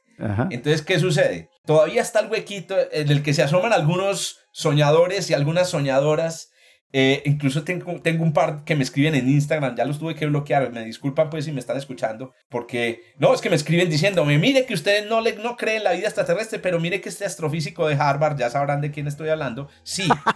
Entonces, 0.49 0.81
¿qué 0.81 0.99
sucede? 0.99 1.49
Todavía 1.65 2.01
está 2.01 2.19
el 2.19 2.29
huequito 2.29 2.75
en 2.91 3.09
el 3.09 3.23
que 3.23 3.33
se 3.33 3.43
asoman 3.43 3.73
algunos 3.73 4.39
soñadores 4.51 5.29
y 5.29 5.33
algunas 5.33 5.69
soñadoras 5.69 6.52
eh, 6.95 7.23
incluso 7.25 7.63
tengo, 7.63 7.99
tengo 8.01 8.23
un 8.23 8.33
par 8.33 8.63
que 8.65 8.75
me 8.75 8.83
escriben 8.83 9.15
en 9.15 9.27
Instagram, 9.27 9.75
ya 9.75 9.83
los 9.83 9.97
tuve 9.97 10.13
que 10.13 10.27
bloquear, 10.27 10.71
me 10.71 10.85
disculpan 10.85 11.31
pues 11.31 11.45
si 11.45 11.51
me 11.51 11.59
están 11.59 11.75
escuchando, 11.75 12.33
porque 12.49 13.01
no, 13.17 13.33
es 13.33 13.41
que 13.41 13.49
me 13.49 13.55
escriben 13.55 13.89
diciéndome, 13.89 14.37
mire 14.37 14.67
que 14.67 14.75
ustedes 14.75 15.09
no, 15.09 15.19
le, 15.19 15.33
no 15.37 15.57
creen 15.57 15.77
en 15.77 15.83
la 15.85 15.93
vida 15.93 16.05
extraterrestre, 16.05 16.59
pero 16.59 16.79
mire 16.79 17.01
que 17.01 17.09
este 17.09 17.25
astrofísico 17.25 17.87
de 17.87 17.95
Harvard, 17.95 18.37
ya 18.37 18.51
sabrán 18.51 18.79
de 18.79 18.91
quién 18.91 19.07
estoy 19.07 19.29
hablando, 19.29 19.69
sí, 19.81 20.03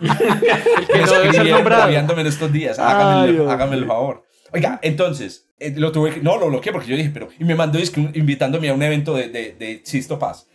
que 0.92 0.98
no 0.98 2.20
en 2.20 2.28
estos 2.28 2.52
días, 2.52 2.80
háganme, 2.80 3.76
el 3.76 3.86
favor. 3.86 4.24
Oiga, 4.52 4.80
entonces, 4.82 5.50
eh, 5.60 5.76
lo 5.78 5.92
tuve 5.92 6.16
que, 6.16 6.22
no, 6.22 6.38
lo 6.38 6.48
bloqueé 6.48 6.74
porque 6.74 6.88
yo 6.90 6.98
dije, 6.98 7.12
pero, 7.14 7.28
y 7.38 7.44
me 7.44 7.54
mandó 7.54 7.78
invitándome 8.14 8.70
a 8.70 8.74
un 8.74 8.82
evento 8.82 9.14
de, 9.14 9.30
de, 9.30 9.54
de 9.54 9.82
Sisto 9.84 10.18
Paz. 10.18 10.48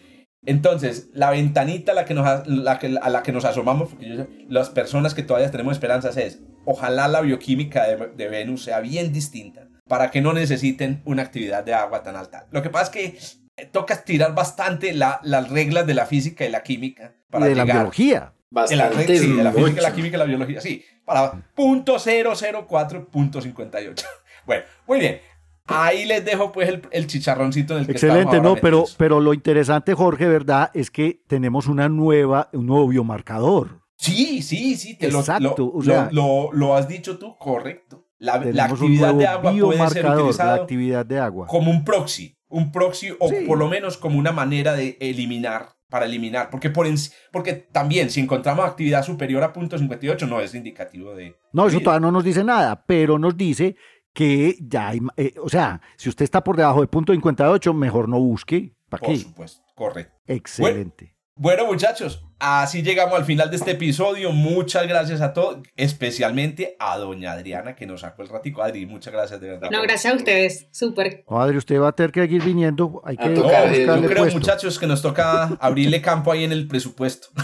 Entonces, 0.45 1.09
la 1.12 1.30
ventanita 1.30 1.93
a 1.93 1.95
la 1.95 2.05
que 2.05 2.14
nos, 2.14 2.26
a 2.26 2.43
la 2.47 3.22
que 3.22 3.32
nos 3.32 3.45
asomamos, 3.45 3.90
porque 3.90 4.26
las 4.49 4.70
personas 4.70 5.14
que 5.14 5.22
todavía 5.22 5.51
tenemos 5.51 5.74
esperanzas 5.74 6.16
es, 6.16 6.40
ojalá 6.64 7.09
la 7.09 7.20
bioquímica 7.20 7.86
de, 7.86 8.28
Venus 8.28 8.64
sea 8.64 8.80
bien 8.80 9.12
distinta 9.12 9.68
para 9.86 10.11
que 10.11 10.20
no 10.20 10.32
necesiten 10.32 11.03
una 11.05 11.22
actividad 11.22 11.64
de 11.64 11.74
agua 11.74 12.03
tan 12.03 12.16
alta. 12.16 12.47
Lo 12.51 12.62
que 12.62 12.70
pasa 12.70 12.84
es 12.84 12.90
que 12.90 13.18
eh, 13.57 13.66
toca 13.66 14.05
tirar 14.05 14.34
bastante 14.34 14.95
las 14.95 15.51
reglas 15.51 15.86
de 15.86 15.95
la 15.95 16.07
física 16.07 16.45
y 16.45 16.51
la 16.51 16.62
química. 16.62 17.14
Para 17.30 17.47
de 17.47 17.55
la 17.55 17.64
biología. 17.64 18.32
de 18.51 18.76
la, 18.76 18.90
sí, 18.90 19.36
de 19.36 19.45
la 19.45 19.53
física, 19.53 19.80
la 19.80 19.93
química 19.93 20.16
y 20.16 20.18
la 20.18 20.24
biología, 20.24 20.61
sí. 20.61 20.84
Para 21.05 21.32
punto 21.55 21.97
.004.58. 21.97 24.05
Bueno, 24.45 24.64
muy 24.88 24.99
bien. 24.99 25.20
Ahí 25.67 26.05
les 26.07 26.25
dejo 26.25 26.51
pues 26.53 26.69
el, 26.69 26.83
el 26.91 27.07
chicharroncito 27.07 27.75
en 27.75 27.81
el 27.81 27.87
que 27.87 27.93
Excelente, 27.93 28.41
no, 28.41 28.55
pero, 28.57 28.79
metidos. 28.79 28.95
pero 28.99 29.21
lo 29.21 29.33
interesante, 29.33 29.95
Jorge, 29.95 30.27
¿verdad? 30.27 30.71
Es 30.75 30.91
que 30.91 31.23
tenemos 31.29 31.67
una 31.69 31.89
nueva, 31.89 32.49
un 32.53 32.67
nuevo 32.67 32.89
biomarcador. 32.89 33.81
Sí, 33.97 34.43
sí, 34.43 34.75
sí, 34.77 34.99
te 34.99 35.11
lo- 35.13 35.21
Exacto, 35.21 35.55
lo, 35.59 35.67
o 35.73 35.83
sea- 35.83 36.09
lo, 36.11 36.75
has 36.77 36.89
dicho 36.89 37.19
tú, 37.19 37.37
correcto. 37.39 38.09
La, 38.19 38.35
actividad 38.35 39.15
de 39.15 39.27
agua 39.27 39.53
puede 39.53 39.89
ser 39.91 40.07
utilizado 40.07 40.55
actividad 40.63 41.07
de 41.07 41.19
agua. 41.21 41.47
como 41.49 41.71
un 41.71 41.85
proxy, 41.85 42.37
un 42.49 42.71
proxy 42.73 43.11
o 43.19 43.29
Sí. 43.29 43.35
por 43.47 43.59
lo 43.59 43.69
menos 43.69 43.97
como 43.97 44.19
una 44.19 44.31
manera 44.33 44.75
de 44.75 44.97
eliminar, 45.01 45.71
para 45.89 46.07
eliminar, 46.07 46.49
porque, 46.51 46.71
por 46.71 46.87
en- 46.87 46.97
porque 47.33 47.53
también 47.53 48.11
si 48.11 48.21
encontramos 48.21 48.65
actividad 48.65 49.05
superior 49.05 49.43
a 49.43 49.53
punto 49.53 49.77
.58 49.77 50.27
no 50.29 50.41
es 50.41 50.55
indicativo 50.55 51.15
de... 51.15 51.37
No, 51.53 51.67
eso 51.67 51.81
todavía 51.81 52.01
no 52.07 52.13
nos 52.13 52.25
dice 52.25 52.43
nada, 52.45 52.85
pero 52.87 53.19
nos 53.19 53.37
dice 53.37 53.77
que 54.13 54.57
ya 54.61 54.89
hay, 54.89 55.01
eh, 55.17 55.35
o 55.43 55.49
sea, 55.49 55.81
si 55.97 56.09
usted 56.09 56.25
está 56.25 56.45
por 56.45 56.57
debajo 56.57 56.81
de 56.81 56.87
punto 56.89 57.13
58, 57.13 57.73
mejor 57.75 58.09
no 58.09 58.19
busque. 58.19 58.75
¿Para 58.89 59.01
Por 59.01 59.11
qué? 59.11 59.19
supuesto, 59.19 59.63
correcto. 59.75 60.15
Excelente. 60.27 61.05
Bueno, 61.07 61.22
muchachos, 61.66 62.22
así 62.38 62.82
llegamos 62.82 63.18
al 63.18 63.24
final 63.24 63.51
de 63.51 63.57
este 63.57 63.72
episodio. 63.72 64.30
Muchas 64.32 64.86
gracias 64.86 65.20
a 65.20 65.32
todos, 65.32 65.59
especialmente 65.76 66.76
a 66.78 66.97
doña 66.99 67.32
Adriana 67.32 67.74
que 67.74 67.84
nos 67.86 68.03
sacó 68.03 68.22
el 68.22 68.28
ratico. 68.28 68.62
Adri, 68.62 68.86
muchas 68.86 69.12
gracias 69.12 69.40
de 69.40 69.49
verdad. 69.49 69.68
No, 69.70 69.82
gracias 69.82 70.12
a 70.12 70.16
ustedes. 70.16 70.68
Súper. 70.70 71.24
No, 71.28 71.40
Adri, 71.40 71.57
usted 71.57 71.80
va 71.80 71.88
a 71.88 71.93
tener 71.93 72.12
que 72.12 72.20
seguir 72.20 72.43
viniendo. 72.45 73.03
Hay 73.05 73.16
que 73.16 73.28
No, 73.28 73.43
tocar, 73.43 73.72
yo 73.74 73.84
creo, 74.07 74.22
puesto. 74.22 74.38
muchachos, 74.38 74.78
que 74.78 74.86
nos 74.86 75.03
toca 75.03 75.57
abrirle 75.61 76.01
campo 76.01 76.30
ahí 76.32 76.45
en 76.45 76.53
el 76.53 76.68
presupuesto. 76.68 77.28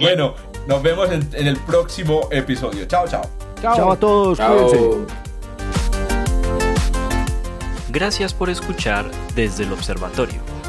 Bueno, 0.00 0.34
nos 0.66 0.82
vemos 0.82 1.10
en, 1.10 1.26
en 1.32 1.46
el 1.46 1.56
próximo 1.56 2.28
episodio. 2.30 2.84
Chao, 2.86 3.08
chao. 3.08 3.22
Chao 3.60 3.92
a 3.92 3.96
todos, 3.98 4.38
Chao. 4.38 4.68
cuídense. 4.68 5.14
Gracias 7.90 8.34
por 8.34 8.50
escuchar 8.50 9.10
desde 9.34 9.64
el 9.64 9.72
observatorio. 9.72 10.40